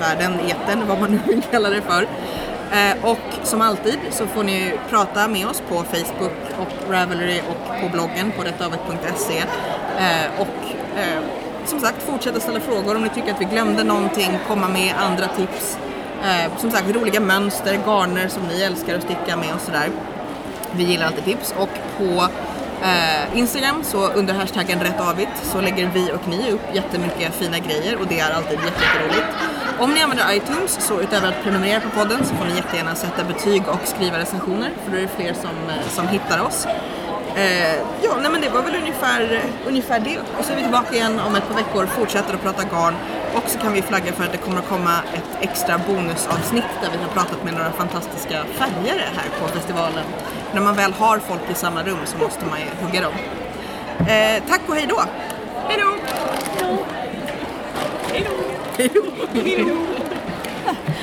världen, 0.00 0.40
eten, 0.40 0.88
vad 0.88 1.00
man 1.00 1.10
nu 1.10 1.18
vill 1.26 1.42
kalla 1.42 1.70
det 1.70 1.82
för. 1.82 2.06
Eh, 2.72 3.04
och 3.10 3.46
som 3.46 3.60
alltid 3.60 3.98
så 4.10 4.26
får 4.26 4.44
ni 4.44 4.72
prata 4.90 5.28
med 5.28 5.46
oss 5.46 5.62
på 5.68 5.74
Facebook 5.74 6.32
och 6.60 6.90
Ravelry 6.92 7.40
och 7.40 7.80
på 7.82 7.88
bloggen 7.88 8.32
på 8.36 8.42
RättAvet.se. 8.42 9.38
Eh, 9.98 10.40
och 10.40 10.74
eh, 10.98 11.22
som 11.64 11.80
sagt, 11.80 12.02
fortsätta 12.02 12.40
ställa 12.40 12.60
frågor 12.60 12.96
om 12.96 13.02
ni 13.02 13.08
tycker 13.08 13.34
att 13.34 13.40
vi 13.40 13.44
glömde 13.44 13.84
någonting, 13.84 14.38
komma 14.48 14.68
med 14.68 14.94
andra 14.98 15.28
tips. 15.28 15.78
Som 16.58 16.70
sagt, 16.70 16.94
roliga 16.94 17.20
mönster, 17.20 17.78
garner 17.86 18.28
som 18.28 18.42
ni 18.42 18.62
älskar 18.62 18.94
att 18.94 19.02
sticka 19.02 19.36
med 19.36 19.54
och 19.54 19.60
sådär. 19.60 19.90
Vi 20.72 20.84
gillar 20.84 21.06
alltid 21.06 21.24
tips 21.24 21.54
och 21.58 21.68
på 21.98 22.28
eh, 22.82 23.38
Instagram 23.38 23.84
så 23.84 24.08
under 24.12 24.34
hashtaggen 24.34 24.80
rättavigt 24.80 25.30
så 25.42 25.60
lägger 25.60 25.90
vi 25.94 26.12
och 26.12 26.28
ni 26.28 26.52
upp 26.52 26.74
jättemycket 26.74 27.34
fina 27.34 27.58
grejer 27.58 27.96
och 27.96 28.06
det 28.06 28.20
är 28.20 28.30
alltid 28.30 28.58
jätteroligt. 28.58 29.26
Om 29.78 29.94
ni 29.94 30.00
använder 30.00 30.36
iTunes 30.36 30.86
så 30.86 31.00
utöver 31.00 31.28
att 31.28 31.42
prenumerera 31.42 31.80
på 31.80 31.90
podden 31.90 32.24
så 32.24 32.34
får 32.34 32.44
ni 32.44 32.54
jättegärna 32.56 32.94
sätta 32.94 33.24
betyg 33.24 33.62
och 33.68 33.88
skriva 33.88 34.18
recensioner 34.18 34.70
för 34.84 34.90
då 34.90 34.96
är 34.96 35.02
det 35.02 35.08
fler 35.08 35.34
som, 35.34 35.56
eh, 35.68 35.88
som 35.88 36.08
hittar 36.08 36.42
oss. 36.46 36.66
Eh, 37.36 37.74
ja, 38.02 38.16
nej 38.20 38.30
men 38.30 38.40
det 38.40 38.48
var 38.48 38.62
väl 38.62 38.76
ungefär, 38.76 39.42
ungefär 39.66 40.00
det. 40.00 40.18
Och 40.38 40.44
så 40.44 40.52
är 40.52 40.56
vi 40.56 40.62
tillbaka 40.62 40.94
igen 40.94 41.20
om 41.20 41.34
ett 41.34 41.48
par 41.48 41.54
veckor, 41.54 41.86
fortsätter 41.86 42.34
att 42.34 42.42
prata 42.42 42.62
garn 42.62 42.94
och 43.34 43.50
så 43.50 43.58
kan 43.58 43.72
vi 43.72 43.82
flagga 43.82 44.12
för 44.12 44.24
att 44.24 44.32
det 44.32 44.38
kommer 44.38 44.58
att 44.58 44.68
komma 44.68 44.98
ett 45.14 45.50
extra 45.50 45.78
bonusavsnitt 45.78 46.64
där 46.82 46.90
vi 46.90 46.98
har 46.98 47.08
pratat 47.08 47.44
med 47.44 47.54
några 47.54 47.72
fantastiska 47.72 48.44
färgare 48.44 49.02
här 49.16 49.28
på 49.40 49.48
festivalen. 49.48 50.04
När 50.54 50.60
man 50.60 50.74
väl 50.76 50.92
har 50.92 51.18
folk 51.18 51.40
i 51.50 51.54
samma 51.54 51.82
rum 51.82 51.98
så 52.04 52.18
måste 52.18 52.46
man 52.46 52.58
ju 52.60 52.86
hugga 52.86 53.00
dem. 53.00 53.12
Eh, 54.08 54.42
tack 54.48 54.60
och 54.68 54.74
hej 54.74 54.86
då! 54.88 55.00
Hej 55.68 55.78
då! 55.80 55.96
Hej 58.12 58.28
då! 58.28 58.32
Hej 58.78 58.90
då! 59.58 59.76